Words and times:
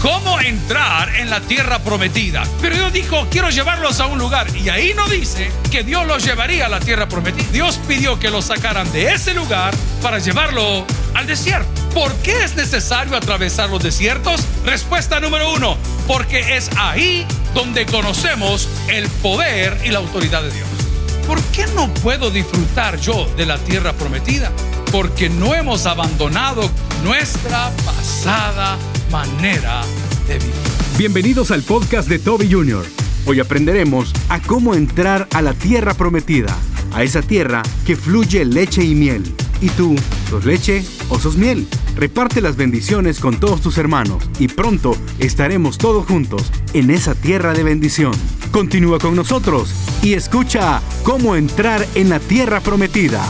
cómo 0.00 0.40
entrar 0.40 1.14
en 1.16 1.30
la 1.30 1.40
tierra 1.40 1.78
prometida. 1.80 2.42
Pero 2.60 2.76
Dios 2.76 2.92
dijo, 2.92 3.26
quiero 3.30 3.50
llevarlos 3.50 4.00
a 4.00 4.06
un 4.06 4.18
lugar. 4.18 4.46
Y 4.56 4.68
ahí 4.68 4.92
no 4.94 5.08
dice 5.08 5.50
que 5.70 5.82
Dios 5.82 6.06
los 6.06 6.24
llevaría 6.24 6.66
a 6.66 6.68
la 6.68 6.80
tierra 6.80 7.08
prometida. 7.08 7.46
Dios 7.52 7.80
pidió 7.86 8.18
que 8.18 8.30
los 8.30 8.46
sacaran 8.46 8.90
de 8.92 9.12
ese 9.12 9.34
lugar 9.34 9.74
para 10.02 10.18
llevarlo 10.18 10.84
al 11.14 11.26
desierto. 11.26 11.68
¿Por 11.94 12.14
qué 12.16 12.44
es 12.44 12.54
necesario 12.54 13.16
atravesar 13.16 13.70
los 13.70 13.82
desiertos? 13.82 14.42
Respuesta 14.64 15.20
número 15.20 15.52
uno, 15.52 15.76
porque 16.06 16.56
es 16.56 16.70
ahí 16.76 17.26
donde 17.54 17.86
conocemos 17.86 18.68
el 18.88 19.08
poder 19.08 19.80
y 19.84 19.88
la 19.88 19.98
autoridad 19.98 20.42
de 20.42 20.52
Dios. 20.52 20.68
¿Por 21.26 21.42
qué 21.44 21.66
no 21.74 21.92
puedo 21.94 22.30
disfrutar 22.30 22.98
yo 22.98 23.26
de 23.36 23.46
la 23.46 23.58
tierra 23.58 23.92
prometida? 23.92 24.52
Porque 24.92 25.28
no 25.28 25.54
hemos 25.54 25.86
abandonado 25.86 26.70
nuestra 27.02 27.70
pasada 27.84 28.78
manera 29.10 29.82
de 30.26 30.38
vivir. 30.38 30.54
Bienvenidos 30.98 31.50
al 31.50 31.62
podcast 31.62 32.08
de 32.08 32.18
Toby 32.18 32.50
Jr. 32.50 32.84
Hoy 33.26 33.40
aprenderemos 33.40 34.12
a 34.28 34.40
cómo 34.40 34.74
entrar 34.74 35.28
a 35.32 35.42
la 35.42 35.54
tierra 35.54 35.94
prometida, 35.94 36.56
a 36.92 37.02
esa 37.02 37.22
tierra 37.22 37.62
que 37.86 37.96
fluye 37.96 38.44
leche 38.44 38.82
y 38.82 38.94
miel. 38.94 39.22
¿Y 39.60 39.70
tú, 39.70 39.96
sos 40.28 40.44
leche 40.44 40.84
o 41.08 41.18
sos 41.18 41.36
miel? 41.36 41.66
Reparte 41.96 42.40
las 42.40 42.56
bendiciones 42.56 43.18
con 43.18 43.40
todos 43.40 43.60
tus 43.60 43.78
hermanos 43.78 44.22
y 44.38 44.48
pronto 44.48 44.96
estaremos 45.18 45.78
todos 45.78 46.06
juntos 46.06 46.52
en 46.74 46.90
esa 46.90 47.14
tierra 47.14 47.54
de 47.54 47.64
bendición. 47.64 48.12
Continúa 48.52 48.98
con 48.98 49.16
nosotros 49.16 49.74
y 50.02 50.14
escucha 50.14 50.80
cómo 51.02 51.34
entrar 51.34 51.84
en 51.94 52.08
la 52.08 52.20
tierra 52.20 52.60
prometida. 52.60 53.24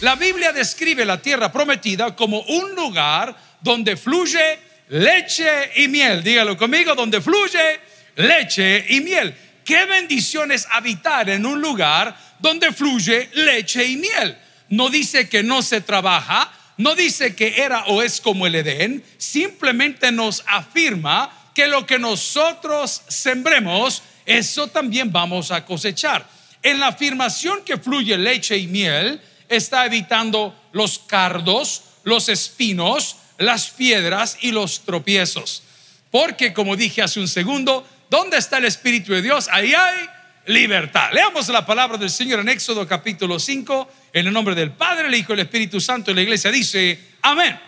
La 0.00 0.14
Biblia 0.14 0.52
describe 0.52 1.04
la 1.04 1.22
tierra 1.22 1.50
prometida 1.50 2.14
como 2.14 2.42
un 2.42 2.74
lugar 2.74 3.36
donde 3.62 3.96
fluye 3.96 4.65
leche 4.88 5.72
y 5.76 5.88
miel. 5.88 6.22
Dígalo 6.22 6.56
conmigo, 6.56 6.94
donde 6.94 7.20
fluye 7.20 7.80
leche 8.16 8.86
y 8.88 9.00
miel. 9.00 9.34
Qué 9.64 9.84
bendición 9.84 10.52
es 10.52 10.66
habitar 10.70 11.28
en 11.28 11.44
un 11.44 11.60
lugar 11.60 12.16
donde 12.38 12.72
fluye 12.72 13.28
leche 13.34 13.84
y 13.84 13.96
miel. 13.96 14.36
No 14.68 14.88
dice 14.90 15.28
que 15.28 15.42
no 15.42 15.62
se 15.62 15.80
trabaja, 15.80 16.52
no 16.76 16.94
dice 16.94 17.34
que 17.34 17.62
era 17.62 17.84
o 17.86 18.02
es 18.02 18.20
como 18.20 18.46
el 18.46 18.54
Edén, 18.54 19.02
simplemente 19.18 20.12
nos 20.12 20.44
afirma 20.46 21.50
que 21.54 21.66
lo 21.66 21.86
que 21.86 21.98
nosotros 21.98 23.02
sembremos, 23.08 24.02
eso 24.26 24.68
también 24.68 25.10
vamos 25.10 25.50
a 25.50 25.64
cosechar. 25.64 26.26
En 26.62 26.80
la 26.80 26.88
afirmación 26.88 27.62
que 27.64 27.78
fluye 27.78 28.18
leche 28.18 28.56
y 28.58 28.66
miel, 28.66 29.20
está 29.48 29.86
evitando 29.86 30.54
los 30.72 30.98
cardos, 30.98 31.82
los 32.04 32.28
espinos, 32.28 33.16
las 33.38 33.70
piedras 33.70 34.38
y 34.40 34.52
los 34.52 34.80
tropiezos. 34.80 35.62
Porque, 36.10 36.52
como 36.52 36.76
dije 36.76 37.02
hace 37.02 37.20
un 37.20 37.28
segundo, 37.28 37.86
¿dónde 38.08 38.38
está 38.38 38.58
el 38.58 38.64
Espíritu 38.64 39.12
de 39.12 39.22
Dios? 39.22 39.48
Ahí 39.50 39.74
hay 39.74 40.08
libertad. 40.46 41.10
Leamos 41.12 41.48
la 41.48 41.66
palabra 41.66 41.98
del 41.98 42.10
Señor 42.10 42.40
en 42.40 42.48
Éxodo 42.48 42.86
capítulo 42.86 43.38
5, 43.38 43.92
en 44.12 44.26
el 44.26 44.32
nombre 44.32 44.54
del 44.54 44.70
Padre, 44.72 45.08
el 45.08 45.14
Hijo 45.14 45.32
y 45.32 45.34
el 45.34 45.40
Espíritu 45.40 45.80
Santo. 45.80 46.10
Y 46.10 46.14
la 46.14 46.22
iglesia 46.22 46.50
dice, 46.50 46.98
amén. 47.22 47.58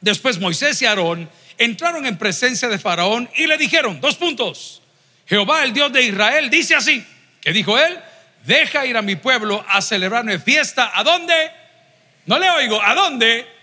Después 0.00 0.38
Moisés 0.38 0.80
y 0.82 0.86
Aarón 0.86 1.28
entraron 1.58 2.04
en 2.06 2.18
presencia 2.18 2.68
de 2.68 2.78
Faraón 2.78 3.30
y 3.36 3.46
le 3.46 3.56
dijeron, 3.56 4.00
dos 4.00 4.16
puntos, 4.16 4.82
Jehová 5.26 5.64
el 5.64 5.72
Dios 5.72 5.92
de 5.92 6.02
Israel 6.02 6.50
dice 6.50 6.74
así, 6.74 7.04
que 7.40 7.52
dijo 7.52 7.78
él, 7.78 7.98
deja 8.44 8.86
ir 8.86 8.96
a 8.96 9.02
mi 9.02 9.16
pueblo 9.16 9.64
a 9.68 9.80
celebrarme 9.80 10.38
fiesta. 10.38 10.92
¿A 10.94 11.02
dónde? 11.02 11.34
No 12.26 12.38
le 12.38 12.50
oigo, 12.50 12.80
¿a 12.82 12.94
dónde? 12.94 13.55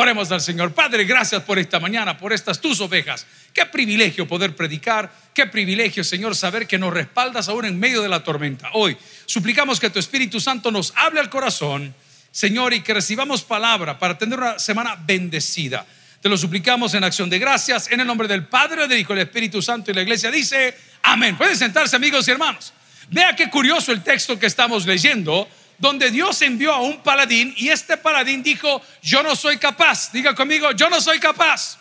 Oremos 0.00 0.30
al 0.30 0.40
Señor. 0.40 0.74
Padre, 0.74 1.02
gracias 1.02 1.42
por 1.42 1.58
esta 1.58 1.80
mañana, 1.80 2.16
por 2.16 2.32
estas 2.32 2.60
tus 2.60 2.80
ovejas. 2.80 3.26
Qué 3.52 3.66
privilegio 3.66 4.28
poder 4.28 4.54
predicar, 4.54 5.12
qué 5.34 5.46
privilegio, 5.46 6.04
Señor, 6.04 6.36
saber 6.36 6.68
que 6.68 6.78
nos 6.78 6.94
respaldas 6.94 7.48
aún 7.48 7.64
en 7.64 7.80
medio 7.80 8.00
de 8.00 8.08
la 8.08 8.22
tormenta. 8.22 8.70
Hoy 8.74 8.96
suplicamos 9.26 9.80
que 9.80 9.90
tu 9.90 9.98
Espíritu 9.98 10.38
Santo 10.38 10.70
nos 10.70 10.92
hable 10.94 11.18
al 11.18 11.28
corazón, 11.28 11.92
Señor, 12.30 12.74
y 12.74 12.80
que 12.82 12.94
recibamos 12.94 13.42
palabra 13.42 13.98
para 13.98 14.16
tener 14.16 14.38
una 14.38 14.60
semana 14.60 14.96
bendecida. 15.04 15.84
Te 16.20 16.28
lo 16.28 16.38
suplicamos 16.38 16.94
en 16.94 17.02
acción 17.02 17.28
de 17.28 17.40
gracias, 17.40 17.90
en 17.90 17.98
el 17.98 18.06
nombre 18.06 18.28
del 18.28 18.46
Padre, 18.46 18.86
del 18.86 19.00
Hijo 19.00 19.14
del 19.14 19.24
Espíritu 19.24 19.60
Santo. 19.60 19.90
Y 19.90 19.94
la 19.94 20.02
iglesia 20.02 20.30
dice, 20.30 20.76
amén. 21.02 21.36
Pueden 21.36 21.56
sentarse, 21.56 21.96
amigos 21.96 22.28
y 22.28 22.30
hermanos. 22.30 22.72
Vea 23.10 23.34
qué 23.34 23.50
curioso 23.50 23.90
el 23.90 24.04
texto 24.04 24.38
que 24.38 24.46
estamos 24.46 24.86
leyendo 24.86 25.48
donde 25.78 26.10
Dios 26.10 26.42
envió 26.42 26.72
a 26.72 26.80
un 26.80 27.02
paladín 27.02 27.54
y 27.56 27.68
este 27.68 27.96
paladín 27.96 28.42
dijo, 28.42 28.82
yo 29.00 29.22
no 29.22 29.34
soy 29.36 29.58
capaz. 29.58 30.12
Diga 30.12 30.34
conmigo, 30.34 30.72
yo 30.72 30.90
no 30.90 31.00
soy 31.00 31.20
capaz. 31.20 31.78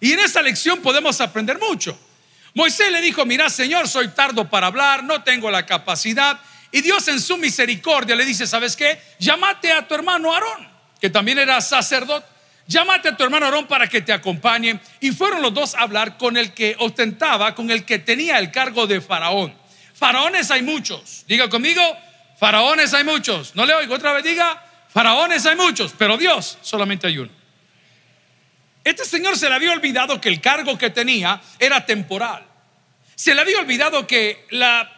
Y 0.00 0.12
en 0.12 0.20
esta 0.20 0.40
lección 0.40 0.80
podemos 0.80 1.20
aprender 1.20 1.58
mucho. 1.58 1.98
Moisés 2.54 2.90
le 2.90 3.00
dijo, 3.00 3.26
mira 3.26 3.50
Señor, 3.50 3.88
soy 3.88 4.08
tardo 4.08 4.48
para 4.48 4.68
hablar, 4.68 5.04
no 5.04 5.22
tengo 5.22 5.50
la 5.50 5.66
capacidad. 5.66 6.40
Y 6.72 6.80
Dios 6.80 7.08
en 7.08 7.20
su 7.20 7.36
misericordia 7.36 8.14
le 8.14 8.24
dice, 8.24 8.46
¿sabes 8.46 8.76
qué? 8.76 9.00
Llámate 9.18 9.72
a 9.72 9.86
tu 9.86 9.94
hermano 9.94 10.32
Aarón, 10.32 10.68
que 11.00 11.10
también 11.10 11.38
era 11.38 11.60
sacerdote. 11.60 12.26
Llámate 12.66 13.08
a 13.08 13.16
tu 13.16 13.24
hermano 13.24 13.46
Aarón 13.46 13.66
para 13.66 13.88
que 13.88 14.00
te 14.00 14.12
acompañe. 14.12 14.78
Y 15.00 15.10
fueron 15.10 15.42
los 15.42 15.52
dos 15.52 15.74
a 15.74 15.80
hablar 15.80 16.16
con 16.16 16.36
el 16.36 16.54
que 16.54 16.76
ostentaba, 16.78 17.54
con 17.56 17.68
el 17.70 17.84
que 17.84 17.98
tenía 17.98 18.38
el 18.38 18.52
cargo 18.52 18.86
de 18.86 19.00
faraón. 19.00 19.52
Faraones 19.92 20.50
hay 20.52 20.62
muchos. 20.62 21.24
Diga 21.26 21.48
conmigo, 21.48 21.82
Faraones 22.40 22.94
hay 22.94 23.04
muchos. 23.04 23.54
No 23.54 23.66
le 23.66 23.74
oigo 23.74 23.94
otra 23.94 24.14
vez, 24.14 24.24
diga, 24.24 24.64
faraones 24.88 25.44
hay 25.44 25.56
muchos, 25.56 25.92
pero 25.96 26.16
Dios 26.16 26.56
solamente 26.62 27.06
hay 27.06 27.18
uno. 27.18 27.30
Este 28.82 29.04
señor 29.04 29.36
se 29.36 29.46
le 29.50 29.56
había 29.56 29.72
olvidado 29.72 30.18
que 30.18 30.30
el 30.30 30.40
cargo 30.40 30.78
que 30.78 30.88
tenía 30.88 31.38
era 31.58 31.84
temporal. 31.84 32.42
Se 33.14 33.34
le 33.34 33.42
había 33.42 33.58
olvidado 33.58 34.06
que 34.06 34.46
la 34.52 34.90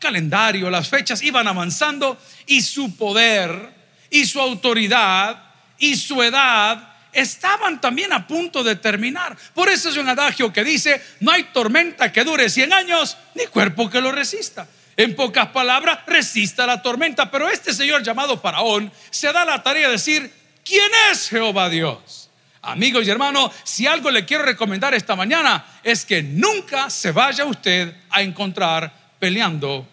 calendario, 0.00 0.70
las 0.70 0.88
fechas 0.88 1.22
iban 1.22 1.46
avanzando 1.46 2.18
y 2.46 2.62
su 2.62 2.96
poder 2.96 3.72
y 4.10 4.26
su 4.26 4.40
autoridad 4.40 5.40
y 5.78 5.94
su 5.96 6.20
edad 6.20 6.96
estaban 7.12 7.80
también 7.80 8.12
a 8.12 8.26
punto 8.26 8.64
de 8.64 8.74
terminar. 8.74 9.36
Por 9.54 9.68
eso 9.68 9.88
es 9.88 9.96
un 9.96 10.08
adagio 10.08 10.52
que 10.52 10.64
dice, 10.64 11.00
no 11.20 11.30
hay 11.30 11.44
tormenta 11.44 12.10
que 12.10 12.24
dure 12.24 12.50
100 12.50 12.72
años, 12.72 13.16
ni 13.36 13.46
cuerpo 13.46 13.88
que 13.88 14.00
lo 14.00 14.10
resista. 14.10 14.66
En 14.98 15.14
pocas 15.14 15.46
palabras, 15.50 16.00
resista 16.08 16.66
la 16.66 16.82
tormenta. 16.82 17.30
Pero 17.30 17.48
este 17.48 17.72
señor 17.72 18.02
llamado 18.02 18.36
Faraón 18.36 18.90
se 19.10 19.32
da 19.32 19.44
la 19.44 19.62
tarea 19.62 19.86
de 19.86 19.92
decir, 19.92 20.28
¿quién 20.64 20.90
es 21.12 21.28
Jehová 21.28 21.70
Dios? 21.70 22.28
Amigos 22.62 23.06
y 23.06 23.10
hermanos, 23.10 23.52
si 23.62 23.86
algo 23.86 24.10
le 24.10 24.24
quiero 24.24 24.42
recomendar 24.42 24.94
esta 24.94 25.14
mañana 25.14 25.64
es 25.84 26.04
que 26.04 26.24
nunca 26.24 26.90
se 26.90 27.12
vaya 27.12 27.44
usted 27.44 27.94
a 28.10 28.22
encontrar 28.22 28.92
peleando 29.20 29.86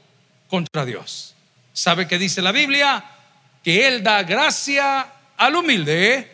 contra 0.49 0.83
Dios. 0.83 1.35
¿Sabe 1.71 2.07
qué 2.07 2.17
dice 2.17 2.41
la 2.41 2.51
Biblia? 2.51 3.05
Que 3.63 3.87
Él 3.87 4.01
da 4.01 4.23
gracia 4.23 5.05
al 5.37 5.55
humilde, 5.55 6.31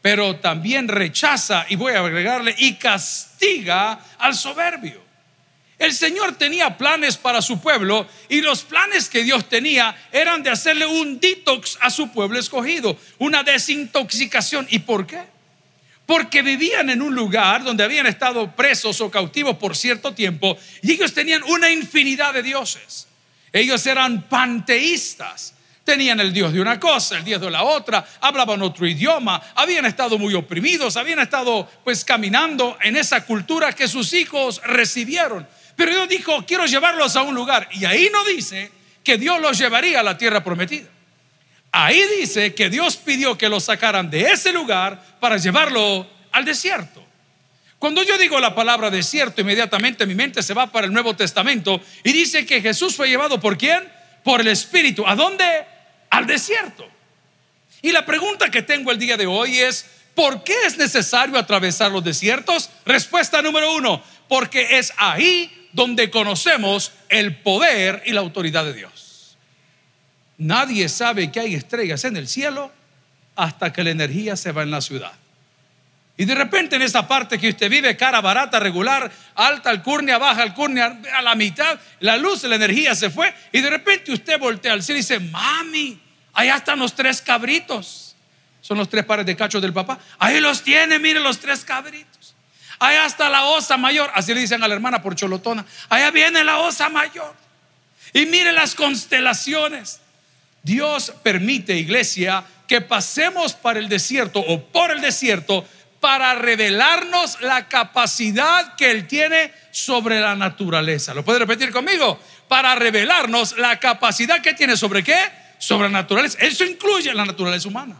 pero 0.00 0.36
también 0.36 0.86
rechaza, 0.86 1.66
y 1.68 1.74
voy 1.74 1.94
a 1.94 1.98
agregarle, 1.98 2.54
y 2.56 2.74
castiga 2.74 3.98
al 4.18 4.36
soberbio. 4.36 5.11
El 5.82 5.92
Señor 5.92 6.36
tenía 6.36 6.78
planes 6.78 7.16
para 7.16 7.42
su 7.42 7.60
pueblo 7.60 8.06
y 8.28 8.40
los 8.40 8.62
planes 8.62 9.08
que 9.08 9.24
Dios 9.24 9.48
tenía 9.48 9.96
eran 10.12 10.44
de 10.44 10.50
hacerle 10.50 10.86
un 10.86 11.18
detox 11.18 11.76
a 11.80 11.90
su 11.90 12.12
pueblo 12.12 12.38
escogido, 12.38 12.96
una 13.18 13.42
desintoxicación. 13.42 14.68
¿Y 14.70 14.78
por 14.78 15.08
qué? 15.08 15.24
Porque 16.06 16.42
vivían 16.42 16.88
en 16.88 17.02
un 17.02 17.16
lugar 17.16 17.64
donde 17.64 17.82
habían 17.82 18.06
estado 18.06 18.54
presos 18.54 19.00
o 19.00 19.10
cautivos 19.10 19.56
por 19.56 19.74
cierto 19.74 20.14
tiempo 20.14 20.56
y 20.82 20.92
ellos 20.92 21.12
tenían 21.14 21.42
una 21.42 21.68
infinidad 21.68 22.32
de 22.32 22.44
dioses. 22.44 23.08
Ellos 23.52 23.84
eran 23.84 24.28
panteístas. 24.28 25.54
Tenían 25.82 26.20
el 26.20 26.32
Dios 26.32 26.52
de 26.52 26.60
una 26.60 26.78
cosa, 26.78 27.18
el 27.18 27.24
Dios 27.24 27.40
de 27.40 27.50
la 27.50 27.64
otra, 27.64 28.06
hablaban 28.20 28.62
otro 28.62 28.86
idioma, 28.86 29.42
habían 29.56 29.84
estado 29.84 30.16
muy 30.16 30.32
oprimidos, 30.34 30.96
habían 30.96 31.18
estado 31.18 31.68
pues 31.82 32.04
caminando 32.04 32.78
en 32.82 32.94
esa 32.94 33.26
cultura 33.26 33.72
que 33.72 33.88
sus 33.88 34.12
hijos 34.12 34.62
recibieron. 34.64 35.44
Pero 35.76 35.92
Dios 35.92 36.08
dijo, 36.08 36.44
quiero 36.46 36.66
llevarlos 36.66 37.16
a 37.16 37.22
un 37.22 37.34
lugar. 37.34 37.68
Y 37.72 37.84
ahí 37.84 38.08
no 38.12 38.24
dice 38.24 38.70
que 39.02 39.18
Dios 39.18 39.40
los 39.40 39.58
llevaría 39.58 40.00
a 40.00 40.02
la 40.02 40.16
tierra 40.16 40.44
prometida. 40.44 40.88
Ahí 41.72 42.02
dice 42.20 42.54
que 42.54 42.68
Dios 42.68 42.96
pidió 42.96 43.38
que 43.38 43.48
los 43.48 43.64
sacaran 43.64 44.10
de 44.10 44.30
ese 44.30 44.52
lugar 44.52 45.18
para 45.20 45.38
llevarlo 45.38 46.06
al 46.30 46.44
desierto. 46.44 47.02
Cuando 47.78 48.02
yo 48.02 48.16
digo 48.18 48.38
la 48.38 48.54
palabra 48.54 48.90
desierto, 48.90 49.40
inmediatamente 49.40 50.06
mi 50.06 50.14
mente 50.14 50.42
se 50.42 50.54
va 50.54 50.70
para 50.70 50.86
el 50.86 50.92
Nuevo 50.92 51.16
Testamento 51.16 51.80
y 52.04 52.12
dice 52.12 52.46
que 52.46 52.60
Jesús 52.60 52.94
fue 52.94 53.08
llevado 53.08 53.40
por 53.40 53.58
quién? 53.58 53.90
Por 54.22 54.40
el 54.40 54.48
Espíritu. 54.48 55.04
¿A 55.06 55.16
dónde? 55.16 55.44
Al 56.10 56.26
desierto. 56.26 56.86
Y 57.80 57.90
la 57.90 58.06
pregunta 58.06 58.50
que 58.50 58.62
tengo 58.62 58.92
el 58.92 58.98
día 58.98 59.16
de 59.16 59.26
hoy 59.26 59.58
es, 59.58 59.86
¿por 60.14 60.44
qué 60.44 60.54
es 60.66 60.76
necesario 60.76 61.36
atravesar 61.36 61.90
los 61.90 62.04
desiertos? 62.04 62.70
Respuesta 62.84 63.42
número 63.42 63.74
uno, 63.74 64.00
porque 64.28 64.78
es 64.78 64.92
ahí 64.96 65.61
donde 65.72 66.10
conocemos 66.10 66.92
el 67.08 67.36
poder 67.36 68.02
y 68.06 68.12
la 68.12 68.20
autoridad 68.20 68.64
de 68.64 68.74
Dios. 68.74 69.36
Nadie 70.38 70.88
sabe 70.88 71.30
que 71.30 71.40
hay 71.40 71.54
estrellas 71.54 72.04
en 72.04 72.16
el 72.16 72.28
cielo 72.28 72.72
hasta 73.36 73.72
que 73.72 73.84
la 73.84 73.90
energía 73.90 74.36
se 74.36 74.52
va 74.52 74.62
en 74.62 74.70
la 74.70 74.80
ciudad. 74.80 75.12
Y 76.16 76.24
de 76.24 76.34
repente 76.34 76.76
en 76.76 76.82
esa 76.82 77.08
parte 77.08 77.38
que 77.38 77.48
usted 77.48 77.70
vive, 77.70 77.96
cara 77.96 78.20
barata, 78.20 78.60
regular, 78.60 79.10
alta 79.34 79.70
alcurnia, 79.70 80.18
baja 80.18 80.42
alcurnia, 80.42 81.00
a 81.14 81.22
la 81.22 81.34
mitad, 81.34 81.78
la 82.00 82.16
luz, 82.18 82.44
la 82.44 82.56
energía 82.56 82.94
se 82.94 83.10
fue. 83.10 83.32
Y 83.50 83.60
de 83.60 83.70
repente 83.70 84.12
usted 84.12 84.38
voltea 84.38 84.74
al 84.74 84.82
cielo 84.82 84.98
y 84.98 85.02
dice, 85.02 85.18
mami, 85.18 86.00
allá 86.34 86.56
están 86.56 86.78
los 86.78 86.94
tres 86.94 87.22
cabritos. 87.22 88.14
Son 88.60 88.78
los 88.78 88.88
tres 88.88 89.04
pares 89.04 89.26
de 89.26 89.34
cachos 89.34 89.60
del 89.60 89.72
papá. 89.72 89.98
Ahí 90.18 90.38
los 90.40 90.62
tiene, 90.62 90.98
mire 90.98 91.18
los 91.18 91.40
tres 91.40 91.64
cabritos. 91.64 92.21
Allá 92.82 93.06
está 93.06 93.28
la 93.28 93.44
osa 93.44 93.76
mayor. 93.76 94.10
Así 94.12 94.34
le 94.34 94.40
dicen 94.40 94.60
a 94.64 94.66
la 94.66 94.74
hermana 94.74 95.00
por 95.00 95.14
cholotona. 95.14 95.64
Allá 95.88 96.10
viene 96.10 96.42
la 96.42 96.58
osa 96.58 96.88
mayor. 96.88 97.32
Y 98.12 98.26
mire 98.26 98.50
las 98.50 98.74
constelaciones. 98.74 100.00
Dios 100.64 101.12
permite, 101.22 101.76
iglesia, 101.76 102.42
que 102.66 102.80
pasemos 102.80 103.52
para 103.52 103.78
el 103.78 103.88
desierto 103.88 104.40
o 104.40 104.64
por 104.64 104.90
el 104.90 105.00
desierto 105.00 105.64
para 106.00 106.34
revelarnos 106.34 107.40
la 107.40 107.68
capacidad 107.68 108.74
que 108.74 108.90
Él 108.90 109.06
tiene 109.06 109.52
sobre 109.70 110.20
la 110.20 110.34
naturaleza. 110.34 111.14
¿Lo 111.14 111.24
puede 111.24 111.38
repetir 111.38 111.70
conmigo? 111.70 112.18
Para 112.48 112.74
revelarnos 112.74 113.56
la 113.58 113.78
capacidad 113.78 114.42
que 114.42 114.54
tiene 114.54 114.76
sobre 114.76 115.04
qué? 115.04 115.30
Sobre 115.58 115.88
la 115.88 116.00
naturaleza. 116.00 116.38
Eso 116.40 116.64
incluye 116.64 117.14
la 117.14 117.24
naturaleza 117.24 117.68
humana. 117.68 117.94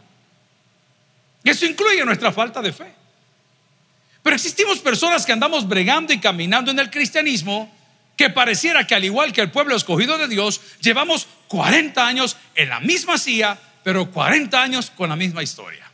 Eso 1.45 1.67
incluye 1.67 2.05
nuestra 2.05 2.33
falta 2.33 2.61
de 2.61 2.73
fe. 2.73 3.02
Pero 4.23 4.37
existimos 4.37 4.79
personas 4.79 5.27
que 5.27 5.33
andamos 5.33 5.67
bregando 5.67 6.13
y 6.13 6.21
caminando 6.21 6.71
en 6.71 6.79
el 6.79 6.91
cristianismo 6.91 7.71
que 8.17 8.31
pareciera 8.31 8.87
que 8.87 8.95
al 8.95 9.05
igual 9.05 9.33
que 9.33 9.41
el 9.41 9.51
pueblo 9.51 9.75
escogido 9.75 10.19
de 10.19 10.29
Dios, 10.29 10.61
llevamos 10.81 11.27
40 11.49 12.07
años 12.07 12.37
en 12.55 12.69
la 12.69 12.81
misma 12.81 13.19
silla, 13.19 13.59
pero 13.83 14.11
40 14.11 14.63
años 14.63 14.91
con 14.91 15.09
la 15.09 15.17
misma 15.17 15.43
historia. 15.43 15.91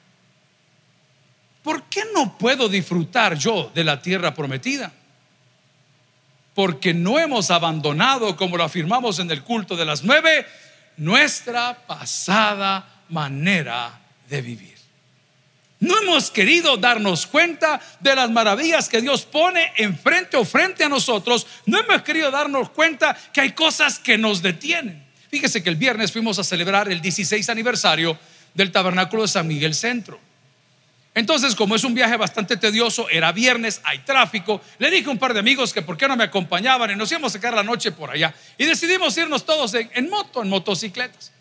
¿Por 1.63 1.85
qué 1.85 2.03
no 2.15 2.37
puedo 2.37 2.69
disfrutar 2.69 3.37
yo 3.37 3.71
de 3.75 3.85
la 3.85 4.01
tierra 4.01 4.35
prometida? 4.35 4.93
Porque 6.55 6.93
no 6.93 7.19
hemos 7.19 7.51
abandonado, 7.51 8.37
como 8.37 8.57
lo 8.57 8.65
afirmamos 8.65 9.19
en 9.21 9.31
el 9.31 9.43
culto 9.43 9.77
de 9.77 9.85
las 9.85 10.03
nueve, 10.03 10.47
nuestra 10.97 11.87
pasada 11.87 13.05
manera 13.09 14.01
de 14.29 14.43
vivir. 14.43 14.78
No 15.81 15.97
hemos 16.03 16.31
querido 16.31 16.77
darnos 16.77 17.27
cuenta 17.27 17.81
de 18.01 18.15
las 18.17 18.31
maravillas 18.31 18.89
que 18.89 19.01
Dios 19.01 19.25
pone 19.25 19.73
enfrente 19.77 20.37
o 20.37 20.45
frente 20.45 20.83
a 20.83 20.89
nosotros. 20.89 21.47
No 21.67 21.79
hemos 21.79 22.03
querido 22.03 22.31
darnos 22.31 22.71
cuenta 22.71 23.17
que 23.33 23.41
hay 23.41 23.53
cosas 23.53 23.99
que 24.01 24.19
nos 24.19 24.43
detienen. 24.43 25.07
Fíjese 25.31 25.63
que 25.63 25.69
el 25.69 25.77
viernes 25.77 26.11
fuimos 26.11 26.39
a 26.39 26.45
celebrar 26.45 26.91
el 26.91 27.01
16 27.01 27.49
aniversario 27.49 28.19
del 28.55 28.73
Tabernáculo 28.73 29.23
de 29.23 29.29
San 29.29 29.47
Miguel 29.47 29.75
Centro. 29.75 30.19
Entonces, 31.15 31.55
como 31.55 31.77
es 31.77 31.85
un 31.85 31.95
viaje 31.95 32.17
bastante 32.17 32.57
tedioso, 32.57 33.09
era 33.09 33.31
viernes, 33.33 33.81
hay 33.85 34.01
tráfico, 34.01 34.61
le 34.79 34.91
dije 34.91 35.07
a 35.07 35.11
un 35.11 35.19
par 35.19 35.33
de 35.33 35.41
amigos 35.41 35.73
que 35.73 35.83
por 35.83 35.97
qué 35.97 36.09
no 36.09 36.17
me 36.17 36.25
acompañaban 36.25 36.91
y 36.91 36.97
nos 36.97 37.11
íbamos 37.11 37.33
a 37.33 37.39
sacar 37.39 37.55
la 37.55 37.63
noche 37.63 37.93
por 37.93 38.11
allá. 38.11 38.35
Y 38.57 38.65
decidimos 38.65 39.17
irnos 39.17 39.45
todos 39.45 39.75
en, 39.75 39.91
en 39.95 40.11
moto, 40.11 40.43
en 40.43 40.49
motocicletas. 40.49 41.33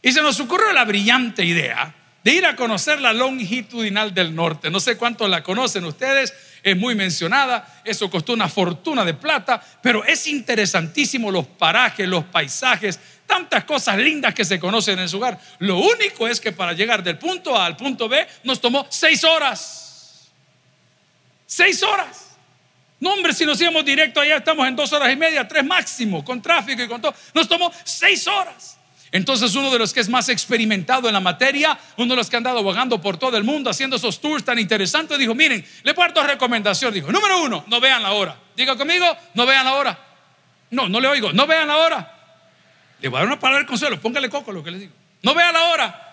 Y 0.00 0.12
se 0.12 0.22
nos 0.22 0.38
ocurrió 0.40 0.72
la 0.72 0.84
brillante 0.84 1.44
idea 1.44 1.94
de 2.28 2.34
ir 2.34 2.44
a 2.44 2.56
conocer 2.56 3.00
la 3.00 3.14
longitudinal 3.14 4.12
del 4.12 4.34
norte. 4.34 4.68
No 4.68 4.80
sé 4.80 4.98
cuántos 4.98 5.30
la 5.30 5.42
conocen 5.42 5.86
ustedes, 5.86 6.34
es 6.62 6.76
muy 6.76 6.94
mencionada, 6.94 7.80
eso 7.86 8.10
costó 8.10 8.34
una 8.34 8.50
fortuna 8.50 9.02
de 9.02 9.14
plata, 9.14 9.64
pero 9.82 10.04
es 10.04 10.26
interesantísimo 10.26 11.30
los 11.30 11.46
parajes, 11.46 12.06
los 12.06 12.24
paisajes, 12.24 13.00
tantas 13.26 13.64
cosas 13.64 13.96
lindas 13.96 14.34
que 14.34 14.44
se 14.44 14.60
conocen 14.60 14.98
en 14.98 15.08
su 15.08 15.16
hogar. 15.16 15.40
Lo 15.60 15.78
único 15.78 16.28
es 16.28 16.38
que 16.38 16.52
para 16.52 16.74
llegar 16.74 17.02
del 17.02 17.16
punto 17.16 17.56
A 17.56 17.64
al 17.64 17.78
punto 17.78 18.10
B 18.10 18.28
nos 18.44 18.60
tomó 18.60 18.86
seis 18.90 19.24
horas. 19.24 20.28
Seis 21.46 21.82
horas. 21.82 22.36
No, 23.00 23.14
hombre, 23.14 23.32
si 23.32 23.46
nos 23.46 23.58
íbamos 23.58 23.86
directo 23.86 24.20
allá, 24.20 24.36
estamos 24.36 24.68
en 24.68 24.76
dos 24.76 24.92
horas 24.92 25.10
y 25.10 25.16
media, 25.16 25.48
tres 25.48 25.64
máximo, 25.64 26.22
con 26.22 26.42
tráfico 26.42 26.82
y 26.82 26.88
con 26.88 27.00
todo. 27.00 27.14
Nos 27.32 27.48
tomó 27.48 27.72
seis 27.84 28.26
horas. 28.26 28.77
Entonces 29.10 29.54
uno 29.54 29.70
de 29.70 29.78
los 29.78 29.94
que 29.94 30.00
es 30.00 30.08
más 30.08 30.28
experimentado 30.28 31.08
en 31.08 31.14
la 31.14 31.20
materia, 31.20 31.78
uno 31.96 32.10
de 32.10 32.16
los 32.16 32.28
que 32.28 32.36
ha 32.36 32.38
andado 32.38 32.62
vagando 32.62 33.00
por 33.00 33.16
todo 33.16 33.36
el 33.36 33.44
mundo 33.44 33.70
haciendo 33.70 33.96
esos 33.96 34.20
tours 34.20 34.44
tan 34.44 34.58
interesantes, 34.58 35.18
dijo, 35.18 35.34
miren, 35.34 35.64
le 35.82 35.94
dos 35.94 36.26
recomendaciones. 36.26 36.94
Dijo, 36.94 37.10
número 37.10 37.42
uno, 37.42 37.64
no 37.68 37.80
vean 37.80 38.02
la 38.02 38.12
hora. 38.12 38.36
Diga 38.56 38.76
conmigo, 38.76 39.06
no 39.34 39.46
vean 39.46 39.64
la 39.64 39.74
hora. 39.74 39.98
No, 40.70 40.88
no 40.88 41.00
le 41.00 41.08
oigo, 41.08 41.32
no 41.32 41.46
vean 41.46 41.66
la 41.68 41.78
hora. 41.78 42.14
Le 43.00 43.08
voy 43.08 43.16
a 43.16 43.20
dar 43.20 43.28
una 43.28 43.40
palabra 43.40 43.62
de 43.62 43.66
consuelo, 43.66 44.00
póngale 44.00 44.28
coco 44.28 44.52
lo 44.52 44.62
que 44.62 44.70
le 44.70 44.78
digo. 44.78 44.92
No 45.22 45.34
vean 45.34 45.54
la 45.54 45.64
hora. 45.64 46.04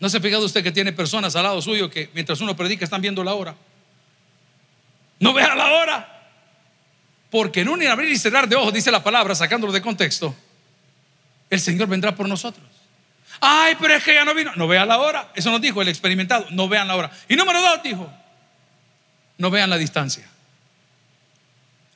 ¿No 0.00 0.08
se 0.08 0.16
ha 0.16 0.20
fijado 0.20 0.44
usted 0.44 0.62
que 0.62 0.72
tiene 0.72 0.92
personas 0.92 1.36
al 1.36 1.44
lado 1.44 1.62
suyo 1.62 1.88
que 1.88 2.10
mientras 2.12 2.40
uno 2.40 2.56
predica 2.56 2.84
están 2.84 3.00
viendo 3.00 3.22
la 3.22 3.34
hora? 3.34 3.54
No 5.20 5.32
vean 5.32 5.56
la 5.56 5.72
hora. 5.72 6.10
Porque 7.30 7.60
en 7.60 7.68
un 7.68 7.86
abrir 7.86 8.10
y 8.10 8.18
cerrar 8.18 8.48
de 8.48 8.56
ojos, 8.56 8.72
dice 8.72 8.90
la 8.90 9.02
palabra, 9.02 9.34
sacándolo 9.34 9.72
de 9.72 9.80
contexto, 9.80 10.34
el 11.50 11.60
Señor 11.60 11.88
vendrá 11.88 12.14
por 12.14 12.28
nosotros. 12.28 12.66
Ay, 13.40 13.76
pero 13.80 13.94
es 13.94 14.04
que 14.04 14.14
ya 14.14 14.24
no 14.24 14.34
vino. 14.34 14.52
No 14.56 14.66
vean 14.66 14.88
la 14.88 14.98
hora. 14.98 15.30
Eso 15.34 15.50
nos 15.50 15.60
dijo 15.60 15.82
el 15.82 15.88
experimentado. 15.88 16.46
No 16.50 16.68
vean 16.68 16.88
la 16.88 16.96
hora. 16.96 17.10
Y 17.28 17.36
número 17.36 17.60
dos, 17.60 17.82
dijo, 17.82 18.10
no 19.38 19.50
vean 19.50 19.70
la 19.70 19.76
distancia. 19.76 20.28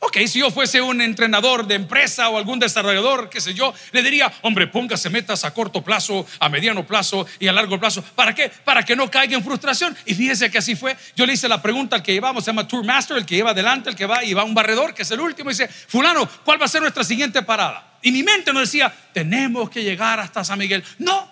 Ok, 0.01 0.17
si 0.29 0.39
yo 0.39 0.51
fuese 0.53 0.81
un 0.81 1.01
entrenador 1.01 1.67
de 1.67 1.75
empresa 1.75 2.29
o 2.29 2.39
algún 2.39 2.61
desarrollador, 2.61 3.29
qué 3.29 3.41
sé 3.41 3.53
yo, 3.53 3.75
le 3.91 4.03
diría, 4.03 4.33
hombre, 4.43 4.69
póngase 4.69 5.11
metas 5.11 5.45
a 5.45 5.53
corto 5.53 5.83
plazo, 5.83 6.25
a 6.39 6.49
mediano 6.49 6.87
plazo 6.87 7.27
y 7.41 7.49
a 7.49 7.53
largo 7.53 7.81
plazo. 7.81 8.03
¿Para 8.15 8.33
qué? 8.33 8.49
Para 8.65 8.85
que 8.85 8.95
no 8.95 9.11
caiga 9.11 9.37
en 9.37 9.43
frustración. 9.43 9.97
Y 10.07 10.15
fíjese 10.15 10.53
que 10.53 10.59
así 10.59 10.77
fue. 10.77 10.97
Yo 11.17 11.27
le 11.27 11.33
hice 11.33 11.49
la 11.49 11.61
pregunta 11.61 11.97
al 11.97 12.05
que 12.05 12.13
llevamos, 12.13 12.45
se 12.45 12.51
llama 12.51 12.69
Tour 12.69 12.85
Master, 12.85 13.17
el 13.17 13.27
que 13.27 13.35
lleva 13.35 13.51
adelante, 13.51 13.91
el 13.91 13.97
que 13.97 14.07
va 14.07 14.23
y 14.23 14.35
va 14.35 14.45
un 14.45 14.55
barredor, 14.55 14.95
que 14.95 15.03
es 15.03 15.11
el 15.11 15.21
último, 15.21 15.51
y 15.51 15.55
dice, 15.55 15.67
fulano, 15.67 16.29
¿cuál 16.45 16.61
va 16.61 16.67
a 16.67 16.69
ser 16.69 16.81
nuestra 16.81 17.03
siguiente 17.03 17.43
parada? 17.43 17.99
Y 18.01 18.13
mi 18.13 18.23
mente 18.23 18.53
no 18.53 18.61
decía, 18.61 18.95
tenemos 19.13 19.69
que 19.69 19.83
llegar 19.83 20.21
hasta 20.21 20.45
San 20.45 20.61
Miguel. 20.61 20.85
No. 20.99 21.29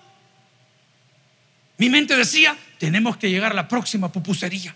Mi 1.77 1.89
mente 1.89 2.17
decía, 2.17 2.57
tenemos 2.79 3.17
que 3.17 3.31
llegar 3.31 3.53
a 3.53 3.55
la 3.55 3.69
próxima 3.69 4.11
pupusería. 4.11 4.75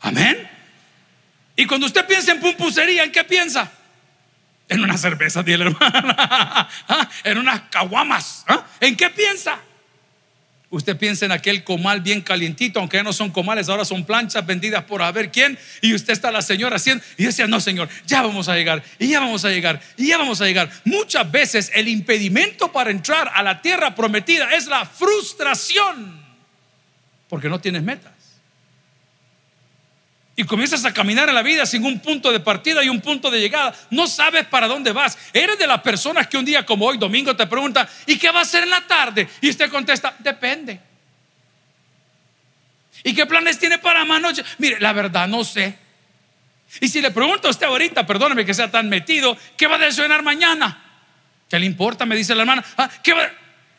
Amén. 0.00 0.53
Y 1.56 1.66
cuando 1.66 1.86
usted 1.86 2.06
piensa 2.06 2.32
en 2.32 2.40
pupusería, 2.40 3.04
¿en 3.04 3.12
qué 3.12 3.24
piensa? 3.24 3.70
En 4.68 4.80
una 4.82 4.96
cerveza, 4.96 5.42
la 5.42 5.52
hermana. 5.52 6.68
¿Ah? 6.88 7.10
En 7.22 7.38
unas 7.38 7.62
caguamas. 7.70 8.44
¿Ah? 8.48 8.64
¿En 8.80 8.96
qué 8.96 9.10
piensa? 9.10 9.58
Usted 10.70 10.96
piensa 10.96 11.24
en 11.24 11.30
aquel 11.30 11.62
comal 11.62 12.00
bien 12.00 12.20
calientito, 12.20 12.80
aunque 12.80 12.96
ya 12.96 13.04
no 13.04 13.12
son 13.12 13.30
comales, 13.30 13.68
ahora 13.68 13.84
son 13.84 14.04
planchas 14.04 14.44
vendidas 14.44 14.82
por 14.84 15.02
a 15.02 15.12
ver 15.12 15.30
quién. 15.30 15.56
Y 15.80 15.94
usted 15.94 16.12
está 16.12 16.32
la 16.32 16.42
señora 16.42 16.76
haciendo, 16.76 17.04
y 17.16 17.24
decía, 17.24 17.46
no, 17.46 17.60
señor, 17.60 17.88
ya 18.06 18.22
vamos 18.22 18.48
a 18.48 18.56
llegar, 18.56 18.82
y 18.98 19.08
ya 19.08 19.20
vamos 19.20 19.44
a 19.44 19.50
llegar, 19.50 19.80
y 19.96 20.08
ya 20.08 20.18
vamos 20.18 20.40
a 20.40 20.46
llegar. 20.46 20.68
Muchas 20.84 21.30
veces 21.30 21.70
el 21.74 21.86
impedimento 21.86 22.72
para 22.72 22.90
entrar 22.90 23.30
a 23.32 23.44
la 23.44 23.62
tierra 23.62 23.94
prometida 23.94 24.50
es 24.50 24.66
la 24.66 24.84
frustración, 24.84 26.20
porque 27.28 27.48
no 27.48 27.60
tienes 27.60 27.84
meta 27.84 28.13
y 30.36 30.44
comienzas 30.44 30.84
a 30.84 30.92
caminar 30.92 31.28
en 31.28 31.34
la 31.34 31.42
vida 31.42 31.64
sin 31.64 31.84
un 31.84 32.00
punto 32.00 32.32
de 32.32 32.40
partida 32.40 32.82
y 32.82 32.88
un 32.88 33.00
punto 33.00 33.30
de 33.30 33.40
llegada. 33.40 33.74
No 33.90 34.06
sabes 34.06 34.46
para 34.46 34.66
dónde 34.66 34.92
vas. 34.92 35.16
Eres 35.32 35.58
de 35.58 35.66
las 35.66 35.80
personas 35.82 36.26
que 36.26 36.36
un 36.36 36.44
día 36.44 36.66
como 36.66 36.86
hoy, 36.86 36.98
domingo, 36.98 37.36
te 37.36 37.46
preguntan, 37.46 37.88
¿y 38.06 38.18
qué 38.18 38.30
va 38.30 38.40
a 38.40 38.42
hacer 38.42 38.64
en 38.64 38.70
la 38.70 38.80
tarde? 38.86 39.28
Y 39.40 39.50
usted 39.50 39.70
contesta, 39.70 40.14
depende. 40.18 40.80
¿Y 43.04 43.14
qué 43.14 43.26
planes 43.26 43.58
tiene 43.58 43.78
para 43.78 44.04
más 44.04 44.20
noche? 44.20 44.42
Mire, 44.58 44.80
la 44.80 44.92
verdad 44.92 45.28
no 45.28 45.44
sé. 45.44 45.78
Y 46.80 46.88
si 46.88 47.00
le 47.00 47.12
pregunto 47.12 47.46
a 47.46 47.50
usted 47.50 47.66
ahorita, 47.66 48.04
perdóneme 48.04 48.44
que 48.44 48.54
sea 48.54 48.70
tan 48.70 48.88
metido, 48.88 49.36
¿qué 49.56 49.66
va 49.68 49.76
a 49.76 49.78
desayunar 49.78 50.22
mañana? 50.22 50.82
¿Qué 51.48 51.58
le 51.58 51.66
importa? 51.66 52.06
Me 52.06 52.16
dice 52.16 52.34
la 52.34 52.42
hermana. 52.42 52.64
Ah, 52.76 52.90
¿qué 53.02 53.14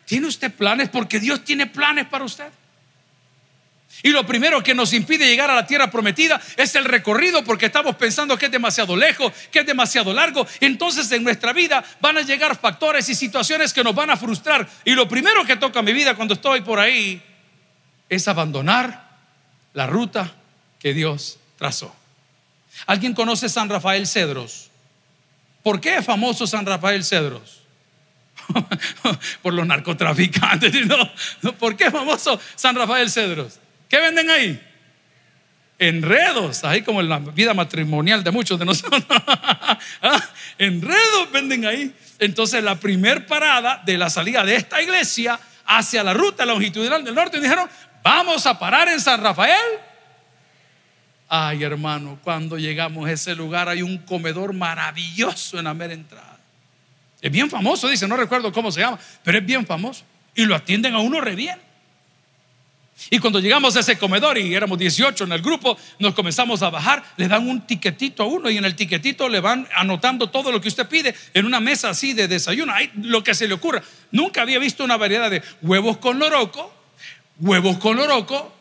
¿Tiene 0.05 0.27
usted 0.27 0.53
planes? 0.53 0.88
Porque 0.89 1.19
Dios 1.19 1.43
tiene 1.43 1.65
planes 1.65 2.05
para 2.05 2.24
usted. 2.24 2.47
Y 4.03 4.09
lo 4.09 4.25
primero 4.25 4.61
que 4.61 4.75
nos 4.75 4.93
impide 4.93 5.27
llegar 5.27 5.49
a 5.49 5.55
la 5.55 5.65
tierra 5.65 5.89
prometida 5.89 6.41
es 6.57 6.75
el 6.75 6.85
recorrido 6.85 7.43
porque 7.43 7.67
estamos 7.67 7.95
pensando 7.95 8.37
que 8.37 8.47
es 8.47 8.51
demasiado 8.51 8.95
lejos, 8.95 9.31
que 9.51 9.59
es 9.59 9.65
demasiado 9.65 10.13
largo. 10.13 10.45
Entonces 10.59 11.11
en 11.11 11.23
nuestra 11.23 11.53
vida 11.53 11.83
van 12.01 12.17
a 12.17 12.21
llegar 12.21 12.57
factores 12.59 13.07
y 13.09 13.15
situaciones 13.15 13.73
que 13.73 13.83
nos 13.83 13.95
van 13.95 14.09
a 14.09 14.17
frustrar. 14.17 14.67
Y 14.83 14.91
lo 14.91 15.07
primero 15.07 15.45
que 15.45 15.55
toca 15.55 15.81
mi 15.81 15.93
vida 15.93 16.15
cuando 16.15 16.33
estoy 16.33 16.61
por 16.61 16.79
ahí 16.79 17.21
es 18.09 18.27
abandonar 18.27 19.09
la 19.73 19.87
ruta 19.87 20.33
que 20.79 20.93
Dios 20.93 21.39
trazó. 21.57 21.95
¿Alguien 22.85 23.13
conoce 23.13 23.49
San 23.49 23.69
Rafael 23.69 24.05
Cedros? 24.05 24.69
¿Por 25.63 25.81
qué 25.81 25.97
es 25.97 26.05
famoso 26.05 26.45
San 26.45 26.65
Rafael 26.65 27.03
Cedros? 27.03 27.61
Por 29.41 29.53
los 29.53 29.65
narcotraficantes. 29.65 30.71
¿Por 31.59 31.75
qué 31.75 31.85
es 31.85 31.91
famoso 31.91 32.39
San 32.55 32.75
Rafael 32.75 33.09
Cedros? 33.09 33.59
¿Qué 33.89 34.00
venden 34.00 34.30
ahí? 34.30 34.62
Enredos, 35.77 36.63
ahí 36.63 36.82
como 36.82 37.01
en 37.01 37.10
la 37.10 37.20
vida 37.20 37.54
matrimonial 37.54 38.24
de 38.24 38.32
muchos 38.32 38.60
de 38.60 38.65
nosotros. 38.65 39.04
Ah, 40.01 40.24
enredos 40.58 41.32
venden 41.32 41.65
ahí. 41.65 41.94
Entonces 42.20 42.63
la 42.63 42.75
primer 42.75 43.27
parada 43.27 43.82
de 43.86 43.98
la 43.98 44.10
salida 44.10 44.46
de 44.46 44.56
esta 44.56 44.82
iglesia 44.82 45.39
hacia 45.65 46.04
la 46.04 46.13
ruta 46.13 46.46
longitudinal 46.46 47.04
del 47.04 47.13
norte 47.13 47.42
dijeron, 47.42 47.70
vamos 48.04 48.46
a 48.46 48.58
parar 48.58 48.88
en 48.88 49.01
San 49.01 49.22
Rafael 49.22 49.80
Ay, 51.27 51.63
hermano, 51.63 52.20
cuando 52.24 52.58
llegamos 52.58 53.08
a 53.08 53.12
ese 53.12 53.36
lugar 53.36 53.68
hay 53.68 53.82
un 53.82 53.98
comedor 54.00 54.54
maravilloso 54.54 55.58
en 55.58 55.65
la 55.65 55.74
mera 55.74 55.94
entrada. 55.94 56.38
Es 57.22 57.32
bien 57.32 57.50
famoso, 57.50 57.88
dice, 57.88 58.08
no 58.08 58.15
recuerdo 58.15 58.51
cómo 58.51 58.72
se 58.72 58.82
llama, 58.82 59.00
pero 59.24 59.39
es 59.39 59.46
bien 59.46 59.65
famoso. 59.65 60.04
Y 60.36 60.46
lo 60.46 60.56
atienden 60.56 60.94
a 60.94 61.00
uno 61.00 61.22
re 61.22 61.36
bien. 61.36 61.60
Y 63.09 63.19
cuando 63.19 63.39
llegamos 63.39 63.75
a 63.75 63.81
ese 63.81 63.97
comedor 63.97 64.37
y 64.37 64.55
éramos 64.55 64.79
18 64.79 65.25
en 65.25 65.31
el 65.33 65.41
grupo, 65.41 65.77
nos 65.99 66.13
comenzamos 66.13 66.63
a 66.63 66.69
bajar, 66.69 67.03
le 67.17 67.27
dan 67.27 67.47
un 67.47 67.67
tiquetito 67.67 68.23
a 68.23 68.25
uno 68.25 68.49
y 68.49 68.57
en 68.57 68.65
el 68.65 68.75
tiquetito 68.75 69.27
le 69.27 69.41
van 69.41 69.67
anotando 69.75 70.29
todo 70.29 70.51
lo 70.51 70.61
que 70.61 70.69
usted 70.69 70.87
pide 70.87 71.13
en 71.33 71.45
una 71.45 71.59
mesa 71.59 71.89
así 71.89 72.13
de 72.13 72.27
desayuno, 72.27 72.73
Hay 72.73 72.89
lo 73.01 73.23
que 73.23 73.35
se 73.35 73.47
le 73.47 73.53
ocurra. 73.53 73.83
Nunca 74.11 74.41
había 74.41 74.59
visto 74.59 74.83
una 74.83 74.97
variedad 74.97 75.29
de 75.29 75.43
huevos 75.61 75.97
con 75.97 76.17
loroco, 76.19 76.73
huevos 77.39 77.77
con 77.77 77.97
loroco 77.97 78.55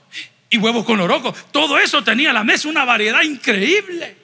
y 0.51 0.59
huevos 0.59 0.85
con 0.85 0.99
loroco. 0.99 1.33
Todo 1.53 1.79
eso 1.79 2.03
tenía 2.03 2.33
la 2.33 2.45
mesa 2.45 2.69
una 2.69 2.85
variedad 2.85 3.23
increíble. 3.23 4.17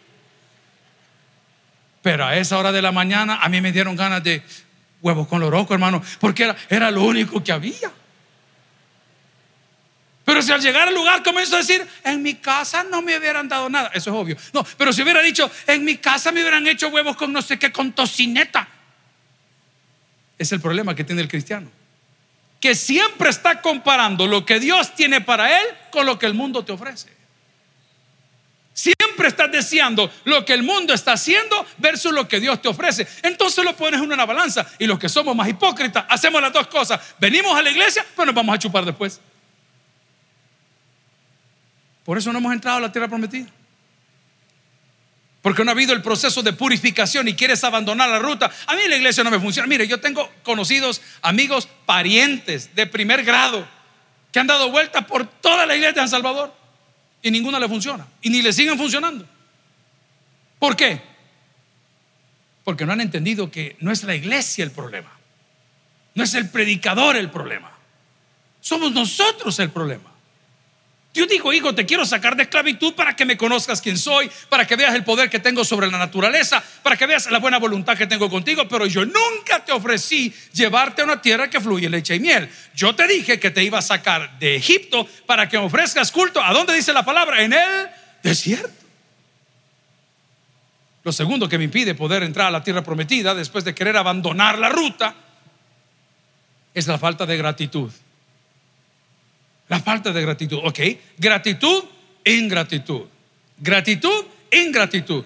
Pero 2.02 2.26
a 2.26 2.36
esa 2.36 2.58
hora 2.58 2.72
de 2.72 2.82
la 2.82 2.92
mañana 2.92 3.38
a 3.42 3.48
mí 3.48 3.60
me 3.60 3.72
dieron 3.72 3.94
ganas 3.94 4.24
de 4.24 4.42
huevos 5.00 5.28
con 5.28 5.40
loroco, 5.40 5.72
hermano, 5.72 6.02
porque 6.18 6.44
era, 6.44 6.56
era 6.68 6.90
lo 6.90 7.04
único 7.04 7.42
que 7.42 7.52
había. 7.52 7.92
Pero 10.30 10.42
si 10.42 10.52
al 10.52 10.60
llegar 10.60 10.86
al 10.86 10.94
lugar 10.94 11.24
comenzó 11.24 11.56
a 11.56 11.58
decir, 11.58 11.84
en 12.04 12.22
mi 12.22 12.36
casa 12.36 12.84
no 12.84 13.02
me 13.02 13.18
hubieran 13.18 13.48
dado 13.48 13.68
nada, 13.68 13.90
eso 13.92 14.10
es 14.10 14.16
obvio. 14.16 14.36
No, 14.52 14.64
pero 14.76 14.92
si 14.92 15.02
hubiera 15.02 15.20
dicho, 15.22 15.50
en 15.66 15.84
mi 15.84 15.96
casa 15.96 16.30
me 16.30 16.40
hubieran 16.40 16.64
hecho 16.68 16.86
huevos 16.86 17.16
con 17.16 17.32
no 17.32 17.42
sé 17.42 17.58
qué, 17.58 17.72
con 17.72 17.90
tocineta. 17.90 18.68
Es 20.38 20.52
el 20.52 20.60
problema 20.60 20.94
que 20.94 21.02
tiene 21.02 21.20
el 21.20 21.26
cristiano. 21.26 21.68
Que 22.60 22.76
siempre 22.76 23.28
está 23.28 23.60
comparando 23.60 24.28
lo 24.28 24.46
que 24.46 24.60
Dios 24.60 24.94
tiene 24.94 25.20
para 25.20 25.60
él 25.60 25.66
con 25.90 26.06
lo 26.06 26.16
que 26.16 26.26
el 26.26 26.34
mundo 26.34 26.64
te 26.64 26.70
ofrece. 26.70 27.08
Siempre 28.72 29.26
estás 29.26 29.50
deseando 29.50 30.12
lo 30.26 30.44
que 30.44 30.52
el 30.52 30.62
mundo 30.62 30.94
está 30.94 31.14
haciendo 31.14 31.66
versus 31.78 32.12
lo 32.12 32.28
que 32.28 32.38
Dios 32.38 32.62
te 32.62 32.68
ofrece. 32.68 33.04
Entonces 33.24 33.64
lo 33.64 33.76
pones 33.76 34.00
en 34.00 34.12
una 34.12 34.26
balanza. 34.26 34.64
Y 34.78 34.86
los 34.86 34.96
que 34.96 35.08
somos 35.08 35.34
más 35.34 35.48
hipócritas 35.48 36.04
hacemos 36.08 36.40
las 36.40 36.52
dos 36.52 36.68
cosas. 36.68 37.00
Venimos 37.18 37.58
a 37.58 37.62
la 37.62 37.70
iglesia, 37.70 38.06
pero 38.14 38.26
nos 38.26 38.34
vamos 38.36 38.54
a 38.54 38.58
chupar 38.60 38.84
después. 38.84 39.20
Por 42.04 42.18
eso 42.18 42.32
no 42.32 42.38
hemos 42.38 42.52
entrado 42.52 42.78
a 42.78 42.80
la 42.80 42.92
tierra 42.92 43.08
prometida. 43.08 43.48
Porque 45.42 45.64
no 45.64 45.70
ha 45.70 45.72
habido 45.72 45.94
el 45.94 46.02
proceso 46.02 46.42
de 46.42 46.52
purificación 46.52 47.28
y 47.28 47.34
quieres 47.34 47.64
abandonar 47.64 48.10
la 48.10 48.18
ruta. 48.18 48.50
A 48.66 48.74
mí 48.74 48.82
la 48.88 48.96
iglesia 48.96 49.24
no 49.24 49.30
me 49.30 49.40
funciona. 49.40 49.66
Mire, 49.66 49.88
yo 49.88 50.00
tengo 50.00 50.30
conocidos, 50.42 51.00
amigos, 51.22 51.68
parientes 51.86 52.74
de 52.74 52.86
primer 52.86 53.24
grado 53.24 53.66
que 54.32 54.38
han 54.38 54.46
dado 54.46 54.70
vuelta 54.70 55.06
por 55.06 55.26
toda 55.26 55.66
la 55.66 55.74
iglesia 55.74 55.92
de 55.92 56.00
San 56.00 56.08
Salvador 56.08 56.54
y 57.22 57.30
ninguna 57.30 57.58
le 57.58 57.68
funciona. 57.68 58.06
Y 58.20 58.30
ni 58.30 58.42
le 58.42 58.52
siguen 58.52 58.76
funcionando. 58.76 59.26
¿Por 60.58 60.76
qué? 60.76 61.00
Porque 62.64 62.84
no 62.84 62.92
han 62.92 63.00
entendido 63.00 63.50
que 63.50 63.76
no 63.80 63.90
es 63.90 64.04
la 64.04 64.14
iglesia 64.14 64.62
el 64.62 64.70
problema. 64.70 65.10
No 66.14 66.22
es 66.22 66.34
el 66.34 66.50
predicador 66.50 67.16
el 67.16 67.30
problema. 67.30 67.72
Somos 68.60 68.92
nosotros 68.92 69.58
el 69.58 69.70
problema. 69.70 70.09
Yo 71.12 71.26
digo, 71.26 71.52
hijo, 71.52 71.74
te 71.74 71.86
quiero 71.86 72.06
sacar 72.06 72.36
de 72.36 72.44
esclavitud 72.44 72.94
para 72.94 73.16
que 73.16 73.24
me 73.24 73.36
conozcas 73.36 73.80
quién 73.80 73.98
soy, 73.98 74.30
para 74.48 74.64
que 74.64 74.76
veas 74.76 74.94
el 74.94 75.02
poder 75.02 75.28
que 75.28 75.40
tengo 75.40 75.64
sobre 75.64 75.90
la 75.90 75.98
naturaleza, 75.98 76.62
para 76.84 76.96
que 76.96 77.04
veas 77.04 77.28
la 77.32 77.40
buena 77.40 77.58
voluntad 77.58 77.98
que 77.98 78.06
tengo 78.06 78.30
contigo, 78.30 78.68
pero 78.68 78.86
yo 78.86 79.04
nunca 79.04 79.64
te 79.64 79.72
ofrecí 79.72 80.32
llevarte 80.52 81.02
a 81.02 81.04
una 81.04 81.20
tierra 81.20 81.50
que 81.50 81.60
fluye 81.60 81.90
leche 81.90 82.14
y 82.14 82.20
miel. 82.20 82.48
Yo 82.76 82.94
te 82.94 83.08
dije 83.08 83.40
que 83.40 83.50
te 83.50 83.64
iba 83.64 83.78
a 83.78 83.82
sacar 83.82 84.38
de 84.38 84.54
Egipto 84.54 85.08
para 85.26 85.48
que 85.48 85.58
ofrezcas 85.58 86.12
culto. 86.12 86.40
¿A 86.40 86.52
dónde 86.52 86.74
dice 86.74 86.92
la 86.92 87.04
palabra? 87.04 87.42
En 87.42 87.54
el 87.54 87.88
desierto. 88.22 88.70
Lo 91.02 91.10
segundo 91.10 91.48
que 91.48 91.58
me 91.58 91.64
impide 91.64 91.96
poder 91.96 92.22
entrar 92.22 92.46
a 92.46 92.50
la 92.52 92.62
tierra 92.62 92.84
prometida 92.84 93.34
después 93.34 93.64
de 93.64 93.74
querer 93.74 93.96
abandonar 93.96 94.58
la 94.58 94.68
ruta 94.68 95.16
es 96.72 96.86
la 96.86 96.98
falta 96.98 97.26
de 97.26 97.36
gratitud. 97.36 97.90
La 99.70 99.78
falta 99.78 100.12
de 100.12 100.20
gratitud, 100.20 100.58
¿ok? 100.64 100.80
Gratitud, 101.16 101.84
ingratitud. 102.24 103.02
Gratitud, 103.56 104.24
ingratitud. 104.50 105.24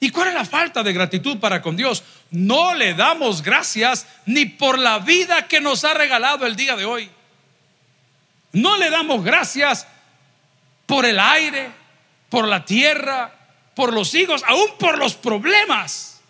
¿Y 0.00 0.10
cuál 0.10 0.28
es 0.28 0.34
la 0.34 0.44
falta 0.44 0.82
de 0.82 0.92
gratitud 0.92 1.38
para 1.38 1.62
con 1.62 1.74
Dios? 1.74 2.04
No 2.30 2.74
le 2.74 2.92
damos 2.92 3.42
gracias 3.42 4.06
ni 4.26 4.44
por 4.44 4.78
la 4.78 4.98
vida 4.98 5.48
que 5.48 5.62
nos 5.62 5.82
ha 5.84 5.94
regalado 5.94 6.46
el 6.46 6.56
día 6.56 6.76
de 6.76 6.84
hoy. 6.84 7.10
No 8.52 8.76
le 8.76 8.90
damos 8.90 9.24
gracias 9.24 9.86
por 10.84 11.06
el 11.06 11.18
aire, 11.18 11.70
por 12.28 12.46
la 12.46 12.66
tierra, 12.66 13.32
por 13.74 13.94
los 13.94 14.14
hijos, 14.14 14.44
aún 14.46 14.72
por 14.78 14.98
los 14.98 15.14
problemas. 15.14 16.20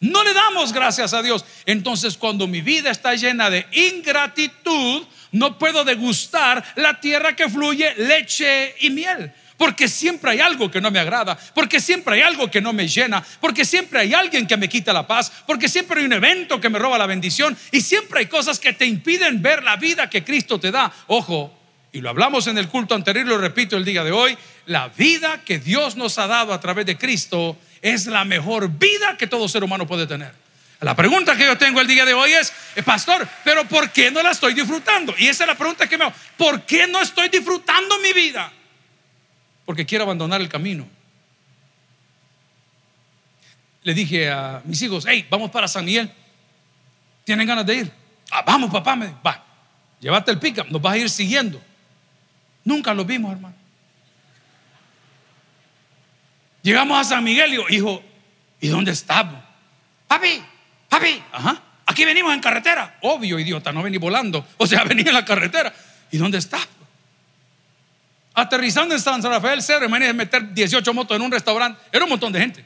No 0.00 0.24
le 0.24 0.34
damos 0.34 0.72
gracias 0.72 1.14
a 1.14 1.22
Dios. 1.22 1.44
Entonces 1.66 2.18
cuando 2.18 2.48
mi 2.48 2.62
vida 2.62 2.90
está 2.90 3.14
llena 3.14 3.48
de 3.48 3.64
ingratitud, 3.72 5.06
no 5.34 5.58
puedo 5.58 5.84
degustar 5.84 6.64
la 6.76 7.00
tierra 7.00 7.36
que 7.36 7.48
fluye 7.48 7.94
leche 7.96 8.74
y 8.80 8.90
miel. 8.90 9.32
Porque 9.56 9.88
siempre 9.88 10.32
hay 10.32 10.40
algo 10.40 10.70
que 10.70 10.80
no 10.80 10.90
me 10.90 10.98
agrada, 10.98 11.38
porque 11.54 11.80
siempre 11.80 12.16
hay 12.16 12.22
algo 12.22 12.50
que 12.50 12.60
no 12.60 12.72
me 12.72 12.88
llena, 12.88 13.24
porque 13.40 13.64
siempre 13.64 14.00
hay 14.00 14.14
alguien 14.14 14.46
que 14.46 14.56
me 14.56 14.68
quita 14.68 14.92
la 14.92 15.06
paz, 15.06 15.30
porque 15.46 15.68
siempre 15.68 16.00
hay 16.00 16.06
un 16.06 16.12
evento 16.12 16.60
que 16.60 16.68
me 16.68 16.78
roba 16.78 16.98
la 16.98 17.06
bendición 17.06 17.56
y 17.70 17.80
siempre 17.80 18.20
hay 18.20 18.26
cosas 18.26 18.58
que 18.58 18.72
te 18.72 18.84
impiden 18.84 19.42
ver 19.42 19.62
la 19.62 19.76
vida 19.76 20.10
que 20.10 20.24
Cristo 20.24 20.58
te 20.58 20.70
da. 20.70 20.92
Ojo, 21.06 21.52
y 21.92 22.00
lo 22.00 22.10
hablamos 22.10 22.46
en 22.48 22.58
el 22.58 22.68
culto 22.68 22.94
anterior, 22.94 23.26
lo 23.26 23.38
repito 23.38 23.76
el 23.76 23.84
día 23.84 24.02
de 24.02 24.10
hoy, 24.10 24.36
la 24.66 24.88
vida 24.88 25.40
que 25.44 25.58
Dios 25.58 25.96
nos 25.96 26.18
ha 26.18 26.26
dado 26.26 26.52
a 26.52 26.60
través 26.60 26.86
de 26.86 26.98
Cristo 26.98 27.56
es 27.80 28.06
la 28.06 28.24
mejor 28.24 28.68
vida 28.68 29.16
que 29.16 29.26
todo 29.28 29.48
ser 29.48 29.62
humano 29.62 29.86
puede 29.86 30.06
tener. 30.06 30.43
La 30.84 30.94
pregunta 30.94 31.34
que 31.34 31.46
yo 31.46 31.56
tengo 31.56 31.80
el 31.80 31.86
día 31.86 32.04
de 32.04 32.12
hoy 32.12 32.32
es, 32.32 32.52
eh, 32.76 32.82
pastor, 32.82 33.26
pero 33.42 33.66
¿por 33.66 33.90
qué 33.90 34.10
no 34.10 34.22
la 34.22 34.32
estoy 34.32 34.52
disfrutando? 34.52 35.14
Y 35.16 35.28
esa 35.28 35.44
es 35.44 35.48
la 35.48 35.54
pregunta 35.54 35.88
que 35.88 35.96
me 35.96 36.04
hago. 36.04 36.14
¿Por 36.36 36.60
qué 36.66 36.86
no 36.86 37.00
estoy 37.00 37.30
disfrutando 37.30 37.98
mi 38.00 38.12
vida? 38.12 38.52
Porque 39.64 39.86
quiero 39.86 40.04
abandonar 40.04 40.42
el 40.42 40.48
camino. 40.50 40.86
Le 43.82 43.94
dije 43.94 44.30
a 44.30 44.60
mis 44.66 44.82
hijos, 44.82 45.06
hey, 45.08 45.26
vamos 45.30 45.50
para 45.50 45.66
San 45.68 45.86
Miguel. 45.86 46.12
¿Tienen 47.24 47.46
ganas 47.46 47.64
de 47.64 47.76
ir? 47.76 47.92
Ah, 48.30 48.42
vamos, 48.46 48.70
papá. 48.70 48.94
Me 48.94 49.10
va, 49.26 49.42
llévate 50.00 50.32
el 50.32 50.38
pica, 50.38 50.66
nos 50.68 50.82
vas 50.82 50.92
a 50.92 50.98
ir 50.98 51.08
siguiendo. 51.08 51.62
Nunca 52.62 52.92
lo 52.92 53.06
vimos, 53.06 53.32
hermano. 53.32 53.56
Llegamos 56.60 56.98
a 56.98 57.04
San 57.04 57.24
Miguel 57.24 57.48
y 57.48 57.52
digo, 57.52 57.64
hijo, 57.70 58.02
¿y 58.60 58.68
dónde 58.68 58.92
estamos? 58.92 59.42
Papi, 60.06 60.44
Papi, 60.94 61.20
ajá, 61.32 61.60
aquí 61.86 62.04
venimos 62.04 62.32
en 62.32 62.38
carretera. 62.38 62.98
Obvio, 63.00 63.40
idiota, 63.40 63.72
no 63.72 63.82
vení 63.82 63.98
volando. 63.98 64.46
O 64.58 64.64
sea, 64.64 64.84
venía 64.84 65.06
en 65.08 65.14
la 65.14 65.24
carretera. 65.24 65.74
¿Y 66.12 66.18
dónde 66.18 66.38
está? 66.38 66.58
Aterrizando 68.32 68.94
en 68.94 69.00
San 69.00 69.20
Rafael 69.20 69.60
Cerro, 69.60 69.88
me 69.88 70.08
a 70.08 70.12
meter 70.12 70.54
18 70.54 70.94
motos 70.94 71.16
en 71.16 71.22
un 71.22 71.32
restaurante. 71.32 71.80
Era 71.90 72.04
un 72.04 72.10
montón 72.10 72.32
de 72.32 72.38
gente. 72.38 72.64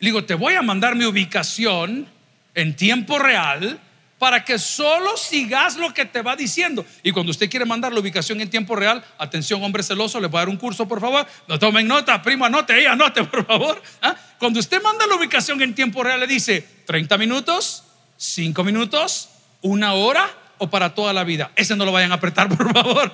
Le 0.00 0.08
digo, 0.08 0.22
te 0.24 0.34
voy 0.34 0.52
a 0.52 0.60
mandar 0.60 0.96
mi 0.96 1.06
ubicación 1.06 2.06
en 2.54 2.76
tiempo 2.76 3.18
real 3.18 3.80
para 4.18 4.44
que 4.44 4.58
solo 4.58 5.16
sigas 5.16 5.76
lo 5.76 5.94
que 5.94 6.04
te 6.04 6.22
va 6.22 6.34
diciendo. 6.34 6.84
Y 7.02 7.12
cuando 7.12 7.30
usted 7.30 7.48
quiere 7.48 7.64
mandar 7.64 7.92
la 7.92 8.00
ubicación 8.00 8.40
en 8.40 8.50
tiempo 8.50 8.74
real, 8.74 9.04
atención, 9.16 9.62
hombre 9.62 9.82
celoso, 9.82 10.20
le 10.20 10.26
voy 10.26 10.38
a 10.38 10.40
dar 10.40 10.48
un 10.48 10.56
curso, 10.56 10.88
por 10.88 11.00
favor. 11.00 11.26
No 11.46 11.58
tomen 11.58 11.86
nota, 11.86 12.20
primo, 12.20 12.44
anote, 12.44 12.78
ella 12.78 12.92
anote, 12.92 13.24
por 13.24 13.46
favor. 13.46 13.80
¿Ah? 14.02 14.16
Cuando 14.38 14.58
usted 14.58 14.82
manda 14.82 15.06
la 15.06 15.14
ubicación 15.14 15.62
en 15.62 15.74
tiempo 15.74 16.02
real, 16.02 16.18
le 16.20 16.26
dice 16.26 16.66
30 16.86 17.16
minutos, 17.16 17.84
5 18.16 18.64
minutos, 18.64 19.30
una 19.62 19.94
hora 19.94 20.28
o 20.58 20.68
para 20.68 20.94
toda 20.94 21.12
la 21.12 21.22
vida. 21.22 21.52
Ese 21.54 21.76
no 21.76 21.84
lo 21.84 21.92
vayan 21.92 22.10
a 22.10 22.16
apretar, 22.16 22.48
por 22.56 22.72
favor. 22.72 23.12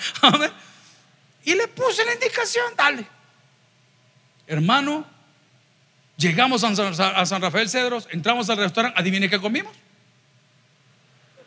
Y 1.45 1.55
le 1.55 1.69
puse 1.69 2.05
la 2.07 2.15
indicación, 2.15 2.65
dale. 2.77 3.07
Hermano, 4.47 5.07
llegamos 6.17 6.65
a 6.65 7.27
San 7.27 7.43
Rafael 7.43 7.69
Cedros, 7.69 8.09
entramos 8.11 8.49
al 8.49 8.57
restaurante, 8.57 8.99
adivine 8.99 9.29
qué 9.29 9.39
comimos. 9.39 9.84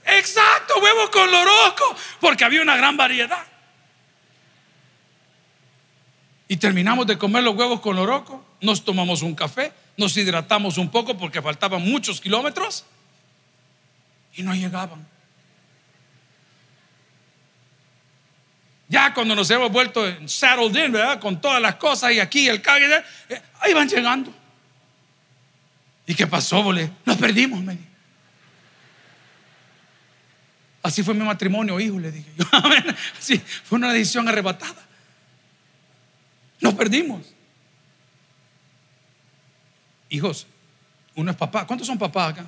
Exacto, 0.08 0.80
huevos 0.82 1.10
con 1.10 1.30
loroco, 1.30 1.96
porque 2.22 2.46
había 2.46 2.62
una 2.62 2.78
gran 2.78 2.96
variedad. 2.96 3.46
Y 6.48 6.58
terminamos 6.58 7.06
de 7.06 7.18
comer 7.18 7.44
los 7.44 7.56
huevos 7.56 7.82
con 7.82 7.98
loroco, 7.98 8.44
nos 8.62 8.86
tomamos 8.86 9.22
un 9.22 9.36
café, 9.36 9.74
nos 9.98 10.16
hidratamos 10.16 10.78
un 10.78 10.90
poco 10.90 11.18
porque 11.18 11.42
faltaban 11.42 11.82
muchos 11.82 12.22
kilómetros 12.22 12.86
y 14.36 14.44
no 14.44 14.56
llegaban. 14.56 15.06
Ya 18.88 19.14
cuando 19.14 19.36
nos 19.36 19.52
hemos 19.52 19.70
vuelto 19.70 20.02
saddled 20.26 20.86
in, 20.86 20.94
¿verdad? 20.94 21.20
Con 21.20 21.42
todas 21.42 21.62
las 21.62 21.76
cosas 21.76 22.14
y 22.14 22.22
aquí 22.22 22.48
el 22.48 22.62
cague, 22.62 23.04
eh, 23.28 23.42
ahí 23.60 23.74
van 23.74 23.90
llegando. 23.90 24.34
¿Y 26.06 26.16
qué 26.16 26.26
pasó, 26.26 26.64
bole? 26.64 26.90
Nos 27.04 27.18
perdimos, 27.18 27.62
me 27.62 27.87
Así 30.88 31.04
fue 31.04 31.14
mi 31.14 31.26
matrimonio, 31.26 31.78
hijo, 31.82 32.00
le 32.00 32.14
dije. 32.14 32.30
Así 33.20 33.38
fue 33.66 33.78
una 33.78 33.92
decisión 33.92 34.26
arrebatada. 34.30 34.88
Nos 36.62 36.76
perdimos. 36.76 37.34
Hijos, 40.08 40.48
uno 41.16 41.32
es 41.32 41.36
papá. 41.36 41.68
¿Cuántos 41.68 41.88
son 41.88 41.98
papás 41.98 42.32
acá? 42.32 42.48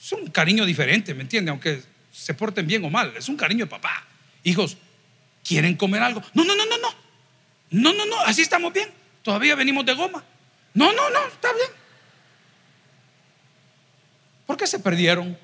Es 0.00 0.12
un 0.12 0.30
cariño 0.30 0.64
diferente, 0.64 1.12
¿me 1.12 1.20
entiende? 1.20 1.50
Aunque 1.50 1.82
se 2.10 2.32
porten 2.32 2.66
bien 2.66 2.82
o 2.86 2.88
mal, 2.88 3.12
es 3.18 3.28
un 3.28 3.36
cariño 3.36 3.66
de 3.66 3.70
papá. 3.70 4.06
Hijos, 4.42 4.78
¿quieren 5.46 5.76
comer 5.76 6.02
algo? 6.02 6.22
No, 6.32 6.42
no, 6.42 6.56
no, 6.56 6.64
no, 6.64 6.78
no. 6.78 6.88
No, 7.70 7.92
no, 7.92 8.06
no, 8.06 8.18
así 8.20 8.40
estamos 8.40 8.72
bien. 8.72 8.88
Todavía 9.22 9.54
venimos 9.56 9.84
de 9.84 9.92
goma. 9.92 10.24
No, 10.72 10.90
no, 10.94 11.10
no, 11.10 11.26
está 11.26 11.52
bien. 11.52 11.68
¿Por 14.46 14.56
qué 14.56 14.66
se 14.66 14.78
perdieron? 14.78 15.36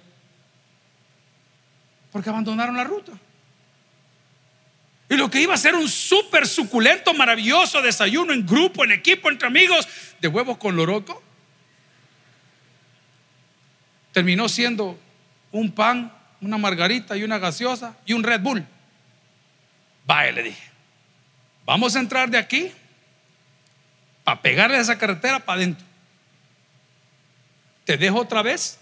Porque 2.14 2.30
abandonaron 2.30 2.76
la 2.76 2.84
ruta. 2.84 3.10
Y 5.08 5.16
lo 5.16 5.28
que 5.28 5.40
iba 5.40 5.52
a 5.52 5.56
ser 5.56 5.74
un 5.74 5.88
súper 5.88 6.46
suculento, 6.46 7.12
maravilloso 7.12 7.82
desayuno 7.82 8.32
en 8.32 8.46
grupo, 8.46 8.84
en 8.84 8.92
equipo, 8.92 9.28
entre 9.28 9.48
amigos, 9.48 9.88
de 10.20 10.28
huevos 10.28 10.56
con 10.56 10.76
loroco, 10.76 11.20
terminó 14.12 14.48
siendo 14.48 14.96
un 15.50 15.72
pan, 15.72 16.12
una 16.40 16.56
margarita 16.56 17.16
y 17.16 17.24
una 17.24 17.38
gaseosa 17.38 17.96
y 18.06 18.12
un 18.12 18.22
Red 18.22 18.42
Bull. 18.42 18.64
Vaya, 20.06 20.30
le 20.30 20.44
dije, 20.44 20.70
vamos 21.66 21.96
a 21.96 21.98
entrar 21.98 22.30
de 22.30 22.38
aquí 22.38 22.70
para 24.22 24.40
pegarle 24.40 24.76
a 24.76 24.82
esa 24.82 24.98
carretera 24.98 25.40
para 25.40 25.56
adentro. 25.56 25.84
Te 27.84 27.96
dejo 27.96 28.20
otra 28.20 28.40
vez 28.42 28.78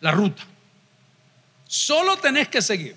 la 0.00 0.12
ruta. 0.12 0.44
Solo 1.70 2.16
tenés 2.16 2.48
que 2.48 2.60
seguir. 2.60 2.96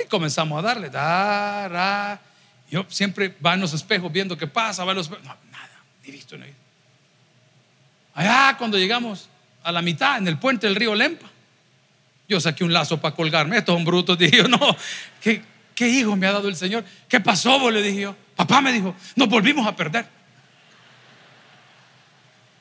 Y 0.00 0.06
comenzamos 0.06 0.60
a 0.60 0.62
darle, 0.62 0.90
dar, 0.90 2.20
Yo 2.70 2.86
siempre 2.88 3.34
va 3.44 3.54
en 3.54 3.60
los 3.62 3.72
espejos 3.72 4.12
viendo 4.12 4.38
qué 4.38 4.46
pasa, 4.46 4.84
va 4.84 4.92
en 4.92 4.98
los 4.98 5.06
espejos. 5.06 5.24
No, 5.24 5.36
nada, 5.50 5.82
ni 6.04 6.12
visto, 6.12 6.38
ni 6.38 6.44
visto. 6.44 6.60
Allá 8.14 8.54
cuando 8.56 8.78
llegamos 8.78 9.28
a 9.64 9.72
la 9.72 9.82
mitad, 9.82 10.18
en 10.18 10.28
el 10.28 10.38
puente 10.38 10.68
del 10.68 10.76
río 10.76 10.94
Lempa, 10.94 11.26
yo 12.28 12.38
saqué 12.38 12.62
un 12.62 12.72
lazo 12.72 13.00
para 13.00 13.12
colgarme. 13.12 13.58
Estos 13.58 13.74
son 13.74 13.84
brutos. 13.84 14.16
Dije 14.20 14.36
yo, 14.36 14.46
no, 14.46 14.76
¿qué, 15.20 15.42
¿qué 15.74 15.88
hijo 15.88 16.14
me 16.14 16.28
ha 16.28 16.32
dado 16.32 16.46
el 16.46 16.54
Señor? 16.54 16.84
¿Qué 17.08 17.18
pasó? 17.18 17.58
Vos 17.58 17.72
le 17.72 17.82
dije 17.82 18.02
yo. 18.02 18.16
Papá 18.36 18.60
me 18.60 18.72
dijo, 18.72 18.94
nos 19.16 19.28
volvimos 19.28 19.66
a 19.66 19.74
perder. 19.74 20.06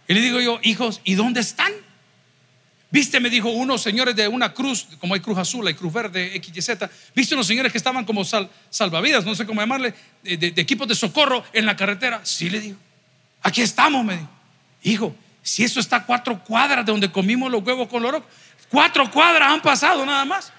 Y 0.07 0.15
le 0.15 0.21
digo 0.21 0.41
yo, 0.41 0.59
hijos, 0.63 1.01
¿y 1.03 1.13
dónde 1.13 1.41
están? 1.41 1.71
Viste, 2.93 3.19
me 3.19 3.31
dijo 3.31 3.49
unos 3.49 3.81
señores 3.81 4.15
de 4.15 4.27
una 4.27 4.53
cruz, 4.53 4.85
como 4.99 5.15
hay 5.15 5.19
cruz 5.19 5.39
azul, 5.39 5.65
hay 5.65 5.73
cruz 5.73 5.91
verde, 5.91 6.39
XYZ. 6.39 6.77
Viste 7.15 7.33
unos 7.33 7.47
señores 7.47 7.71
que 7.71 7.79
estaban 7.79 8.05
como 8.05 8.23
salvavidas, 8.69 9.25
no 9.25 9.33
sé 9.33 9.47
cómo 9.47 9.61
llamarle, 9.61 9.95
de, 10.21 10.53
equipos 10.57 10.87
de 10.87 10.93
socorro 10.93 11.43
en 11.53 11.65
la 11.65 11.75
carretera. 11.75 12.21
Sí, 12.23 12.51
le 12.51 12.59
digo. 12.59 12.77
Aquí 13.41 13.63
estamos, 13.63 14.05
me 14.05 14.13
dijo. 14.13 14.29
Hijo, 14.83 15.15
si 15.41 15.63
eso 15.63 15.79
está 15.79 15.95
a 15.95 16.05
cuatro 16.05 16.43
cuadras 16.43 16.85
de 16.85 16.91
donde 16.91 17.11
comimos 17.11 17.51
los 17.51 17.63
huevos 17.63 17.87
con 17.87 18.03
loro, 18.03 18.23
cuatro 18.69 19.09
cuadras 19.09 19.49
han 19.51 19.63
pasado 19.63 20.05
nada 20.05 20.23
más. 20.23 20.53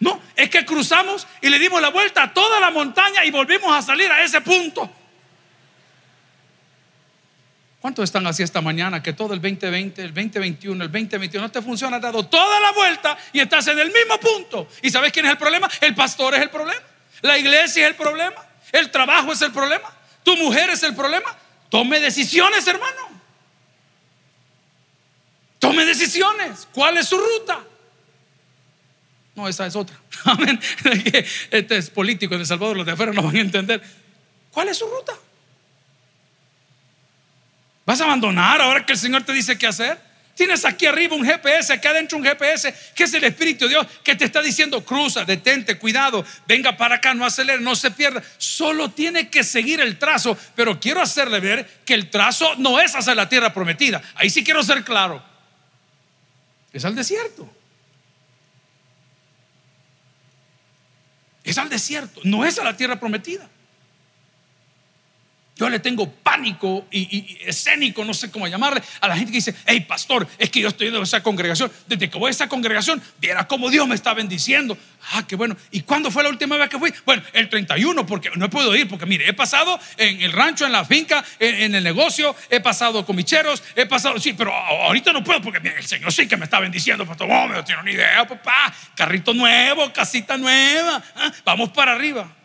No, 0.00 0.20
es 0.34 0.50
que 0.50 0.66
cruzamos 0.66 1.24
y 1.40 1.50
le 1.50 1.60
dimos 1.60 1.80
la 1.80 1.90
vuelta 1.90 2.24
a 2.24 2.34
toda 2.34 2.58
la 2.58 2.72
montaña 2.72 3.24
y 3.24 3.30
volvimos 3.30 3.72
a 3.72 3.80
salir 3.80 4.10
a 4.10 4.24
ese 4.24 4.40
punto. 4.40 4.90
¿Cuántos 7.80 8.04
están 8.04 8.26
así 8.26 8.42
esta 8.42 8.60
mañana 8.60 9.02
que 9.02 9.14
todo 9.14 9.32
el 9.32 9.40
2020, 9.40 10.02
el 10.02 10.12
2021, 10.12 10.84
el 10.84 10.92
2021 10.92 11.46
no 11.46 11.50
te 11.50 11.62
funciona? 11.62 11.96
Has 11.96 12.02
dado 12.02 12.26
toda 12.26 12.60
la 12.60 12.72
vuelta 12.72 13.16
y 13.32 13.40
estás 13.40 13.66
en 13.68 13.78
el 13.78 13.86
mismo 13.86 14.20
punto. 14.20 14.68
¿Y 14.82 14.90
sabes 14.90 15.12
quién 15.12 15.24
es 15.24 15.32
el 15.32 15.38
problema? 15.38 15.68
El 15.80 15.94
pastor 15.94 16.34
es 16.34 16.42
el 16.42 16.50
problema. 16.50 16.82
La 17.22 17.38
iglesia 17.38 17.84
es 17.84 17.90
el 17.90 17.96
problema. 17.96 18.44
El 18.70 18.90
trabajo 18.90 19.32
es 19.32 19.40
el 19.40 19.50
problema. 19.50 19.90
Tu 20.22 20.36
mujer 20.36 20.68
es 20.68 20.82
el 20.82 20.94
problema. 20.94 21.34
Tome 21.70 22.00
decisiones, 22.00 22.66
hermano. 22.66 23.08
Tome 25.58 25.86
decisiones. 25.86 26.68
¿Cuál 26.72 26.98
es 26.98 27.08
su 27.08 27.16
ruta? 27.16 27.60
No, 29.34 29.48
esa 29.48 29.66
es 29.66 29.74
otra. 29.74 29.98
Amén. 30.24 30.60
Este 31.50 31.78
es 31.78 31.88
político 31.88 32.34
en 32.34 32.40
El 32.40 32.46
Salvador, 32.46 32.76
los 32.76 32.84
de 32.84 32.92
afuera 32.92 33.12
no 33.12 33.22
van 33.22 33.36
a 33.36 33.40
entender. 33.40 33.82
¿Cuál 34.50 34.68
es 34.68 34.76
su 34.76 34.86
ruta? 34.86 35.14
¿Vas 37.90 38.00
a 38.00 38.04
abandonar 38.04 38.62
ahora 38.62 38.86
que 38.86 38.92
el 38.92 38.98
Señor 39.00 39.24
te 39.24 39.32
dice 39.32 39.58
qué 39.58 39.66
hacer? 39.66 39.98
Tienes 40.36 40.64
aquí 40.64 40.86
arriba 40.86 41.16
un 41.16 41.24
GPS, 41.24 41.72
aquí 41.72 41.88
adentro 41.88 42.18
un 42.18 42.24
GPS, 42.24 42.72
que 42.94 43.02
es 43.02 43.14
el 43.14 43.24
Espíritu 43.24 43.64
de 43.64 43.70
Dios, 43.70 43.84
que 44.04 44.14
te 44.14 44.26
está 44.26 44.40
diciendo, 44.40 44.84
cruza, 44.84 45.24
detente, 45.24 45.76
cuidado, 45.76 46.24
venga 46.46 46.76
para 46.76 46.94
acá, 46.94 47.14
no 47.14 47.26
acelere, 47.26 47.60
no 47.60 47.74
se 47.74 47.90
pierda. 47.90 48.22
Solo 48.38 48.92
tiene 48.92 49.28
que 49.28 49.42
seguir 49.42 49.80
el 49.80 49.98
trazo, 49.98 50.38
pero 50.54 50.78
quiero 50.78 51.02
hacerle 51.02 51.40
ver 51.40 51.68
que 51.84 51.94
el 51.94 52.10
trazo 52.10 52.54
no 52.58 52.78
es 52.78 52.94
hacia 52.94 53.12
la 53.16 53.28
tierra 53.28 53.52
prometida. 53.52 54.00
Ahí 54.14 54.30
sí 54.30 54.44
quiero 54.44 54.62
ser 54.62 54.84
claro. 54.84 55.20
Es 56.72 56.84
al 56.84 56.94
desierto. 56.94 57.52
Es 61.42 61.58
al 61.58 61.68
desierto, 61.68 62.20
no 62.22 62.44
es 62.44 62.56
a 62.60 62.62
la 62.62 62.76
tierra 62.76 63.00
prometida. 63.00 63.50
Yo 65.60 65.68
le 65.68 65.78
tengo 65.78 66.10
pánico 66.10 66.86
y, 66.90 67.36
escénico, 67.44 68.02
no 68.02 68.14
sé 68.14 68.30
cómo 68.30 68.48
llamarle, 68.48 68.82
a 68.98 69.06
la 69.06 69.14
gente 69.14 69.30
que 69.30 69.36
dice, 69.36 69.54
hey 69.66 69.80
pastor, 69.86 70.26
es 70.38 70.48
que 70.48 70.58
yo 70.58 70.68
estoy 70.68 70.86
en 70.86 70.96
esa 70.96 71.22
congregación. 71.22 71.70
Desde 71.86 72.08
que 72.08 72.16
voy 72.16 72.28
a 72.28 72.30
esa 72.30 72.48
congregación, 72.48 73.02
viera 73.18 73.46
cómo 73.46 73.68
Dios 73.68 73.86
me 73.86 73.94
está 73.94 74.14
bendiciendo. 74.14 74.78
Ah, 75.12 75.26
qué 75.28 75.36
bueno. 75.36 75.54
¿Y 75.70 75.82
cuándo 75.82 76.10
fue 76.10 76.22
la 76.22 76.30
última 76.30 76.56
vez 76.56 76.70
que 76.70 76.78
fui? 76.78 76.94
Bueno, 77.04 77.22
el 77.34 77.50
31, 77.50 78.06
porque 78.06 78.30
no 78.36 78.46
he 78.46 78.48
podido 78.48 78.74
ir, 78.74 78.88
porque 78.88 79.04
mire, 79.04 79.28
he 79.28 79.34
pasado 79.34 79.78
en 79.98 80.22
el 80.22 80.32
rancho, 80.32 80.64
en 80.64 80.72
la 80.72 80.86
finca, 80.86 81.22
en, 81.38 81.74
el 81.74 81.84
negocio, 81.84 82.34
he 82.48 82.60
pasado 82.60 83.04
con 83.04 83.14
micheros, 83.14 83.62
he 83.76 83.84
pasado, 83.84 84.18
sí, 84.18 84.32
pero 84.32 84.54
ahorita 84.54 85.12
no 85.12 85.22
puedo, 85.22 85.42
porque 85.42 85.58
el 85.76 85.86
Señor 85.86 86.10
sí 86.10 86.26
que 86.26 86.38
me 86.38 86.44
está 86.44 86.58
bendiciendo, 86.58 87.04
pastor. 87.04 87.28
Oh, 87.30 87.48
no 87.48 87.62
tengo 87.62 87.82
ni 87.82 87.90
idea, 87.90 88.26
papá. 88.26 88.72
Carrito 88.96 89.34
nuevo, 89.34 89.92
casita 89.92 90.38
nueva. 90.38 91.02
Ah, 91.16 91.30
vamos 91.44 91.68
para 91.68 91.92
arriba. 91.92 92.39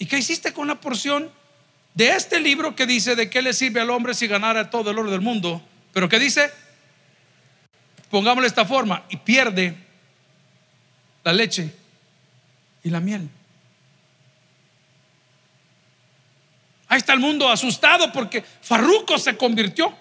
¿Y 0.00 0.06
qué 0.06 0.18
hiciste 0.18 0.54
con 0.54 0.66
la 0.66 0.80
porción 0.80 1.30
de 1.92 2.08
este 2.08 2.40
libro 2.40 2.74
que 2.74 2.86
dice 2.86 3.14
de 3.14 3.28
qué 3.28 3.42
le 3.42 3.52
sirve 3.52 3.82
al 3.82 3.90
hombre 3.90 4.14
si 4.14 4.26
ganara 4.26 4.70
todo 4.70 4.90
el 4.90 4.98
oro 4.98 5.10
del 5.10 5.20
mundo? 5.20 5.62
Pero 5.92 6.08
que 6.08 6.18
dice, 6.18 6.50
pongámosle 8.08 8.48
esta 8.48 8.64
forma, 8.64 9.04
y 9.10 9.18
pierde 9.18 9.76
la 11.22 11.34
leche 11.34 11.74
y 12.82 12.88
la 12.88 12.98
miel. 13.00 13.28
Ahí 16.88 16.96
está 16.96 17.12
el 17.12 17.20
mundo 17.20 17.50
asustado 17.50 18.10
porque 18.10 18.42
Farruco 18.62 19.18
se 19.18 19.36
convirtió. 19.36 19.94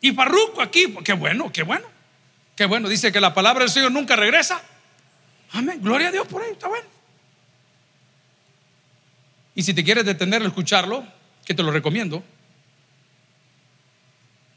Y 0.00 0.12
Farruco 0.12 0.62
aquí, 0.62 0.94
qué 1.04 1.14
bueno, 1.14 1.50
qué 1.52 1.64
bueno, 1.64 1.86
qué 2.54 2.64
bueno. 2.64 2.88
Dice 2.88 3.10
que 3.10 3.20
la 3.20 3.34
palabra 3.34 3.64
del 3.64 3.72
Señor 3.72 3.90
nunca 3.90 4.14
regresa. 4.14 4.62
Amén. 5.52 5.80
Gloria 5.82 6.08
a 6.08 6.12
Dios 6.12 6.26
por 6.26 6.42
ahí. 6.42 6.52
Está 6.52 6.68
bueno. 6.68 6.86
Y 9.54 9.62
si 9.62 9.74
te 9.74 9.82
quieres 9.82 10.04
detener 10.04 10.42
a 10.42 10.46
escucharlo, 10.46 11.04
que 11.44 11.54
te 11.54 11.62
lo 11.62 11.72
recomiendo. 11.72 12.22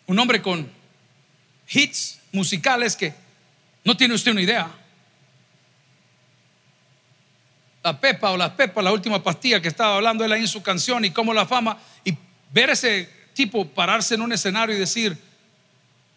Un 0.08 0.20
hombre 0.20 0.42
con 0.42 0.70
hits 1.70 2.20
musicales 2.32 2.96
que 2.96 3.14
no 3.84 3.98
tiene 3.98 4.14
usted 4.14 4.32
una 4.32 4.42
idea. 4.42 4.70
La 7.84 8.00
Pepa 8.00 8.32
o 8.32 8.38
la 8.38 8.56
Pepa, 8.56 8.82
la 8.82 8.92
última 8.92 9.24
pastilla 9.24 9.62
que 9.62 9.70
estaba 9.70 9.96
hablando 9.96 10.24
él 10.24 10.32
ahí 10.32 10.42
en 10.42 10.48
su 10.48 10.62
canción 10.62 11.04
y 11.04 11.12
cómo 11.12 11.34
la 11.34 11.48
fama. 11.48 11.80
Y 12.04 12.16
ver 12.52 12.70
ese 12.70 13.10
tipo 13.34 13.68
pararse 13.68 14.16
en 14.16 14.22
un 14.22 14.34
escenario 14.34 14.76
y 14.76 14.80
decir, 14.80 15.18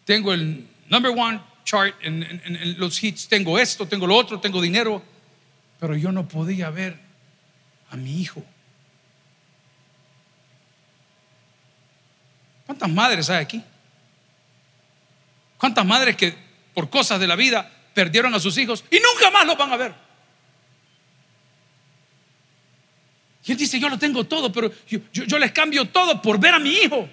tengo 0.03 0.33
el 0.33 0.67
number 0.89 1.11
one 1.17 1.39
chart, 1.65 1.95
en, 2.01 2.75
los 2.77 3.03
hits, 3.03 3.27
tengo 3.27 3.59
esto, 3.59 3.87
tengo 3.87 4.07
lo 4.07 4.15
otro, 4.15 4.39
tengo 4.39 4.61
dinero, 4.61 5.03
pero 5.79 5.97
yo 5.97 6.11
no 6.11 6.27
podía 6.27 6.69
ver 6.69 6.97
a 7.89 7.97
mi 7.97 8.21
hijo. 8.21 8.41
¿Cuántas 12.65 12.89
madres 12.89 13.29
hay 13.29 13.43
aquí? 13.43 13.63
¿Cuántas 15.57 15.85
madres 15.85 16.15
que 16.15 16.35
por 16.73 16.89
cosas 16.89 17.19
de 17.19 17.27
la 17.27 17.35
vida 17.35 17.69
perdieron 17.93 18.33
a 18.33 18.39
sus 18.39 18.57
hijos 18.57 18.83
y 18.89 18.97
nunca 18.99 19.31
más 19.31 19.45
los 19.45 19.57
van 19.57 19.73
a 19.73 19.77
ver? 19.77 19.93
Y 23.45 23.51
él 23.51 23.57
dice, 23.57 23.79
yo 23.79 23.89
lo 23.89 23.99
tengo 23.99 24.23
todo, 24.23 24.51
pero 24.51 24.71
yo 24.87 25.37
les 25.37 25.51
cambio 25.51 25.85
todo 25.85 26.21
por 26.21 26.39
ver 26.39 26.55
a 26.55 26.59
mi 26.59 26.71
hijo. 26.71 27.07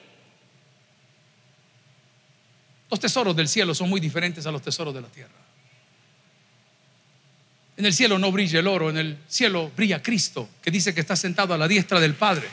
Los 2.93 3.01
tesoros 3.01 3.35
del 3.35 3.49
cielo 3.49 3.75
son 3.75 3.89
muy 3.89 4.01
diferentes 4.01 4.45
a 4.45 4.51
los 4.51 4.61
tesoros 4.61 4.93
de 4.93 5.01
la 5.01 5.09
tierra. 5.09 5.33
En 7.79 7.87
el 7.87 7.95
cielo 7.95 8.19
no 8.19 8.31
brilla 8.31 8.61
el 8.61 8.67
oro, 8.67 8.91
en 8.91 8.99
el 8.99 9.19
cielo 9.27 9.73
brilla 9.75 10.03
Cristo, 10.03 10.47
que 10.61 10.71
dice 10.71 10.93
que 10.93 11.01
está 11.01 11.17
sentado 11.17 11.55
a 11.55 11.57
la 11.57 11.67
diestra 11.67 11.99
del 11.99 12.13
Padre. 12.13 12.47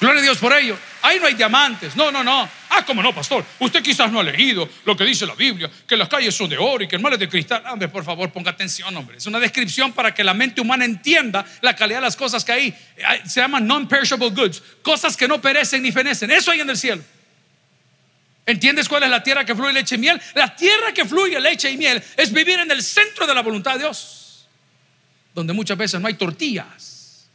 Gloria 0.00 0.20
a 0.20 0.22
Dios 0.22 0.38
por 0.38 0.50
ello. 0.54 0.78
Ahí 1.02 1.20
no 1.20 1.26
hay 1.26 1.34
diamantes, 1.34 1.94
no, 1.94 2.10
no, 2.10 2.24
no. 2.24 2.48
Ah, 2.70 2.82
cómo 2.86 3.02
no, 3.02 3.14
pastor. 3.14 3.44
Usted 3.58 3.82
quizás 3.82 4.10
no 4.10 4.20
ha 4.20 4.22
leído 4.22 4.66
lo 4.86 4.96
que 4.96 5.04
dice 5.04 5.26
la 5.26 5.34
Biblia, 5.34 5.70
que 5.86 5.94
las 5.94 6.08
calles 6.08 6.34
son 6.34 6.48
de 6.48 6.56
oro 6.56 6.82
y 6.82 6.88
que 6.88 6.96
el 6.96 7.02
mar 7.02 7.12
es 7.12 7.18
de 7.18 7.28
cristal. 7.28 7.62
Hombre, 7.70 7.88
por 7.88 8.02
favor, 8.02 8.32
ponga 8.32 8.52
atención, 8.52 8.96
hombre. 8.96 9.18
Es 9.18 9.26
una 9.26 9.40
descripción 9.40 9.92
para 9.92 10.14
que 10.14 10.24
la 10.24 10.32
mente 10.32 10.62
humana 10.62 10.86
entienda 10.86 11.44
la 11.60 11.76
calidad 11.76 11.98
de 11.98 12.06
las 12.06 12.16
cosas 12.16 12.46
que 12.46 12.52
hay. 12.52 12.74
Se 13.26 13.42
llaman 13.42 13.66
non-perishable 13.66 14.30
goods, 14.30 14.62
cosas 14.80 15.18
que 15.18 15.28
no 15.28 15.38
perecen 15.42 15.82
ni 15.82 15.92
fenecen. 15.92 16.30
Eso 16.30 16.50
hay 16.50 16.60
en 16.60 16.70
el 16.70 16.78
cielo. 16.78 17.02
¿Entiendes 18.44 18.88
cuál 18.88 19.04
es 19.04 19.10
la 19.10 19.22
tierra 19.22 19.44
que 19.44 19.54
fluye 19.54 19.72
leche 19.72 19.94
y 19.94 19.98
miel? 19.98 20.20
La 20.34 20.54
tierra 20.54 20.92
que 20.92 21.04
fluye 21.04 21.40
leche 21.40 21.70
y 21.70 21.76
miel 21.76 22.02
es 22.16 22.32
vivir 22.32 22.58
en 22.58 22.70
el 22.70 22.82
centro 22.82 23.26
de 23.26 23.34
la 23.34 23.42
voluntad 23.42 23.74
de 23.74 23.80
Dios, 23.80 24.48
donde 25.34 25.52
muchas 25.52 25.78
veces 25.78 26.00
no 26.00 26.08
hay 26.08 26.14
tortillas, 26.14 27.28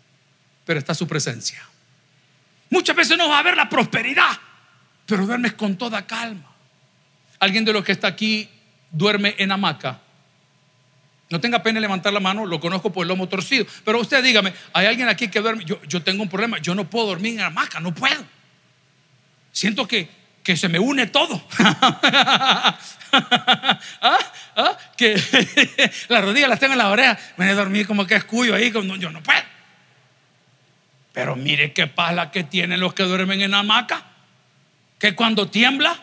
pero 0.65 0.79
está 0.79 0.93
su 0.93 1.07
presencia. 1.07 1.65
Muchas 2.69 2.95
veces 2.95 3.17
no 3.17 3.29
va 3.29 3.37
a 3.37 3.39
haber 3.39 3.55
la 3.55 3.69
prosperidad, 3.69 4.37
pero 5.05 5.25
duermes 5.25 5.53
con 5.53 5.77
toda 5.77 6.05
calma. 6.05 6.53
Alguien 7.39 7.63
de 7.63 7.71
los 7.71 7.85
que 7.85 7.93
está 7.93 8.07
aquí 8.07 8.49
duerme 8.91 9.35
en 9.37 9.51
hamaca. 9.51 10.01
No 11.29 11.39
tenga 11.39 11.61
pena 11.61 11.79
levantar 11.79 12.11
la 12.11 12.19
mano, 12.19 12.45
lo 12.45 12.59
conozco 12.59 12.91
por 12.91 13.03
el 13.03 13.09
lomo 13.09 13.27
torcido. 13.27 13.65
Pero 13.85 13.99
usted 13.99 14.23
dígame, 14.23 14.53
¿hay 14.73 14.87
alguien 14.87 15.07
aquí 15.07 15.29
que 15.29 15.39
duerme? 15.39 15.63
Yo, 15.63 15.81
yo 15.83 16.01
tengo 16.01 16.23
un 16.23 16.29
problema, 16.29 16.57
yo 16.57 16.75
no 16.75 16.89
puedo 16.89 17.07
dormir 17.07 17.33
en 17.33 17.41
hamaca, 17.41 17.79
no 17.79 17.93
puedo. 17.93 18.25
Siento 19.51 19.87
que, 19.87 20.09
que 20.47 20.55
se 20.55 20.69
me 20.69 20.79
une 20.79 21.07
todo. 21.07 21.43
¿Ah? 21.59 22.79
¿Ah? 24.55 24.77
Que 24.95 25.13
las 26.07 26.23
rodillas 26.23 26.47
las 26.47 26.57
tengo 26.57 26.71
en 26.71 26.77
la 26.77 26.87
oreja, 26.87 27.19
me 27.35 27.49
a 27.49 27.53
dormir 27.53 27.85
como 27.85 28.07
que 28.07 28.15
escuyo 28.15 28.55
ahí, 28.55 28.71
yo 28.71 28.81
no 28.81 29.21
puedo. 29.21 29.41
Pero 31.11 31.35
mire 31.35 31.73
qué 31.73 31.87
paz 31.87 32.15
la 32.15 32.31
que 32.31 32.45
tienen 32.45 32.79
los 32.79 32.93
que 32.93 33.03
duermen 33.03 33.41
en 33.41 33.53
hamaca, 33.53 34.05
que 34.97 35.15
cuando 35.15 35.49
tiembla, 35.49 35.99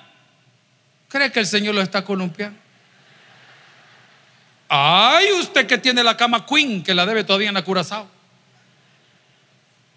cree 1.09 1.33
que 1.33 1.41
el 1.41 1.47
Señor 1.47 1.75
lo 1.75 1.81
está 1.81 2.05
columpiando. 2.05 2.61
Ay, 4.69 5.25
usted 5.41 5.67
que 5.67 5.79
tiene 5.79 6.05
la 6.05 6.19
cama 6.19 6.45
queen, 6.45 6.83
que 6.83 6.93
la 6.93 7.07
debe 7.07 7.25
todavía 7.25 7.49
en 7.49 7.55
la 7.55 7.63
curazao. 7.63 8.11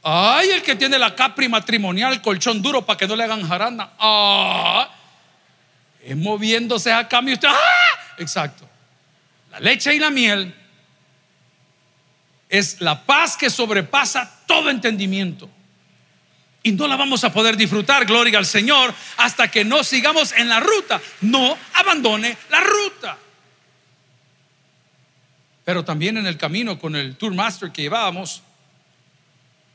Ay, 0.10 0.52
el 0.52 0.62
que 0.62 0.78
tiene 0.78 0.98
la 0.98 1.14
capri 1.16 1.50
matrimonial, 1.50 2.22
colchón 2.22 2.62
duro 2.62 2.86
para 2.86 2.96
que 2.96 3.06
no 3.06 3.18
le 3.18 3.26
hagan 3.26 3.46
jarana. 3.46 3.90
Ah, 4.00 4.90
es 6.02 6.16
moviéndose 6.16 6.94
a 6.94 7.10
cambio. 7.10 7.38
¡Ah! 7.46 8.16
Exacto. 8.18 8.70
La 9.52 9.60
leche 9.60 9.94
y 9.94 10.00
la 10.00 10.10
miel 10.10 10.56
es 12.48 12.80
la 12.80 13.04
paz 13.04 13.36
que 13.36 13.50
sobrepasa 13.50 14.44
todo 14.46 14.70
entendimiento. 14.70 15.50
Y 16.64 16.72
no 16.72 16.88
la 16.88 16.96
vamos 16.96 17.26
a 17.26 17.34
poder 17.34 17.58
disfrutar, 17.58 18.06
gloria 18.06 18.40
al 18.40 18.46
Señor, 18.46 18.94
hasta 19.18 19.52
que 19.52 19.66
no 19.66 19.84
sigamos 19.84 20.32
en 20.32 20.48
la 20.48 20.62
ruta. 20.62 21.02
No 21.20 21.58
abandone 21.74 22.38
la 22.50 22.62
ruta. 22.62 23.18
Pero 25.66 25.84
también 25.84 26.16
en 26.16 26.28
el 26.28 26.38
camino 26.38 26.80
con 26.80 26.96
el 26.96 27.18
Tourmaster 27.18 27.74
que 27.74 27.82
llevábamos, 27.82 28.44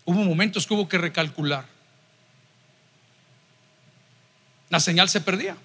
Hubo 0.04 0.24
momentos 0.24 0.66
que 0.66 0.74
hubo 0.74 0.88
que 0.88 0.98
recalcular. 0.98 1.66
La 4.70 4.80
señal 4.80 5.08
se 5.08 5.20
perdía. 5.20 5.56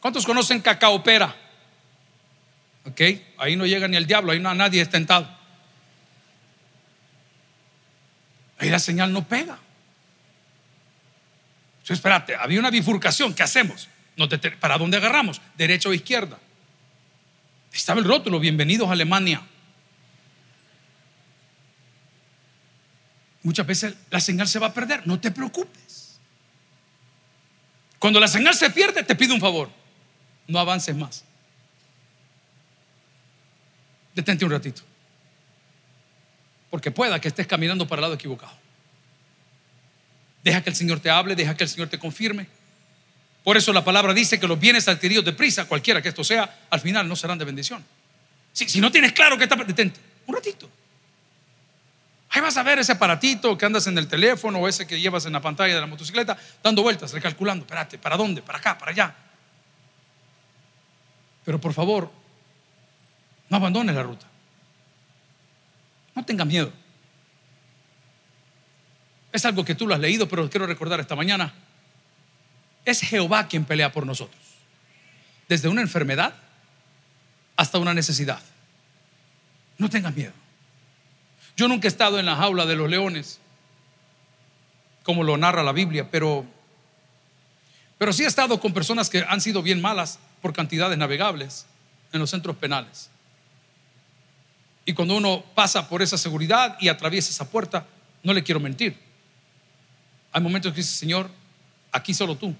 ¿Cuántos 0.00 0.24
conocen 0.24 0.60
cacao 0.60 1.02
pera? 1.02 1.34
Ok, 2.84 3.00
ahí 3.38 3.56
no 3.56 3.66
llega 3.66 3.86
ni 3.86 3.96
el 3.96 4.06
diablo, 4.06 4.32
ahí 4.32 4.40
no 4.40 4.48
a 4.48 4.54
nadie 4.54 4.80
es 4.80 4.90
tentado. 4.90 5.28
Ahí 8.58 8.70
la 8.70 8.78
señal 8.78 9.12
no 9.12 9.26
pega. 9.26 9.58
Entonces, 11.74 11.98
espérate, 11.98 12.36
había 12.36 12.60
una 12.60 12.70
bifurcación, 12.70 13.34
¿qué 13.34 13.42
hacemos? 13.42 13.88
¿Para 14.60 14.78
dónde 14.78 14.96
agarramos? 14.96 15.40
¿Derecha 15.56 15.88
o 15.88 15.92
izquierda? 15.92 16.38
Estaba 17.72 17.98
el 17.98 18.06
rótulo, 18.06 18.38
bienvenidos 18.38 18.88
a 18.88 18.92
Alemania. 18.92 19.42
Muchas 23.42 23.66
veces 23.66 23.94
la 24.10 24.20
señal 24.20 24.48
se 24.48 24.58
va 24.58 24.68
a 24.68 24.74
perder. 24.74 25.06
No 25.06 25.20
te 25.20 25.30
preocupes. 25.30 26.18
Cuando 27.98 28.18
la 28.18 28.28
señal 28.28 28.54
se 28.54 28.70
pierde, 28.70 29.02
te 29.02 29.14
pido 29.14 29.34
un 29.34 29.40
favor. 29.40 29.70
No 30.48 30.58
avances 30.58 30.94
más. 30.96 31.24
Detente 34.14 34.44
un 34.44 34.50
ratito. 34.50 34.82
Porque 36.70 36.90
pueda 36.90 37.20
que 37.20 37.28
estés 37.28 37.46
caminando 37.46 37.86
para 37.86 38.00
el 38.00 38.02
lado 38.02 38.14
equivocado. 38.14 38.52
Deja 40.42 40.62
que 40.62 40.70
el 40.70 40.76
Señor 40.76 41.00
te 41.00 41.10
hable, 41.10 41.36
deja 41.36 41.56
que 41.56 41.64
el 41.64 41.70
Señor 41.70 41.88
te 41.88 41.98
confirme. 41.98 42.48
Por 43.44 43.56
eso 43.56 43.72
la 43.72 43.84
palabra 43.84 44.14
dice 44.14 44.38
que 44.38 44.46
los 44.46 44.58
bienes 44.58 44.88
adquiridos 44.88 45.24
de 45.24 45.32
prisa, 45.32 45.66
cualquiera 45.66 46.02
que 46.02 46.08
esto 46.08 46.24
sea, 46.24 46.66
al 46.70 46.80
final 46.80 47.08
no 47.08 47.16
serán 47.16 47.38
de 47.38 47.44
bendición. 47.44 47.84
Si, 48.52 48.68
si 48.68 48.80
no 48.80 48.90
tienes 48.90 49.12
claro 49.12 49.36
que 49.38 49.44
está, 49.44 49.56
detente 49.56 50.00
un 50.26 50.34
ratito. 50.34 50.68
Ahí 52.34 52.40
vas 52.40 52.56
a 52.56 52.62
ver 52.62 52.78
ese 52.78 52.92
aparatito 52.92 53.58
que 53.58 53.66
andas 53.66 53.86
en 53.86 53.98
el 53.98 54.08
teléfono 54.08 54.58
o 54.58 54.66
ese 54.66 54.86
que 54.86 54.98
llevas 54.98 55.26
en 55.26 55.34
la 55.34 55.42
pantalla 55.42 55.74
de 55.74 55.80
la 55.80 55.86
motocicleta, 55.86 56.36
dando 56.62 56.82
vueltas, 56.82 57.12
recalculando, 57.12 57.66
espérate, 57.66 57.98
¿para 57.98 58.16
dónde? 58.16 58.40
¿Para 58.40 58.58
acá? 58.58 58.78
¿Para 58.78 58.90
allá? 58.90 59.14
Pero 61.44 61.60
por 61.60 61.74
favor, 61.74 62.10
no 63.50 63.56
abandones 63.58 63.94
la 63.94 64.02
ruta. 64.02 64.26
No 66.14 66.24
tengas 66.24 66.46
miedo. 66.46 66.72
Es 69.30 69.44
algo 69.44 69.62
que 69.62 69.74
tú 69.74 69.86
lo 69.86 69.94
has 69.94 70.00
leído, 70.00 70.26
pero 70.26 70.48
quiero 70.48 70.66
recordar 70.66 71.00
esta 71.00 71.14
mañana. 71.14 71.52
Es 72.86 73.00
Jehová 73.00 73.46
quien 73.46 73.66
pelea 73.66 73.92
por 73.92 74.06
nosotros. 74.06 74.40
Desde 75.48 75.68
una 75.68 75.82
enfermedad 75.82 76.32
hasta 77.56 77.78
una 77.78 77.92
necesidad. 77.92 78.40
No 79.76 79.90
tengas 79.90 80.14
miedo. 80.14 80.41
Yo 81.56 81.68
nunca 81.68 81.86
he 81.86 81.90
estado 81.90 82.18
en 82.18 82.26
la 82.26 82.36
jaula 82.36 82.66
de 82.66 82.76
los 82.76 82.88
leones, 82.88 83.38
como 85.02 85.22
lo 85.22 85.36
narra 85.36 85.62
la 85.62 85.72
Biblia, 85.72 86.08
pero, 86.10 86.44
pero 87.98 88.12
sí 88.12 88.24
he 88.24 88.26
estado 88.26 88.58
con 88.60 88.72
personas 88.72 89.10
que 89.10 89.24
han 89.28 89.40
sido 89.40 89.62
bien 89.62 89.80
malas 89.80 90.18
por 90.40 90.52
cantidades 90.52 90.96
navegables 90.96 91.66
en 92.12 92.20
los 92.20 92.30
centros 92.30 92.56
penales. 92.56 93.10
Y 94.84 94.94
cuando 94.94 95.16
uno 95.16 95.44
pasa 95.54 95.88
por 95.88 96.02
esa 96.02 96.18
seguridad 96.18 96.76
y 96.80 96.88
atraviesa 96.88 97.30
esa 97.30 97.48
puerta, 97.48 97.86
no 98.22 98.32
le 98.32 98.42
quiero 98.42 98.60
mentir. 98.60 98.96
Hay 100.32 100.40
momentos 100.42 100.72
que 100.72 100.78
dice, 100.78 100.96
Señor, 100.96 101.30
aquí 101.92 102.14
solo 102.14 102.36
tú. 102.36 102.54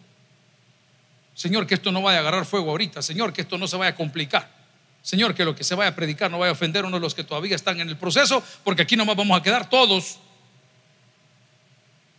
Señor, 1.35 1.67
que 1.67 1.75
esto 1.75 1.91
no 1.91 2.03
vaya 2.03 2.19
a 2.19 2.21
agarrar 2.21 2.45
fuego 2.45 2.71
ahorita. 2.71 3.03
Señor, 3.03 3.33
que 3.33 3.41
esto 3.41 3.59
no 3.59 3.67
se 3.67 3.77
vaya 3.77 3.91
a 3.91 3.95
complicar. 3.95 4.62
Señor, 5.03 5.35
que 5.35 5.45
lo 5.45 5.55
que 5.55 5.65
se 5.65 5.75
vaya 5.75 5.91
a 5.91 5.95
predicar 5.97 6.31
no 6.31 6.39
vaya 6.39 6.51
a 6.51 6.53
ofender 6.53 6.85
a 6.85 6.89
uno 6.89 6.97
de 6.97 7.01
los 7.01 7.15
que 7.15 7.25
todavía 7.25 7.57
están 7.57 7.81
en 7.81 7.89
el 7.89 7.97
proceso, 7.97 8.43
porque 8.63 8.83
aquí 8.83 8.97
nomás 8.97 9.17
vamos 9.17 9.39
a 9.39 9.43
quedar 9.43 9.69
todos. 9.69 10.19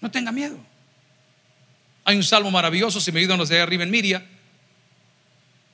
No 0.02 0.12
tenga 0.12 0.34
miedo. 0.34 0.58
Hay 2.04 2.17
un 2.17 2.24
salmo 2.24 2.52
maravilloso, 2.52 3.00
si 3.00 3.12
me 3.13 3.22
ayudan 3.22 3.39
los 3.39 3.48
de 3.48 3.62
arriba 3.62 3.84
en 3.84 3.91
Miria, 3.91 4.26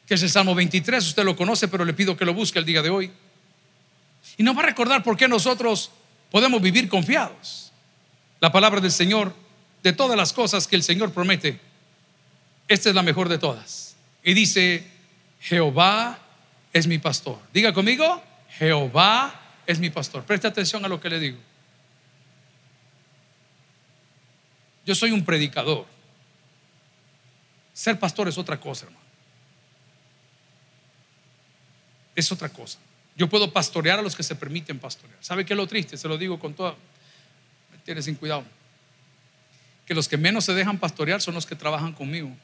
que 0.05 0.13
es 0.13 0.23
el 0.23 0.29
Salmo 0.29 0.53
23, 0.53 1.05
usted 1.05 1.23
lo 1.23 1.35
conoce, 1.35 1.67
pero 1.67 1.83
le 1.83 1.93
pido 1.93 2.15
que 2.15 2.25
lo 2.25 2.33
busque 2.33 2.59
el 2.59 2.65
día 2.65 2.83
de 2.83 2.91
hoy. 2.91 3.11
Y 4.37 4.43
nos 4.43 4.55
va 4.55 4.61
a 4.61 4.65
recordar 4.65 5.03
por 5.03 5.17
qué 5.17 5.27
nosotros 5.27 5.91
podemos 6.29 6.61
vivir 6.61 6.87
confiados. 6.89 7.71
La 8.39 8.51
palabra 8.51 8.79
del 8.81 8.91
Señor, 8.91 9.35
de 9.81 9.93
todas 9.93 10.15
las 10.15 10.31
cosas 10.31 10.67
que 10.67 10.75
el 10.75 10.83
Señor 10.83 11.11
promete, 11.11 11.59
esta 12.67 12.89
es 12.89 12.95
la 12.95 13.01
mejor 13.01 13.29
de 13.29 13.39
todas. 13.39 13.95
Y 14.23 14.33
dice, 14.35 14.87
Jehová 15.39 16.19
es 16.73 16.87
mi 16.87 16.97
pastor. 16.97 17.39
Diga 17.53 17.73
conmigo, 17.73 18.21
Jehová 18.57 19.39
es 19.65 19.79
mi 19.79 19.89
pastor. 19.89 20.23
Preste 20.23 20.47
atención 20.47 20.83
a 20.85 20.87
lo 20.87 20.99
que 20.99 21.09
le 21.09 21.19
digo. 21.19 21.37
Yo 24.85 24.95
soy 24.95 25.11
un 25.11 25.23
predicador. 25.23 25.85
Ser 27.73 27.99
pastor 27.99 28.27
es 28.27 28.37
otra 28.37 28.59
cosa, 28.59 28.85
hermano. 28.85 29.05
Es 32.15 32.31
otra 32.31 32.49
cosa. 32.49 32.79
Yo 33.15 33.29
puedo 33.29 33.51
pastorear 33.51 33.99
a 33.99 34.01
los 34.01 34.15
que 34.15 34.23
se 34.23 34.35
permiten 34.35 34.79
pastorear. 34.79 35.17
¿Sabe 35.21 35.45
qué 35.45 35.53
es 35.53 35.57
lo 35.57 35.67
triste? 35.67 35.97
Se 35.97 36.07
lo 36.07 36.17
digo 36.17 36.39
con 36.39 36.53
toda... 36.53 36.75
Me 37.71 37.77
tiene 37.79 38.01
sin 38.01 38.15
cuidado. 38.15 38.43
Que 39.85 39.93
los 39.93 40.07
que 40.07 40.17
menos 40.17 40.45
se 40.45 40.53
dejan 40.53 40.77
pastorear 40.77 41.21
son 41.21 41.35
los 41.35 41.45
que 41.45 41.55
trabajan 41.55 41.93
conmigo. 41.93 42.35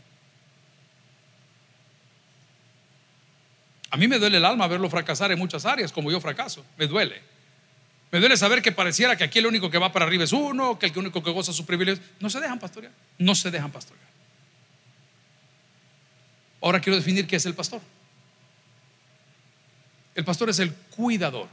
A 3.95 3.97
mí 3.97 4.09
me 4.09 4.19
duele 4.19 4.35
el 4.35 4.43
alma 4.43 4.67
verlo 4.67 4.89
fracasar 4.89 5.31
en 5.31 5.39
muchas 5.39 5.65
áreas, 5.65 5.89
como 5.89 6.11
yo 6.11 6.19
fracaso. 6.19 6.65
Me 6.75 6.85
duele. 6.85 7.21
Me 8.11 8.19
duele 8.19 8.35
saber 8.35 8.61
que 8.61 8.73
pareciera 8.73 9.15
que 9.15 9.23
aquí 9.23 9.39
el 9.39 9.45
único 9.45 9.71
que 9.71 9.77
va 9.77 9.93
para 9.93 10.03
arriba 10.03 10.25
es 10.25 10.33
uno, 10.33 10.77
que 10.77 10.87
el 10.87 10.97
único 10.97 11.23
que 11.23 11.31
goza 11.31 11.53
sus 11.53 11.65
privilegios. 11.65 12.05
No 12.19 12.29
se 12.29 12.41
dejan 12.41 12.59
pastorear. 12.59 12.91
No 13.17 13.33
se 13.35 13.49
dejan 13.49 13.71
pastorear. 13.71 14.05
Ahora 16.59 16.81
quiero 16.81 16.97
definir 16.97 17.25
qué 17.25 17.37
es 17.37 17.45
el 17.45 17.53
pastor. 17.53 17.79
El 20.13 20.25
pastor 20.25 20.49
es 20.49 20.59
el 20.59 20.73
cuidador. 20.73 21.47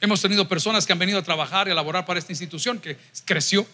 Hemos 0.00 0.22
tenido 0.22 0.48
personas 0.48 0.86
que 0.86 0.94
han 0.94 0.98
venido 0.98 1.18
a 1.18 1.22
trabajar 1.22 1.68
y 1.68 1.72
a 1.72 1.74
laborar 1.74 2.06
para 2.06 2.18
esta 2.18 2.32
institución 2.32 2.78
que 2.78 2.96
creció. 3.26 3.66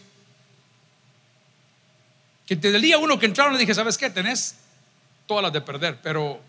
Que 2.47 2.57
desde 2.57 2.75
el 2.75 2.83
día 2.83 2.99
uno 2.99 3.17
que 3.17 3.27
entraron 3.27 3.53
le 3.53 3.61
dije, 3.61 3.75
¿sabes 3.75 3.97
qué? 3.97 4.11
Tenés 4.11 4.57
todas 5.31 5.45
las 5.45 5.53
de 5.53 5.61
perder, 5.61 5.97
pero 6.03 6.41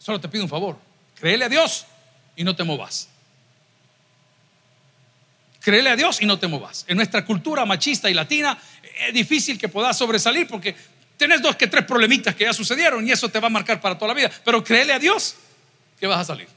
solo 0.00 0.20
te 0.20 0.28
pido 0.28 0.42
un 0.42 0.50
favor. 0.50 0.76
Créele 1.14 1.44
a 1.44 1.48
Dios 1.48 1.86
y 2.34 2.42
no 2.42 2.56
te 2.56 2.64
movas. 2.64 3.08
Créele 5.60 5.90
a 5.90 5.94
Dios 5.94 6.20
y 6.20 6.26
no 6.26 6.36
te 6.36 6.48
movas. 6.48 6.84
En 6.88 6.96
nuestra 6.96 7.24
cultura 7.24 7.64
machista 7.64 8.10
y 8.10 8.14
latina 8.14 8.58
es 9.06 9.14
difícil 9.14 9.56
que 9.56 9.68
puedas 9.68 9.96
sobresalir 9.96 10.48
porque 10.48 10.74
tenés 11.16 11.40
dos 11.40 11.54
que 11.54 11.68
tres 11.68 11.84
problemitas 11.84 12.34
que 12.34 12.42
ya 12.42 12.52
sucedieron 12.52 13.06
y 13.06 13.12
eso 13.12 13.28
te 13.28 13.38
va 13.38 13.46
a 13.46 13.50
marcar 13.50 13.80
para 13.80 13.96
toda 13.96 14.08
la 14.08 14.14
vida. 14.14 14.32
Pero 14.44 14.64
créele 14.64 14.92
a 14.92 14.98
Dios 14.98 15.36
que 16.00 16.08
vas 16.08 16.18
a 16.18 16.24
salir. 16.24 16.48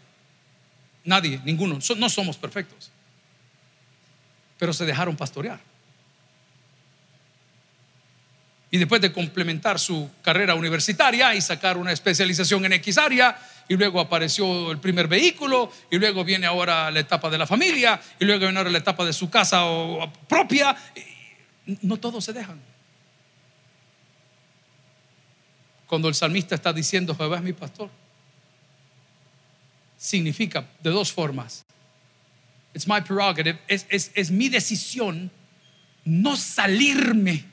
Nadie, 1.04 1.40
ninguno, 1.46 1.78
no 1.98 2.10
somos 2.10 2.36
perfectos. 2.36 2.90
Pero 4.58 4.74
se 4.74 4.88
dejaron 4.88 5.16
pastorear. 5.16 5.60
Y 8.72 8.78
después 8.78 9.02
de 9.02 9.12
complementar 9.12 9.80
su 9.80 10.10
carrera 10.22 10.54
universitaria 10.56 11.34
y 11.34 11.42
sacar 11.42 11.78
una 11.78 11.92
especialización 11.92 12.66
en 12.66 12.74
X 12.74 12.98
área, 12.98 13.40
y 13.68 13.76
luego 13.76 14.00
apareció 14.00 14.72
el 14.72 14.80
primer 14.80 15.08
vehículo, 15.08 15.72
y 15.90 15.98
luego 15.98 16.24
viene 16.24 16.46
ahora 16.46 16.92
la 16.92 17.00
etapa 17.00 17.30
de 17.30 17.38
la 17.38 17.48
familia, 17.48 18.00
y 18.20 18.26
luego 18.26 18.42
viene 18.42 18.58
ahora 18.58 18.70
la 18.70 18.78
etapa 18.80 19.06
de 19.06 19.14
su 19.14 19.30
casa 19.30 19.64
propia, 20.28 20.76
no 21.82 21.98
todos 21.98 22.26
se 22.26 22.34
dejan. 22.34 22.60
Cuando 25.88 26.08
el 26.08 26.16
salmista 26.16 26.54
está 26.54 26.72
diciendo, 26.72 27.16
Jehová 27.16 27.38
es 27.38 27.44
mi 27.44 27.54
pastor, 27.54 27.90
significa 29.98 30.66
de 30.82 30.92
dos 30.92 31.12
formas. 31.12 31.66
It's 32.74 32.88
my 32.88 33.02
prerogative, 33.02 33.60
es, 33.68 33.86
es 33.90 34.30
mi 34.30 34.50
decisión 34.50 35.32
no 36.06 36.36
salirme 36.38 37.49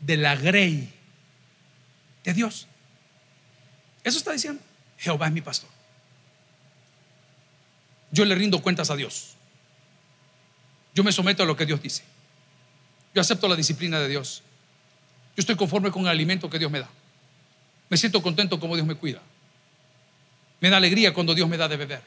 de 0.00 0.16
la 0.16 0.36
grey 0.36 0.92
de 2.24 2.34
Dios. 2.34 2.66
Eso 4.04 4.18
está 4.18 4.32
diciendo. 4.32 4.62
Jehová 4.98 5.26
es 5.26 5.32
mi 5.32 5.40
pastor. 5.40 5.70
Yo 8.10 8.24
le 8.24 8.34
rindo 8.34 8.60
cuentas 8.62 8.90
a 8.90 8.96
Dios. 8.96 9.34
Yo 10.94 11.04
me 11.04 11.12
someto 11.12 11.42
a 11.42 11.46
lo 11.46 11.56
que 11.56 11.66
Dios 11.66 11.80
dice. 11.82 12.02
Yo 13.14 13.20
acepto 13.20 13.48
la 13.48 13.56
disciplina 13.56 14.00
de 14.00 14.08
Dios. 14.08 14.42
Yo 15.36 15.40
estoy 15.40 15.56
conforme 15.56 15.90
con 15.90 16.02
el 16.02 16.08
alimento 16.08 16.50
que 16.50 16.58
Dios 16.58 16.70
me 16.70 16.80
da. 16.80 16.88
Me 17.88 17.96
siento 17.96 18.22
contento 18.22 18.58
como 18.58 18.74
Dios 18.74 18.86
me 18.86 18.94
cuida. 18.94 19.22
Me 20.60 20.70
da 20.70 20.78
alegría 20.78 21.14
cuando 21.14 21.34
Dios 21.34 21.48
me 21.48 21.56
da 21.56 21.68
de 21.68 21.76
beber. 21.76 22.02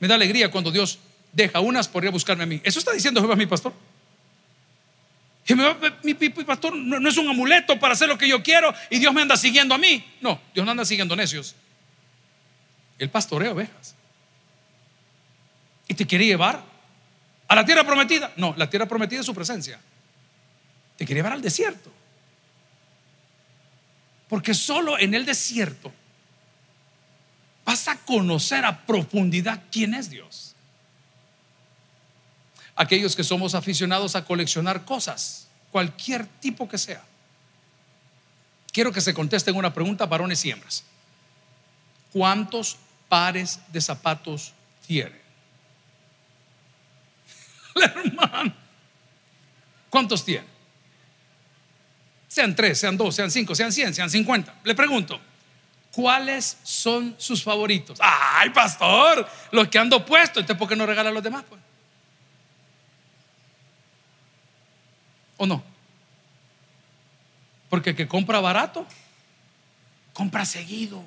Me 0.00 0.08
da 0.08 0.16
alegría 0.16 0.50
cuando 0.50 0.70
Dios 0.70 0.98
deja 1.32 1.60
unas 1.60 1.88
por 1.88 2.02
ir 2.02 2.08
a 2.08 2.12
buscarme 2.12 2.42
a 2.42 2.46
mí. 2.46 2.60
Eso 2.64 2.78
está 2.78 2.92
diciendo 2.92 3.20
Jehová 3.20 3.36
mi 3.36 3.46
pastor. 3.46 3.72
Mi, 6.02 6.14
pastor 6.14 6.74
no, 6.76 7.08
es 7.08 7.16
un 7.16 7.28
amuleto 7.28 7.78
para 7.78 7.94
hacer 7.94 8.08
lo 8.08 8.16
que 8.16 8.28
yo 8.28 8.42
quiero 8.42 8.72
y 8.90 8.98
Dios 8.98 9.12
me 9.12 9.22
anda 9.22 9.36
siguiendo 9.36 9.74
a 9.74 9.78
mí. 9.78 10.04
No, 10.20 10.40
Dios 10.54 10.64
no 10.64 10.70
anda 10.70 10.84
siguiendo 10.84 11.16
necios. 11.16 11.56
El 12.98 13.10
pastorea 13.10 13.52
ovejas. 13.52 13.96
¿Y 15.88 15.94
te 15.94 16.06
quiere 16.06 16.26
llevar 16.26 16.62
a 17.48 17.54
la 17.54 17.64
tierra 17.64 17.84
prometida? 17.84 18.32
No, 18.36 18.54
la 18.56 18.70
tierra 18.70 18.86
prometida 18.86 19.20
es 19.20 19.26
su 19.26 19.34
presencia. 19.34 19.80
Te 20.96 21.04
quiere 21.04 21.18
llevar 21.18 21.32
al 21.32 21.42
desierto. 21.42 21.92
Porque 24.28 24.54
solo 24.54 24.98
en 24.98 25.14
el 25.14 25.26
desierto 25.26 25.92
vas 27.64 27.88
a 27.88 27.96
conocer 27.96 28.64
a 28.64 28.86
profundidad 28.86 29.64
quién 29.70 29.94
es 29.94 30.08
Dios 30.08 30.52
aquellos 32.76 33.16
que 33.16 33.24
somos 33.24 33.54
aficionados 33.54 34.16
a 34.16 34.24
coleccionar 34.24 34.84
cosas, 34.84 35.48
cualquier 35.70 36.26
tipo 36.26 36.68
que 36.68 36.78
sea. 36.78 37.02
Quiero 38.72 38.92
que 38.92 39.00
se 39.00 39.12
contesten 39.12 39.54
una 39.54 39.74
pregunta, 39.74 40.06
varones 40.06 40.44
y 40.44 40.50
hembras. 40.50 40.84
¿Cuántos 42.12 42.78
pares 43.08 43.60
de 43.68 43.80
zapatos 43.80 44.52
tienen? 44.86 45.20
Hermano, 47.74 48.54
¿cuántos 49.90 50.24
tienen? 50.24 50.52
Sean 52.28 52.56
tres, 52.56 52.78
sean 52.78 52.96
dos, 52.96 53.14
sean 53.14 53.30
cinco, 53.30 53.54
sean 53.54 53.72
cien, 53.72 53.94
sean 53.94 54.08
cincuenta. 54.08 54.54
Le 54.64 54.74
pregunto, 54.74 55.20
¿cuáles 55.90 56.56
son 56.62 57.14
sus 57.18 57.42
favoritos? 57.42 57.98
Ay, 58.00 58.48
pastor, 58.50 59.28
los 59.50 59.68
que 59.68 59.78
ando 59.78 60.04
puesto. 60.04 60.40
Entonces, 60.40 60.58
¿por 60.58 60.66
qué 60.66 60.74
no 60.74 60.86
regala 60.86 61.10
a 61.10 61.12
los 61.12 61.22
demás? 61.22 61.44
Pues? 61.46 61.60
¿O 65.36 65.46
no? 65.46 65.62
Porque 67.68 67.90
el 67.90 67.96
que 67.96 68.06
compra 68.06 68.40
barato, 68.40 68.86
compra 70.12 70.44
seguido. 70.44 71.02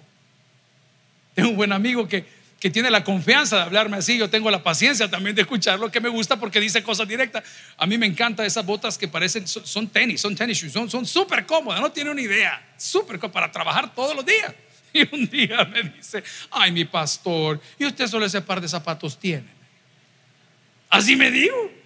Tengo 1.35 1.49
un 1.49 1.55
buen 1.55 1.71
amigo 1.71 2.07
que, 2.07 2.25
que 2.59 2.69
tiene 2.71 2.89
la 2.89 3.03
confianza 3.03 3.57
de 3.57 3.61
hablarme 3.61 3.97
así, 3.97 4.17
yo 4.17 4.29
tengo 4.29 4.49
la 4.49 4.63
paciencia 4.63 5.09
también 5.09 5.35
de 5.35 5.43
escucharlo, 5.43 5.91
que 5.91 5.99
me 5.99 6.09
gusta 6.09 6.39
porque 6.39 6.59
dice 6.59 6.81
cosas 6.81 7.07
directas. 7.07 7.43
A 7.77 7.85
mí 7.85 7.97
me 7.97 8.07
encantan 8.07 8.45
esas 8.45 8.65
botas 8.65 8.97
que 8.97 9.07
parecen, 9.07 9.47
son, 9.47 9.87
tenis, 9.89 10.21
son 10.21 10.35
tenis 10.35 10.57
shoes, 10.57 10.73
son 10.89 11.05
súper 11.05 11.45
cómodas, 11.45 11.81
no 11.81 11.91
tiene 11.91 12.09
una 12.09 12.21
idea, 12.21 12.73
súper 12.77 13.19
para 13.19 13.51
trabajar 13.51 13.93
todos 13.93 14.15
los 14.15 14.25
días. 14.25 14.53
Y 14.95 15.13
un 15.13 15.27
día 15.27 15.65
me 15.65 15.83
dice, 15.83 16.23
ay 16.49 16.71
mi 16.71 16.85
pastor, 16.85 17.59
¿y 17.77 17.85
usted 17.85 18.07
solo 18.07 18.25
ese 18.25 18.41
par 18.41 18.61
de 18.61 18.69
zapatos 18.69 19.19
tiene? 19.19 19.47
Así 20.89 21.17
me 21.17 21.29
digo. 21.29 21.84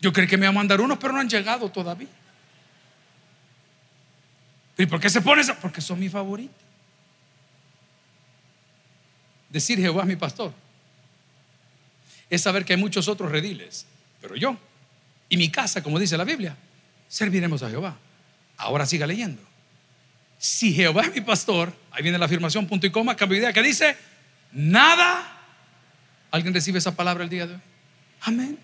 Yo 0.00 0.12
creí 0.12 0.26
que 0.26 0.36
me 0.36 0.46
iba 0.46 0.50
a 0.50 0.54
mandar 0.54 0.80
unos, 0.80 0.98
pero 0.98 1.12
no 1.12 1.20
han 1.20 1.28
llegado 1.28 1.70
todavía. 1.70 2.08
¿Y 4.78 4.86
por 4.86 4.98
qué 4.98 5.10
se 5.10 5.20
pone 5.20 5.42
eso? 5.42 5.54
Porque 5.60 5.80
son 5.80 6.00
mi 6.00 6.08
favorito. 6.08 6.54
Decir 9.50 9.78
Jehová 9.78 10.02
es 10.02 10.08
mi 10.08 10.16
pastor 10.16 10.54
es 12.30 12.40
saber 12.40 12.64
que 12.64 12.72
hay 12.74 12.78
muchos 12.78 13.08
otros 13.08 13.30
rediles, 13.30 13.86
pero 14.22 14.36
yo 14.36 14.56
y 15.28 15.36
mi 15.36 15.50
casa, 15.50 15.82
como 15.82 15.98
dice 15.98 16.16
la 16.16 16.24
Biblia, 16.24 16.56
serviremos 17.08 17.62
a 17.62 17.70
Jehová. 17.70 17.96
Ahora 18.56 18.86
siga 18.86 19.06
leyendo. 19.06 19.42
Si 20.38 20.72
Jehová 20.72 21.02
es 21.02 21.14
mi 21.14 21.20
pastor, 21.20 21.72
ahí 21.90 22.02
viene 22.02 22.18
la 22.18 22.24
afirmación 22.24 22.66
punto 22.66 22.86
y 22.86 22.90
coma, 22.90 23.14
cambio 23.14 23.36
de 23.36 23.42
idea, 23.42 23.52
que 23.52 23.62
dice, 23.62 23.96
nada. 24.52 25.38
¿Alguien 26.30 26.52
recibe 26.52 26.78
esa 26.78 26.96
palabra 26.96 27.22
el 27.24 27.30
día 27.30 27.46
de 27.46 27.54
hoy? 27.54 27.60
Amén. 28.22 28.58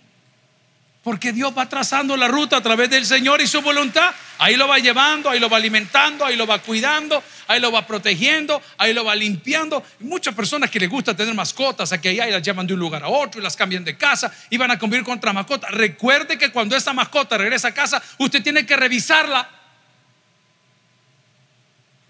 Porque 1.07 1.33
Dios 1.33 1.57
va 1.57 1.69
trazando 1.69 2.17
la 2.17 2.27
ruta 2.27 2.57
a 2.57 2.61
través 2.61 2.91
del 2.91 3.07
Señor 3.07 3.41
y 3.41 3.47
su 3.47 3.63
voluntad. 3.63 4.13
Ahí 4.39 4.57
lo 4.57 4.67
va 4.67 4.81
llevando, 4.81 5.31
ahí 5.31 5.39
lo 5.39 5.49
va 5.49 5.57
alimentando, 5.57 6.27
ahí 6.27 6.35
lo 6.35 6.49
va 6.49 6.59
cuidando, 6.59 7.23
ahí 7.47 7.61
lo 7.61 7.71
va 7.71 7.87
protegiendo, 7.87 8.61
ahí 8.77 8.93
lo 8.93 9.05
va 9.05 9.15
limpiando. 9.15 9.85
Muchas 10.01 10.35
personas 10.35 10.69
que 10.69 10.81
les 10.81 10.91
gusta 10.91 11.15
tener 11.15 11.33
mascotas 11.33 11.93
aquí 11.93 12.09
allá 12.09 12.27
y 12.27 12.33
las 12.33 12.43
llevan 12.43 12.67
de 12.67 12.75
un 12.75 12.81
lugar 12.81 13.05
a 13.05 13.09
otro 13.09 13.41
y 13.41 13.45
las 13.45 13.55
cambian 13.55 13.85
de 13.85 13.97
casa 13.97 14.33
y 14.51 14.57
van 14.57 14.73
a 14.73 14.81
convivir 14.81 15.05
con 15.05 15.19
otra 15.19 15.33
mascota. 15.33 15.69
Recuerde 15.69 16.37
que 16.39 16.51
cuando 16.51 16.75
esa 16.75 16.93
mascota 16.93 17.39
regresa 17.39 17.69
a 17.69 17.73
casa, 17.73 18.03
usted 18.19 18.43
tiene 18.43 18.67
que 18.67 18.75
revisarla. 18.75 19.49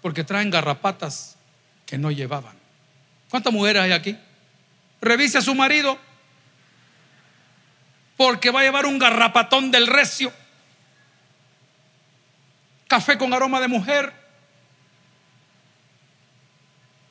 Porque 0.01 0.23
traen 0.23 0.49
garrapatas 0.49 1.37
que 1.85 1.99
no 1.99 2.09
llevaban. 2.09 2.57
¿Cuántas 3.29 3.53
mujeres 3.53 3.83
hay 3.83 3.91
aquí? 3.91 4.17
Revise 5.01 5.37
a 5.37 5.41
su 5.41 5.53
marido 5.53 6.06
porque 8.17 8.49
va 8.49 8.61
a 8.61 8.63
llevar 8.63 8.85
un 8.87 8.97
garrapatón 8.97 9.71
del 9.71 9.87
recio. 9.87 10.33
Café 12.87 13.17
con 13.17 13.33
aroma 13.33 13.61
de 13.61 13.67
mujer. 13.67 14.11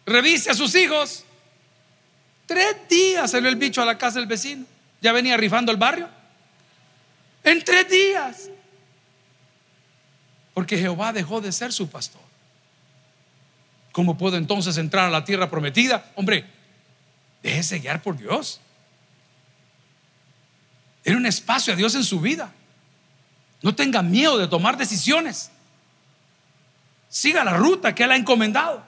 Revise 0.04 0.50
a 0.50 0.54
sus 0.54 0.74
hijos. 0.74 1.24
Tres 2.46 2.76
días 2.88 3.30
salió 3.30 3.48
el 3.48 3.56
bicho 3.56 3.80
a 3.80 3.86
la 3.86 3.96
casa 3.96 4.18
del 4.18 4.28
vecino. 4.28 4.66
Ya 5.00 5.12
venía 5.12 5.36
rifando 5.36 5.70
el 5.70 5.78
barrio. 5.78 6.08
En 7.44 7.62
tres 7.62 7.88
días. 7.88 8.50
Porque 10.54 10.78
Jehová 10.78 11.12
dejó 11.12 11.40
de 11.40 11.52
ser 11.52 11.72
su 11.72 11.88
pastor. 11.88 12.22
¿Cómo 13.92 14.18
puedo 14.18 14.36
entonces 14.36 14.76
entrar 14.78 15.06
a 15.06 15.10
la 15.10 15.24
tierra 15.24 15.48
prometida? 15.48 16.10
Hombre, 16.16 16.44
déjese 17.42 17.78
guiar 17.78 18.02
por 18.02 18.16
Dios. 18.16 18.60
Era 21.06 21.16
un 21.16 21.24
espacio 21.24 21.72
a 21.72 21.76
Dios 21.76 21.94
en 21.94 22.02
su 22.02 22.20
vida. 22.20 22.52
No 23.62 23.76
tenga 23.76 24.02
miedo 24.02 24.38
de 24.38 24.48
tomar 24.48 24.76
decisiones. 24.76 25.52
Siga 27.08 27.44
la 27.44 27.56
ruta 27.56 27.94
que 27.94 28.02
Él 28.02 28.10
ha 28.10 28.16
encomendado. 28.16 28.82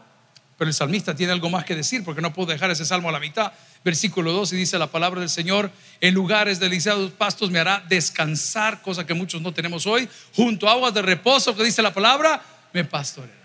Pero 0.58 0.68
el 0.68 0.74
salmista 0.74 1.14
tiene 1.14 1.32
algo 1.32 1.48
más 1.48 1.64
que 1.64 1.76
decir 1.76 2.02
porque 2.02 2.20
no 2.20 2.32
puedo 2.32 2.50
dejar 2.50 2.72
ese 2.72 2.84
salmo 2.84 3.08
a 3.08 3.12
la 3.12 3.20
mitad. 3.20 3.52
Versículo 3.84 4.32
2 4.32 4.52
y 4.54 4.56
dice 4.56 4.80
la 4.80 4.88
palabra 4.88 5.20
del 5.20 5.30
Señor, 5.30 5.70
en 6.00 6.12
lugares 6.12 6.58
deliciados 6.58 7.12
pastos 7.12 7.52
me 7.52 7.60
hará 7.60 7.84
descansar, 7.88 8.82
cosa 8.82 9.06
que 9.06 9.14
muchos 9.14 9.40
no 9.40 9.54
tenemos 9.54 9.86
hoy, 9.86 10.08
junto 10.34 10.68
a 10.68 10.72
aguas 10.72 10.92
de 10.92 11.02
reposo, 11.02 11.54
que 11.54 11.62
dice 11.62 11.82
la 11.82 11.94
palabra, 11.94 12.42
me 12.72 12.82
pastoreará. 12.84 13.37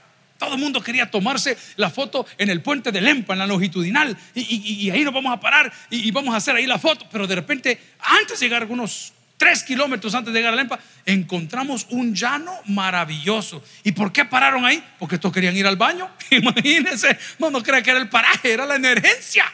Todo 0.44 0.56
el 0.56 0.60
mundo 0.60 0.82
quería 0.82 1.10
tomarse 1.10 1.58
la 1.78 1.90
foto 1.90 2.26
en 2.38 2.50
el 2.50 2.62
puente 2.62 2.92
de 2.92 3.00
Lempa, 3.00 3.32
en 3.32 3.40
la 3.40 3.48
longitudinal, 3.48 4.18
y, 4.36 4.90
ahí 4.90 5.06
nos 5.06 5.14
vamos 5.14 5.32
a 5.32 5.40
parar 5.40 5.72
y, 5.90 6.12
vamos 6.12 6.34
a 6.34 6.38
hacer 6.38 6.54
ahí 6.54 6.66
la 6.66 6.78
foto. 6.78 7.08
Pero 7.10 7.26
de 7.28 7.36
repente, 7.36 7.80
antes 8.00 8.40
de 8.40 8.46
llegar 8.46 8.62
algunos 8.64 9.14
tres 9.38 9.64
kilómetros 9.64 10.14
antes 10.14 10.34
de 10.34 10.40
llegar 10.40 10.54
a 10.54 10.58
Lempa, 10.58 10.80
encontramos 11.06 11.88
un 11.92 12.14
llano 12.14 12.54
maravilloso. 12.66 13.64
¿Y 13.86 13.94
por 13.94 14.12
qué 14.12 14.26
pararon 14.26 14.66
ahí? 14.66 14.84
Porque 15.00 15.16
estos 15.16 15.32
querían 15.32 15.56
ir 15.56 15.66
al 15.66 15.78
baño. 15.78 16.10
Imagínense, 16.30 17.18
no, 17.40 17.50
no 17.50 17.64
crea 17.64 17.82
que 17.82 17.92
era 17.92 18.02
el 18.02 18.10
paraje, 18.10 18.52
era 18.52 18.66
la 18.66 18.76
emergencia. 18.76 19.46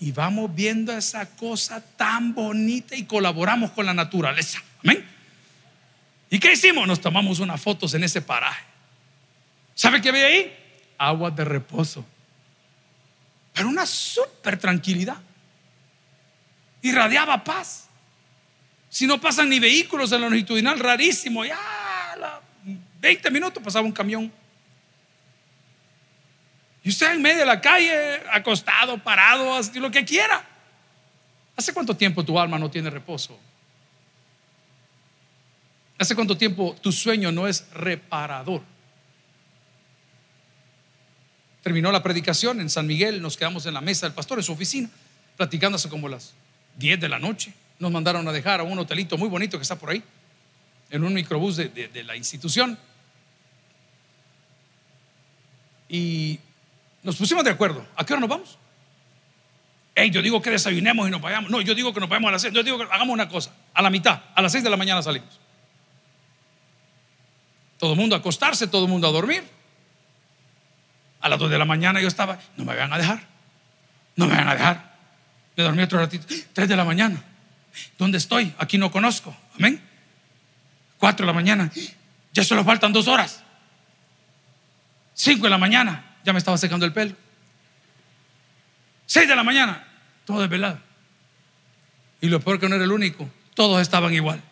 Y 0.00 0.10
vamos 0.10 0.52
viendo 0.52 0.92
esa 0.92 1.30
cosa 1.36 1.80
tan 1.96 2.34
bonita 2.34 2.96
y 2.96 3.04
colaboramos 3.04 3.70
con 3.70 3.86
la 3.86 3.94
naturaleza. 3.94 4.60
Amén. 4.82 5.13
¿Y 6.30 6.38
qué 6.38 6.52
hicimos? 6.52 6.86
Nos 6.86 7.00
tomamos 7.00 7.38
unas 7.38 7.60
fotos 7.60 7.94
en 7.94 8.04
ese 8.04 8.20
paraje. 8.22 8.64
¿Sabe 9.74 10.00
qué 10.00 10.08
había 10.08 10.26
ahí? 10.26 10.56
Agua 10.98 11.30
de 11.30 11.44
reposo. 11.44 12.04
Pero 13.52 13.68
una 13.68 13.86
súper 13.86 14.58
tranquilidad. 14.58 15.16
Irradiaba 16.82 17.42
paz. 17.42 17.88
Si 18.88 19.06
no 19.06 19.20
pasan 19.20 19.48
ni 19.48 19.58
vehículos 19.58 20.12
en 20.12 20.20
la 20.20 20.28
longitudinal, 20.28 20.78
rarísimo. 20.78 21.44
Ya, 21.44 21.58
20 23.00 23.30
minutos 23.30 23.62
pasaba 23.62 23.84
un 23.84 23.92
camión. 23.92 24.32
Y 26.82 26.90
usted 26.90 27.12
en 27.12 27.22
medio 27.22 27.38
de 27.38 27.46
la 27.46 27.60
calle, 27.60 28.22
acostado, 28.32 28.98
parado, 28.98 29.60
lo 29.74 29.90
que 29.90 30.04
quiera. 30.04 30.44
¿Hace 31.56 31.72
cuánto 31.72 31.96
tiempo 31.96 32.24
tu 32.24 32.38
alma 32.38 32.58
no 32.58 32.70
tiene 32.70 32.90
reposo? 32.90 33.38
¿Hace 35.98 36.14
cuánto 36.14 36.36
tiempo 36.36 36.74
tu 36.80 36.90
sueño 36.90 37.30
no 37.30 37.46
es 37.46 37.68
reparador? 37.72 38.62
Terminó 41.62 41.90
la 41.92 42.02
predicación 42.02 42.60
en 42.60 42.68
San 42.68 42.86
Miguel, 42.86 43.22
nos 43.22 43.36
quedamos 43.36 43.64
en 43.66 43.74
la 43.74 43.80
mesa 43.80 44.06
del 44.06 44.14
pastor 44.14 44.38
en 44.38 44.44
su 44.44 44.52
oficina, 44.52 44.90
platicándose 45.36 45.88
como 45.88 46.08
las 46.08 46.34
10 46.76 47.00
de 47.00 47.08
la 47.08 47.18
noche. 47.18 47.54
Nos 47.78 47.90
mandaron 47.90 48.26
a 48.28 48.32
dejar 48.32 48.60
a 48.60 48.64
un 48.64 48.78
hotelito 48.78 49.16
muy 49.16 49.28
bonito 49.28 49.56
que 49.56 49.62
está 49.62 49.76
por 49.76 49.90
ahí, 49.90 50.02
en 50.90 51.04
un 51.04 51.14
microbús 51.14 51.56
de, 51.56 52.04
la 52.04 52.16
institución. 52.16 52.76
Y 55.88 56.38
nos 57.02 57.16
pusimos 57.16 57.44
de 57.44 57.50
acuerdo. 57.50 57.86
¿A 57.96 58.04
qué 58.04 58.12
hora 58.12 58.20
nos 58.20 58.28
vamos? 58.28 58.58
Hey, 59.94 60.10
yo 60.10 60.20
digo 60.22 60.42
que 60.42 60.50
desayunemos 60.50 61.06
y 61.08 61.10
nos 61.10 61.20
vayamos. 61.20 61.50
No, 61.50 61.60
yo 61.60 61.74
digo 61.74 61.94
que 61.94 62.00
nos 62.00 62.08
vayamos 62.08 62.28
a 62.28 62.32
las 62.32 62.42
6. 62.42 62.52
Yo 62.52 62.62
digo 62.62 62.78
que 62.78 62.84
hagamos 62.84 63.14
una 63.14 63.28
cosa. 63.28 63.52
A 63.72 63.80
la 63.80 63.90
mitad, 63.90 64.22
a 64.34 64.42
las 64.42 64.52
6 64.52 64.64
de 64.64 64.70
la 64.70 64.76
mañana 64.76 65.02
salimos. 65.02 65.43
Todo 67.78 67.92
el 67.92 67.98
mundo 67.98 68.16
a 68.16 68.18
acostarse, 68.18 68.66
todo 68.66 68.84
el 68.84 68.90
mundo 68.90 69.08
a 69.08 69.12
dormir. 69.12 69.44
A 71.20 71.28
las 71.28 71.38
2 71.38 71.50
de 71.50 71.58
la 71.58 71.64
mañana 71.64 72.00
yo 72.00 72.08
estaba, 72.08 72.38
no 72.56 72.64
me 72.64 72.74
van 72.76 72.92
a 72.92 72.98
dejar, 72.98 73.26
no 74.16 74.26
me 74.26 74.34
van 74.34 74.48
a 74.48 74.54
dejar. 74.54 74.94
Me 75.56 75.64
dormí 75.64 75.82
otro 75.82 75.98
ratito, 75.98 76.26
3 76.52 76.68
de 76.68 76.76
la 76.76 76.84
mañana, 76.84 77.22
¿dónde 77.98 78.18
estoy? 78.18 78.52
Aquí 78.58 78.76
no 78.76 78.90
conozco, 78.90 79.36
amén. 79.58 79.80
4 80.98 81.24
de 81.24 81.26
la 81.26 81.32
mañana, 81.32 81.70
ya 82.32 82.44
solo 82.44 82.64
faltan 82.64 82.92
dos 82.92 83.08
horas. 83.08 83.42
5 85.14 85.44
de 85.44 85.50
la 85.50 85.58
mañana, 85.58 86.16
ya 86.24 86.32
me 86.32 86.38
estaba 86.38 86.58
secando 86.58 86.84
el 86.84 86.92
pelo. 86.92 87.14
6 89.06 89.28
de 89.28 89.36
la 89.36 89.44
mañana, 89.44 89.86
todo 90.24 90.40
desvelado. 90.40 90.78
Y 92.20 92.28
lo 92.28 92.40
peor 92.40 92.58
que 92.58 92.68
no 92.68 92.74
era 92.74 92.84
el 92.84 92.92
único, 92.92 93.28
todos 93.54 93.80
estaban 93.80 94.12
igual. 94.12 94.42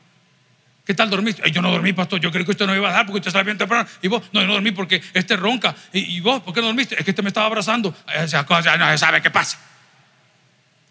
¿Qué 0.84 0.94
tal 0.94 1.10
dormiste? 1.10 1.48
yo 1.50 1.62
no 1.62 1.70
dormí, 1.70 1.92
pastor. 1.92 2.20
Yo 2.20 2.32
creí 2.32 2.44
que 2.44 2.50
usted 2.50 2.66
no 2.66 2.74
iba 2.74 2.88
a 2.88 2.92
dar 2.92 3.06
porque 3.06 3.18
usted 3.18 3.28
estaba 3.28 3.44
bien 3.44 3.56
temprano. 3.56 3.88
Y 4.00 4.08
vos, 4.08 4.22
no, 4.32 4.40
yo 4.40 4.46
no 4.48 4.54
dormí 4.54 4.72
porque 4.72 5.00
este 5.14 5.36
ronca. 5.36 5.74
Y, 5.92 6.20
vos, 6.20 6.42
¿por 6.42 6.52
qué 6.52 6.60
no 6.60 6.66
dormiste? 6.66 6.96
Es 6.98 7.04
que 7.04 7.12
este 7.12 7.22
me 7.22 7.28
estaba 7.28 7.46
abrazando. 7.46 7.94
No 8.06 8.28
se 8.28 8.98
sabe 8.98 9.22
qué 9.22 9.30
pasa. 9.30 9.58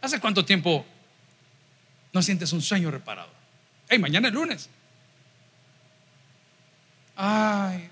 ¿Hace 0.01 0.19
cuánto 0.19 0.45
tiempo 0.45 0.85
no 2.13 2.21
sientes 2.21 2.53
un 2.53 2.61
sueño 2.61 2.89
reparado? 2.89 3.29
Mañana 3.99 4.29
es 4.29 4.33
lunes. 4.33 4.69
Ay. 7.17 7.89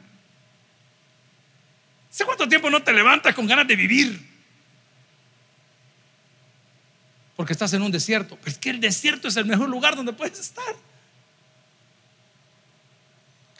¿Hace 2.09 2.25
cuánto 2.25 2.47
tiempo 2.47 2.69
no 2.69 2.81
te 2.81 2.93
levantas 2.93 3.35
con 3.35 3.45
ganas 3.45 3.67
de 3.67 3.75
vivir? 3.75 4.25
Porque 7.35 7.51
estás 7.51 7.73
en 7.73 7.81
un 7.81 7.91
desierto. 7.91 8.37
Pero 8.37 8.51
es 8.51 8.57
que 8.57 8.69
el 8.69 8.79
desierto 8.79 9.27
es 9.27 9.35
el 9.35 9.45
mejor 9.45 9.69
lugar 9.69 9.97
donde 9.97 10.13
puedes 10.13 10.39
estar. 10.39 10.75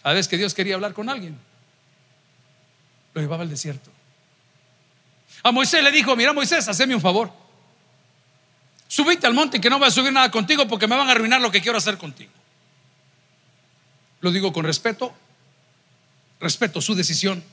Cada 0.02 0.16
vez 0.16 0.28
que 0.28 0.38
Dios 0.38 0.54
quería 0.54 0.76
hablar 0.76 0.94
con 0.94 1.10
alguien, 1.10 1.38
lo 3.14 3.22
llevaba 3.22 3.44
al 3.44 3.50
desierto. 3.50 3.92
A 5.44 5.52
Moisés 5.52 5.84
le 5.84 5.92
dijo, 5.92 6.16
mira 6.16 6.34
Moisés, 6.34 6.68
haceme 6.68 6.96
un 6.96 7.02
favor. 7.02 7.32
Subite 8.88 9.28
al 9.28 9.34
monte 9.34 9.62
que 9.62 9.70
no 9.70 9.78
voy 9.78 9.88
a 9.88 9.92
subir 9.92 10.12
nada 10.12 10.32
contigo 10.32 10.68
porque 10.68 10.88
me 10.88 10.96
van 10.96 11.08
a 11.08 11.12
arruinar 11.12 11.42
lo 11.42 11.52
que 11.52 11.62
quiero 11.62 11.78
hacer 11.78 11.98
contigo. 11.98 12.32
Lo 14.22 14.32
digo 14.32 14.52
con 14.52 14.66
respeto, 14.66 15.14
respeto 16.40 16.82
su 16.82 16.96
decisión. 16.96 17.44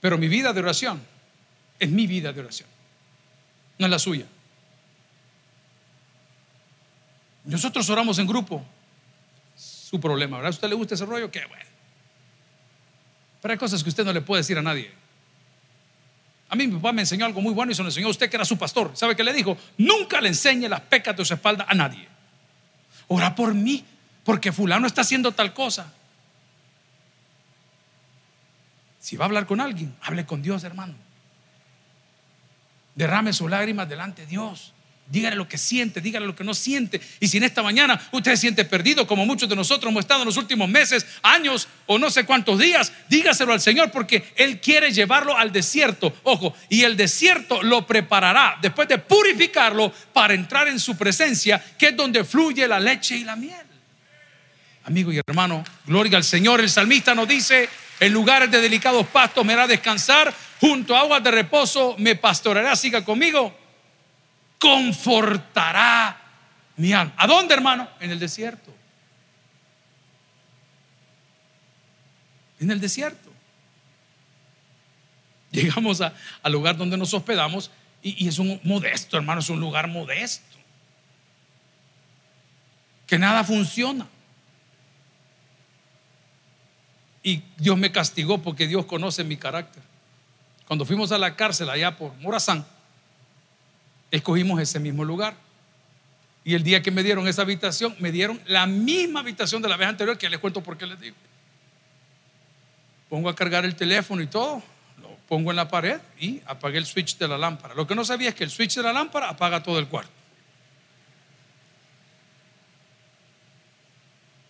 Pero 0.00 0.18
mi 0.18 0.28
vida 0.28 0.52
de 0.52 0.60
oración 0.60 1.02
es 1.78 1.88
mi 1.88 2.06
vida 2.06 2.32
de 2.32 2.40
oración, 2.40 2.68
no 3.78 3.86
es 3.86 3.90
la 3.90 3.98
suya. 3.98 4.26
Nosotros 7.44 7.88
oramos 7.88 8.18
en 8.18 8.26
grupo 8.26 8.64
su 9.92 10.00
problema. 10.00 10.38
¿Verdad? 10.38 10.48
¿A 10.48 10.50
usted 10.50 10.68
le 10.68 10.74
gusta 10.74 10.94
ese 10.94 11.04
rollo? 11.04 11.30
Qué 11.30 11.44
bueno. 11.46 11.64
Pero 13.42 13.52
hay 13.52 13.58
cosas 13.58 13.82
que 13.82 13.90
usted 13.90 14.04
no 14.04 14.12
le 14.12 14.22
puede 14.22 14.40
decir 14.40 14.56
a 14.56 14.62
nadie. 14.62 14.90
A 16.48 16.56
mí 16.56 16.66
mi 16.66 16.76
papá 16.76 16.92
me 16.92 17.02
enseñó 17.02 17.26
algo 17.26 17.42
muy 17.42 17.52
bueno 17.52 17.72
y 17.72 17.74
se 17.74 17.82
lo 17.82 17.88
enseñó 17.88 18.06
a 18.06 18.10
usted 18.10 18.30
que 18.30 18.36
era 18.36 18.46
su 18.46 18.56
pastor. 18.56 18.92
¿Sabe 18.94 19.14
qué 19.14 19.22
le 19.22 19.34
dijo? 19.34 19.58
Nunca 19.76 20.20
le 20.20 20.28
enseñe 20.28 20.66
las 20.68 20.80
pecas 20.80 21.14
de 21.14 21.24
su 21.26 21.34
espalda 21.34 21.66
a 21.68 21.74
nadie. 21.74 22.08
Ora 23.08 23.34
por 23.34 23.52
mí, 23.52 23.84
porque 24.24 24.50
fulano 24.50 24.86
está 24.86 25.02
haciendo 25.02 25.32
tal 25.32 25.52
cosa. 25.52 25.92
Si 28.98 29.16
va 29.16 29.24
a 29.24 29.26
hablar 29.26 29.46
con 29.46 29.60
alguien, 29.60 29.94
hable 30.00 30.24
con 30.24 30.40
Dios, 30.40 30.64
hermano. 30.64 30.94
Derrame 32.94 33.34
sus 33.34 33.50
lágrimas 33.50 33.88
delante 33.88 34.22
de 34.22 34.28
Dios. 34.28 34.72
Dígale 35.12 35.36
lo 35.36 35.46
que 35.46 35.58
siente, 35.58 36.00
dígale 36.00 36.24
lo 36.24 36.34
que 36.34 36.42
no 36.42 36.54
siente. 36.54 36.98
Y 37.20 37.28
si 37.28 37.36
en 37.36 37.42
esta 37.42 37.62
mañana 37.62 38.00
usted 38.12 38.30
se 38.30 38.38
siente 38.38 38.64
perdido, 38.64 39.06
como 39.06 39.26
muchos 39.26 39.46
de 39.46 39.54
nosotros 39.54 39.90
hemos 39.90 40.04
estado 40.04 40.22
en 40.22 40.26
los 40.26 40.38
últimos 40.38 40.70
meses, 40.70 41.04
años 41.20 41.68
o 41.84 41.98
no 41.98 42.08
sé 42.08 42.24
cuántos 42.24 42.58
días, 42.58 42.90
dígaselo 43.10 43.52
al 43.52 43.60
Señor 43.60 43.90
porque 43.90 44.32
Él 44.36 44.58
quiere 44.58 44.90
llevarlo 44.90 45.36
al 45.36 45.52
desierto. 45.52 46.14
Ojo, 46.22 46.56
y 46.70 46.84
el 46.84 46.96
desierto 46.96 47.62
lo 47.62 47.86
preparará 47.86 48.56
después 48.62 48.88
de 48.88 48.96
purificarlo 48.96 49.92
para 50.14 50.32
entrar 50.32 50.66
en 50.68 50.80
su 50.80 50.96
presencia, 50.96 51.62
que 51.76 51.88
es 51.88 51.96
donde 51.96 52.24
fluye 52.24 52.66
la 52.66 52.80
leche 52.80 53.14
y 53.14 53.24
la 53.24 53.36
miel. 53.36 53.66
Amigo 54.84 55.12
y 55.12 55.18
hermano, 55.18 55.62
gloria 55.84 56.16
al 56.16 56.24
Señor. 56.24 56.58
El 56.62 56.70
salmista 56.70 57.14
nos 57.14 57.28
dice, 57.28 57.68
en 58.00 58.14
lugares 58.14 58.50
de 58.50 58.62
delicados 58.62 59.06
pastos 59.08 59.44
me 59.44 59.52
hará 59.52 59.66
descansar, 59.66 60.32
junto 60.58 60.96
a 60.96 61.00
aguas 61.00 61.22
de 61.22 61.32
reposo 61.32 61.96
me 61.98 62.16
pastoreará, 62.16 62.74
siga 62.76 63.04
conmigo 63.04 63.60
confortará 64.62 66.16
mi 66.76 66.92
alma. 66.92 67.12
¿A 67.16 67.26
dónde, 67.26 67.52
hermano? 67.52 67.88
En 67.98 68.12
el 68.12 68.20
desierto. 68.20 68.72
En 72.60 72.70
el 72.70 72.80
desierto. 72.80 73.28
Llegamos 75.50 76.00
al 76.00 76.52
lugar 76.52 76.76
donde 76.76 76.96
nos 76.96 77.12
hospedamos 77.12 77.72
y, 78.04 78.24
y 78.24 78.28
es 78.28 78.38
un 78.38 78.60
modesto, 78.62 79.16
hermano, 79.16 79.40
es 79.40 79.50
un 79.50 79.58
lugar 79.58 79.88
modesto. 79.88 80.56
Que 83.08 83.18
nada 83.18 83.42
funciona. 83.42 84.06
Y 87.24 87.42
Dios 87.56 87.76
me 87.76 87.90
castigó 87.90 88.38
porque 88.38 88.68
Dios 88.68 88.86
conoce 88.86 89.24
mi 89.24 89.36
carácter. 89.36 89.82
Cuando 90.68 90.84
fuimos 90.84 91.10
a 91.10 91.18
la 91.18 91.34
cárcel 91.34 91.68
allá 91.68 91.96
por 91.96 92.14
Morazán, 92.18 92.64
escogimos 94.12 94.60
ese 94.60 94.78
mismo 94.78 95.04
lugar. 95.04 95.34
Y 96.44 96.54
el 96.54 96.62
día 96.62 96.82
que 96.82 96.90
me 96.90 97.02
dieron 97.02 97.26
esa 97.26 97.42
habitación, 97.42 97.96
me 97.98 98.12
dieron 98.12 98.40
la 98.46 98.66
misma 98.66 99.20
habitación 99.20 99.62
de 99.62 99.68
la 99.68 99.76
vez 99.76 99.88
anterior 99.88 100.16
que 100.18 100.28
les 100.28 100.38
cuento 100.38 100.62
por 100.62 100.76
qué 100.76 100.86
les 100.86 101.00
digo. 101.00 101.16
Pongo 103.08 103.28
a 103.28 103.34
cargar 103.34 103.64
el 103.64 103.74
teléfono 103.74 104.22
y 104.22 104.26
todo, 104.26 104.62
lo 105.00 105.08
pongo 105.28 105.50
en 105.50 105.56
la 105.56 105.68
pared 105.68 106.00
y 106.18 106.40
apagué 106.46 106.78
el 106.78 106.86
switch 106.86 107.16
de 107.18 107.28
la 107.28 107.38
lámpara. 107.38 107.74
Lo 107.74 107.86
que 107.86 107.94
no 107.94 108.04
sabía 108.04 108.30
es 108.30 108.34
que 108.34 108.44
el 108.44 108.50
switch 108.50 108.76
de 108.76 108.82
la 108.82 108.92
lámpara 108.92 109.28
apaga 109.28 109.62
todo 109.62 109.78
el 109.78 109.88
cuarto. 109.88 110.12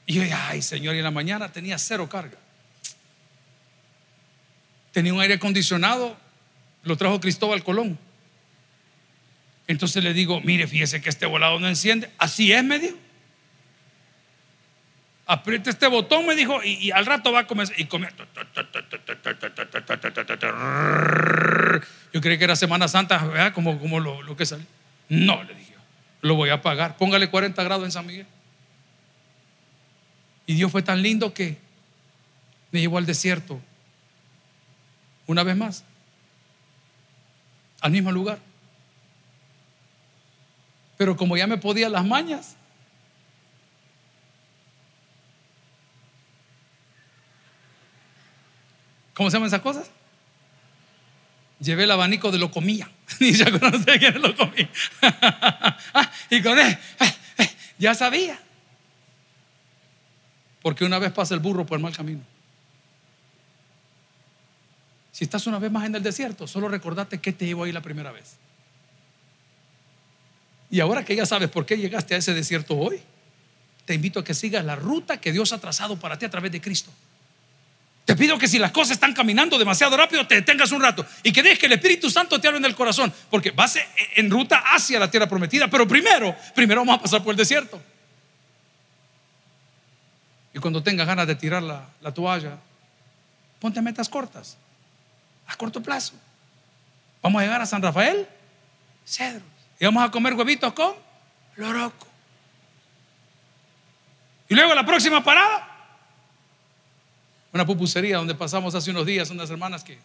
Y 0.07 0.14
yo 0.14 0.22
ay 0.49 0.62
Señor, 0.62 0.95
y 0.95 0.99
en 0.99 1.05
la 1.05 1.11
mañana 1.11 1.53
tenía 1.53 1.78
cero 1.78 2.09
carga. 2.09 2.39
Tenía 4.93 5.14
un 5.14 5.20
aire 5.20 5.34
acondicionado, 5.34 6.16
lo 6.82 6.97
trajo 6.97 7.20
Cristóbal 7.20 7.62
Colón. 7.62 7.99
Entonces 9.67 10.03
le 10.03 10.13
digo, 10.13 10.41
mire, 10.41 10.67
fíjese 10.67 11.01
que 11.01 11.09
este 11.09 11.27
volado 11.27 11.59
no 11.59 11.69
enciende. 11.69 12.11
Así 12.19 12.53
es, 12.53 12.65
me 12.65 12.79
dijo. 12.79 12.97
Aprieta 15.27 15.71
este 15.71 15.87
botón, 15.87 16.27
me 16.27 16.35
dijo, 16.35 16.63
y, 16.63 16.91
al 16.91 17.07
rato 17.07 17.33
va 17.33 17.41
a 17.41 17.47
comenzar. 17.47 17.79
Y 17.79 17.85
come. 17.85 18.09
Yo 22.13 22.21
creí 22.21 22.39
que 22.39 22.45
era 22.45 22.57
Semana 22.57 22.89
Santa, 22.89 23.25
¿verdad? 23.25 23.53
Como, 23.55 23.79
como 23.79 24.01
lo, 24.01 24.37
que 24.37 24.45
sale. 24.45 24.65
No, 25.09 25.43
le 25.45 25.55
dije. 25.55 25.75
lo 26.23 26.35
voy 26.35 26.51
a 26.51 26.61
pagar. 26.61 26.97
Póngale 26.97 27.31
40 27.31 27.63
grados 27.63 27.85
en 27.85 27.93
San 27.93 28.07
Miguel. 28.07 28.27
Y 30.47 30.55
Dios 30.55 30.73
fue 30.73 30.83
tan 30.83 31.03
lindo 31.03 31.33
que 31.33 31.57
me 32.73 32.81
llevó 32.81 32.99
al 32.99 33.07
desierto. 33.07 33.61
Una 35.27 35.45
vez 35.45 35.57
más. 35.57 35.85
Al 37.81 37.93
mismo 37.93 38.11
lugar. 38.11 38.39
Pero 41.03 41.16
como 41.16 41.36
ya 41.36 41.48
me 41.48 41.59
podía 41.59 41.88
las 41.88 42.07
mañas, 42.07 42.55
¿cómo 49.12 49.28
se 49.28 49.34
llaman 49.34 49.48
esas 49.48 49.62
cosas? 49.62 49.90
Llevé 51.59 51.82
el 51.82 51.90
abanico 51.90 52.30
de 52.30 52.38
lo 52.38 52.53
comía. 52.53 52.88
Ni 53.18 53.32
ya 53.32 53.50
conoce 53.50 53.98
quién 53.98 54.22
lo 54.22 54.32
comía. 54.36 54.70
Ah, 55.92 56.09
y 56.30 56.40
con 56.40 56.57
él, 56.57 56.78
eh, 57.00 57.14
eh, 57.38 57.50
ya 57.78 57.96
sabía. 57.96 58.38
Porque 60.62 60.84
una 60.84 61.00
vez 61.00 61.11
pasa 61.11 61.34
el 61.34 61.40
burro 61.40 61.66
por 61.66 61.78
el 61.78 61.82
mal 61.82 61.96
camino. 61.96 62.22
Si 65.11 65.24
estás 65.24 65.48
una 65.48 65.59
vez 65.59 65.72
más 65.72 65.84
en 65.84 65.96
el 65.96 66.03
desierto, 66.05 66.46
solo 66.46 66.68
recordate 66.68 67.20
que 67.20 67.32
te 67.32 67.44
llevó 67.44 67.64
ahí 67.64 67.72
la 67.72 67.82
primera 67.82 68.12
vez. 68.12 68.36
Y 70.73 70.81
ahora 70.81 71.05
que 71.05 71.14
ya 71.14 71.27
sabes 71.27 71.51
por 71.51 71.66
qué 71.66 71.77
llegaste 71.77 72.14
a 72.14 72.16
ese 72.16 72.33
desierto 72.33 72.75
hoy, 72.75 72.99
te 73.85 73.93
invito 73.93 74.20
a 74.20 74.25
que 74.25 74.33
sigas 74.33 74.64
la 74.64 74.75
ruta 74.75 75.20
que 75.20 75.31
Dios 75.31 75.53
ha 75.53 75.59
trazado 75.59 76.01
para 76.01 76.18
ti 76.18 76.25
a 76.25 76.31
través 76.31 76.51
de 76.51 76.62
Cristo. 76.62 76.91
Te 78.07 78.16
pido 78.16 78.39
que 78.39 78.49
si 78.49 78.59
las 78.59 78.73
cosas 78.73 78.93
están 78.93 79.12
caminando 79.12 79.59
demasiado 79.59 79.95
rápido, 79.99 80.27
te 80.27 80.37
detengas 80.37 80.73
un 80.73 80.81
rato 80.81 81.05
y 81.23 81.31
que 81.31 81.43
dejes 81.43 81.59
que 81.59 81.66
el 81.66 81.73
Espíritu 81.73 82.09
Santo 82.09 82.41
te 82.41 82.49
hable 82.49 82.59
en 82.59 82.64
el 82.64 82.75
corazón, 82.75 83.12
porque 83.29 83.51
vas 83.51 83.79
en 84.16 84.31
ruta 84.31 84.62
hacia 84.75 84.99
la 84.99 85.11
tierra 85.11 85.29
prometida, 85.29 85.68
pero 85.68 85.87
primero, 85.87 86.35
primero 86.55 86.81
vamos 86.81 87.01
a 87.01 87.03
pasar 87.03 87.23
por 87.23 87.33
el 87.33 87.37
desierto. 87.37 87.79
Y 90.55 90.59
cuando 90.59 90.83
tengas 90.83 91.07
ganas 91.07 91.27
de 91.27 91.35
tirar 91.35 91.62
la, 91.62 91.87
la 92.01 92.14
toalla, 92.14 92.57
ponte 93.61 93.83
metas 93.83 94.09
cortas, 94.09 94.57
a 95.47 95.55
corto 95.55 95.83
plazo. 95.83 96.14
Vamos 97.20 97.41
a 97.41 97.45
llegar 97.45 97.61
a 97.61 97.66
San 97.66 97.83
Rafael, 97.83 98.27
cedro. 99.05 99.51
Y 99.83 99.85
vamos 99.85 100.05
a 100.05 100.12
comer 100.12 100.35
huevitos 100.35 100.72
con 100.74 100.95
loroco. 101.57 102.07
Y 104.49 104.55
luego 104.55 104.76
la 104.76 104.87
próxima 104.87 105.24
parada, 105.24 105.68
una 107.53 107.66
pupusería 107.66 108.18
donde 108.18 108.37
pasamos 108.37 108.76
hace 108.76 108.93
unos 108.93 109.05
días 109.05 109.28
unas 109.30 109.51
hermanas 109.51 109.83
que 109.83 109.99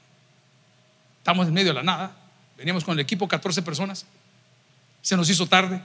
estamos 1.19 1.47
en 1.47 1.53
medio 1.53 1.67
de 1.67 1.73
la 1.75 1.83
nada. 1.83 2.15
Veníamos 2.57 2.83
con 2.83 2.95
el 2.95 3.01
equipo 3.01 3.27
14 3.27 3.61
personas. 3.61 4.07
Se 5.03 5.15
nos 5.15 5.29
hizo 5.29 5.45
tarde. 5.45 5.79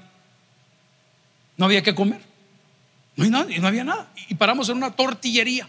No 1.59 1.67
había 1.67 1.83
que 1.83 1.95
comer. 1.95 2.23
No, 3.15 3.25
hay 3.25 3.31
nada, 3.31 3.47
no 3.61 3.69
había 3.69 3.85
nada. 3.85 4.11
Y 4.27 4.37
paramos 4.37 4.71
en 4.71 4.79
una 4.79 4.93
tortillería. 4.93 5.69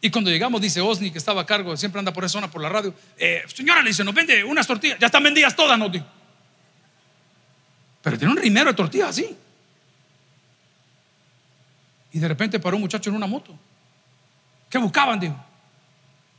Y 0.00 0.08
cuando 0.08 0.30
llegamos, 0.30 0.58
dice 0.58 0.80
Osni, 0.80 1.10
que 1.10 1.18
estaba 1.18 1.42
a 1.42 1.46
cargo, 1.46 1.76
siempre 1.76 1.98
anda 1.98 2.14
por 2.14 2.24
esa 2.24 2.32
zona 2.32 2.50
por 2.50 2.62
la 2.62 2.70
radio. 2.70 2.94
Eh, 3.18 3.42
señora, 3.54 3.82
le 3.82 3.88
dice, 3.88 4.04
nos 4.04 4.14
vende 4.14 4.42
unas 4.42 4.66
tortillas. 4.66 4.98
Ya 4.98 5.08
están 5.08 5.22
vendidas 5.22 5.54
todas, 5.54 5.78
no, 5.78 5.90
dijo. 5.90 6.06
Pero 8.04 8.18
tiene 8.18 8.32
un 8.32 8.38
rinero 8.38 8.70
de 8.70 8.76
tortillas 8.76 9.08
así. 9.08 9.34
Y 12.12 12.18
de 12.18 12.28
repente 12.28 12.60
paró 12.60 12.76
un 12.76 12.82
muchacho 12.82 13.08
en 13.08 13.16
una 13.16 13.26
moto. 13.26 13.58
¿Qué 14.68 14.76
buscaban? 14.76 15.18
Dijo. 15.18 15.34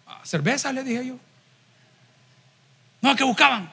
Ah, 0.06 0.22
cerveza, 0.24 0.72
le 0.72 0.84
dije 0.84 1.08
yo. 1.08 1.18
No, 3.02 3.16
¿qué 3.16 3.24
buscaban? 3.24 3.64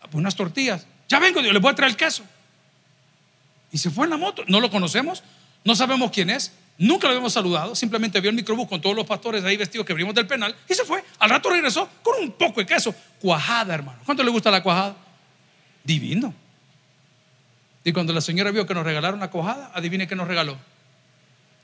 Ah, 0.00 0.04
pues 0.04 0.14
unas 0.14 0.34
tortillas. 0.34 0.86
Ya 1.06 1.18
vengo, 1.18 1.40
digo, 1.40 1.52
le 1.52 1.58
voy 1.58 1.70
a 1.70 1.74
traer 1.74 1.90
el 1.90 1.96
queso. 1.98 2.24
Y 3.70 3.76
se 3.76 3.90
fue 3.90 4.04
en 4.04 4.10
la 4.10 4.16
moto. 4.16 4.42
No 4.48 4.58
lo 4.58 4.70
conocemos, 4.70 5.22
no 5.64 5.76
sabemos 5.76 6.10
quién 6.10 6.30
es, 6.30 6.52
nunca 6.78 7.06
lo 7.06 7.10
habíamos 7.10 7.34
saludado. 7.34 7.74
Simplemente 7.74 8.20
vio 8.22 8.30
el 8.30 8.36
microbús 8.36 8.68
con 8.68 8.80
todos 8.80 8.96
los 8.96 9.06
pastores 9.06 9.44
ahí 9.44 9.58
vestidos 9.58 9.86
que 9.86 9.92
abrimos 9.92 10.14
del 10.14 10.26
penal 10.26 10.56
y 10.66 10.74
se 10.74 10.84
fue. 10.84 11.04
Al 11.18 11.28
rato 11.28 11.50
regresó 11.50 11.90
con 12.02 12.22
un 12.22 12.32
poco 12.32 12.60
de 12.60 12.66
queso. 12.66 12.94
Cuajada, 13.20 13.74
hermano. 13.74 14.00
¿Cuánto 14.06 14.22
le 14.22 14.30
gusta 14.30 14.50
la 14.50 14.62
cuajada? 14.62 14.96
Divino. 15.84 16.32
Y 17.84 17.92
cuando 17.92 18.12
la 18.12 18.20
señora 18.20 18.50
vio 18.50 18.66
que 18.66 18.74
nos 18.74 18.84
regalaron 18.84 19.20
la 19.20 19.30
cojada, 19.30 19.70
adivine 19.74 20.06
qué 20.06 20.14
nos 20.14 20.28
regaló. 20.28 20.58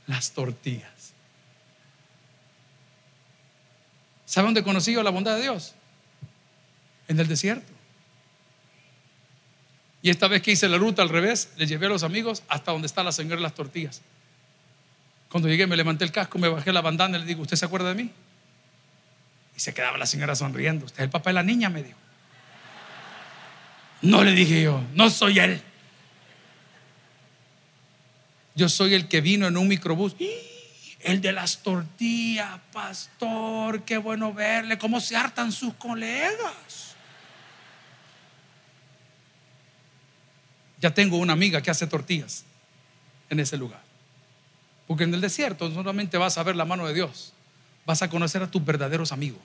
Las 0.06 0.32
tortillas. 0.32 1.14
¿Sabe 4.24 4.46
dónde 4.46 4.62
conocí 4.62 4.92
yo 4.92 5.02
la 5.02 5.10
bondad 5.10 5.36
de 5.36 5.42
Dios? 5.42 5.74
En 7.08 7.20
el 7.20 7.28
desierto. 7.28 7.72
Y 10.02 10.10
esta 10.10 10.28
vez 10.28 10.42
que 10.42 10.52
hice 10.52 10.68
la 10.68 10.78
ruta 10.78 11.02
al 11.02 11.08
revés, 11.08 11.50
le 11.56 11.66
llevé 11.66 11.86
a 11.86 11.88
los 11.88 12.02
amigos 12.02 12.42
hasta 12.48 12.72
donde 12.72 12.86
está 12.86 13.02
la 13.02 13.12
señora 13.12 13.36
de 13.36 13.42
las 13.42 13.54
tortillas. 13.54 14.02
Cuando 15.30 15.48
llegué, 15.48 15.66
me 15.66 15.76
levanté 15.76 16.04
el 16.04 16.12
casco, 16.12 16.38
me 16.38 16.48
bajé 16.48 16.72
la 16.72 16.80
bandana 16.80 17.16
y 17.16 17.20
le 17.20 17.26
digo, 17.26 17.42
¿usted 17.42 17.56
se 17.56 17.64
acuerda 17.64 17.88
de 17.88 17.94
mí? 17.94 18.10
Y 19.56 19.60
se 19.60 19.74
quedaba 19.74 19.98
la 19.98 20.06
señora 20.06 20.34
sonriendo. 20.34 20.86
Usted 20.86 21.00
es 21.00 21.04
el 21.04 21.10
papá 21.10 21.30
de 21.30 21.34
la 21.34 21.42
niña, 21.42 21.70
me 21.70 21.82
dijo. 21.82 21.98
No 24.02 24.22
le 24.22 24.32
dije 24.32 24.62
yo, 24.62 24.82
no 24.94 25.10
soy 25.10 25.38
él. 25.38 25.62
Yo 28.56 28.70
soy 28.70 28.94
el 28.94 29.06
que 29.06 29.20
vino 29.20 29.46
en 29.46 29.56
un 29.58 29.68
microbús. 29.68 30.16
El 31.00 31.20
de 31.20 31.30
las 31.30 31.62
tortillas, 31.62 32.58
pastor, 32.72 33.84
qué 33.84 33.98
bueno 33.98 34.32
verle, 34.32 34.78
cómo 34.78 34.98
se 34.98 35.14
hartan 35.14 35.52
sus 35.52 35.74
colegas. 35.74 36.96
Ya 40.80 40.92
tengo 40.92 41.18
una 41.18 41.34
amiga 41.34 41.60
que 41.60 41.70
hace 41.70 41.86
tortillas 41.86 42.44
en 43.28 43.40
ese 43.40 43.58
lugar. 43.58 43.82
Porque 44.86 45.04
en 45.04 45.12
el 45.12 45.20
desierto 45.20 45.72
solamente 45.72 46.16
vas 46.16 46.38
a 46.38 46.42
ver 46.42 46.56
la 46.56 46.64
mano 46.64 46.86
de 46.86 46.94
Dios, 46.94 47.34
vas 47.84 48.02
a 48.02 48.08
conocer 48.08 48.42
a 48.42 48.50
tus 48.50 48.64
verdaderos 48.64 49.12
amigos. 49.12 49.42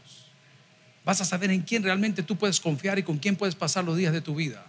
Vas 1.04 1.20
a 1.20 1.26
saber 1.26 1.52
en 1.52 1.62
quién 1.62 1.84
realmente 1.84 2.24
tú 2.24 2.38
puedes 2.38 2.60
confiar 2.62 2.98
y 2.98 3.04
con 3.04 3.18
quién 3.18 3.36
puedes 3.36 3.56
pasar 3.56 3.84
los 3.84 3.98
días 3.98 4.14
de 4.14 4.22
tu 4.22 4.36
vida. 4.36 4.64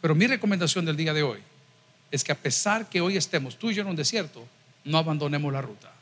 Pero 0.00 0.14
mi 0.14 0.26
recomendación 0.26 0.84
del 0.84 0.96
día 0.96 1.14
de 1.14 1.22
hoy 1.22 1.40
es 2.10 2.24
que 2.24 2.32
a 2.32 2.36
pesar 2.36 2.88
que 2.88 3.00
hoy 3.00 3.16
estemos 3.16 3.56
tú 3.56 3.70
y 3.70 3.74
yo 3.74 3.82
en 3.82 3.88
un 3.88 3.96
desierto, 3.96 4.46
no 4.84 4.98
abandonemos 4.98 5.52
la 5.52 5.62
ruta. 5.62 5.92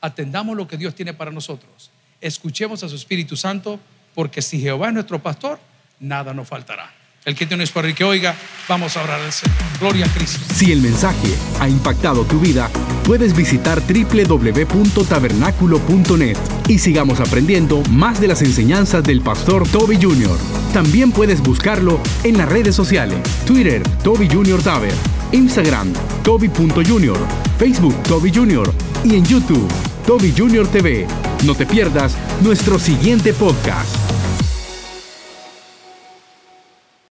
Atendamos 0.00 0.56
lo 0.56 0.66
que 0.66 0.76
Dios 0.76 0.94
tiene 0.94 1.12
para 1.12 1.30
nosotros. 1.30 1.90
Escuchemos 2.20 2.82
a 2.82 2.88
su 2.88 2.96
Espíritu 2.96 3.36
Santo, 3.36 3.78
porque 4.14 4.42
si 4.42 4.60
Jehová 4.60 4.88
es 4.88 4.94
nuestro 4.94 5.22
pastor, 5.22 5.58
nada 5.98 6.32
nos 6.32 6.48
faltará. 6.48 6.99
El 7.26 7.34
que 7.34 7.44
tiene 7.44 7.66
para 7.66 7.86
el 7.86 7.94
que 7.94 8.02
oiga, 8.02 8.34
vamos 8.66 8.96
a 8.96 9.02
orar 9.02 9.20
al 9.20 9.30
Señor. 9.30 9.54
Gloria 9.78 10.06
a 10.06 10.08
Cristo. 10.08 10.40
Si 10.54 10.72
el 10.72 10.80
mensaje 10.80 11.28
ha 11.60 11.68
impactado 11.68 12.24
tu 12.24 12.40
vida, 12.40 12.70
puedes 13.04 13.36
visitar 13.36 13.82
www.tabernaculo.net 13.82 16.38
y 16.66 16.78
sigamos 16.78 17.20
aprendiendo 17.20 17.82
más 17.90 18.22
de 18.22 18.28
las 18.28 18.40
enseñanzas 18.40 19.04
del 19.04 19.20
pastor 19.20 19.68
Toby 19.68 19.98
Jr. 20.00 20.38
También 20.72 21.12
puedes 21.12 21.42
buscarlo 21.42 22.00
en 22.24 22.38
las 22.38 22.48
redes 22.48 22.74
sociales, 22.74 23.18
Twitter, 23.44 23.82
Toby 24.02 24.26
Jr. 24.26 24.62
Taber, 24.62 24.94
Instagram, 25.32 25.92
Toby.Jr., 26.24 27.18
Facebook, 27.58 28.02
Toby 28.04 28.32
Jr. 28.34 28.72
y 29.04 29.16
en 29.16 29.26
YouTube, 29.26 29.68
Toby 30.06 30.32
Jr. 30.34 30.66
TV. 30.68 31.06
No 31.44 31.54
te 31.54 31.66
pierdas 31.66 32.16
nuestro 32.40 32.78
siguiente 32.78 33.34
podcast. 33.34 33.99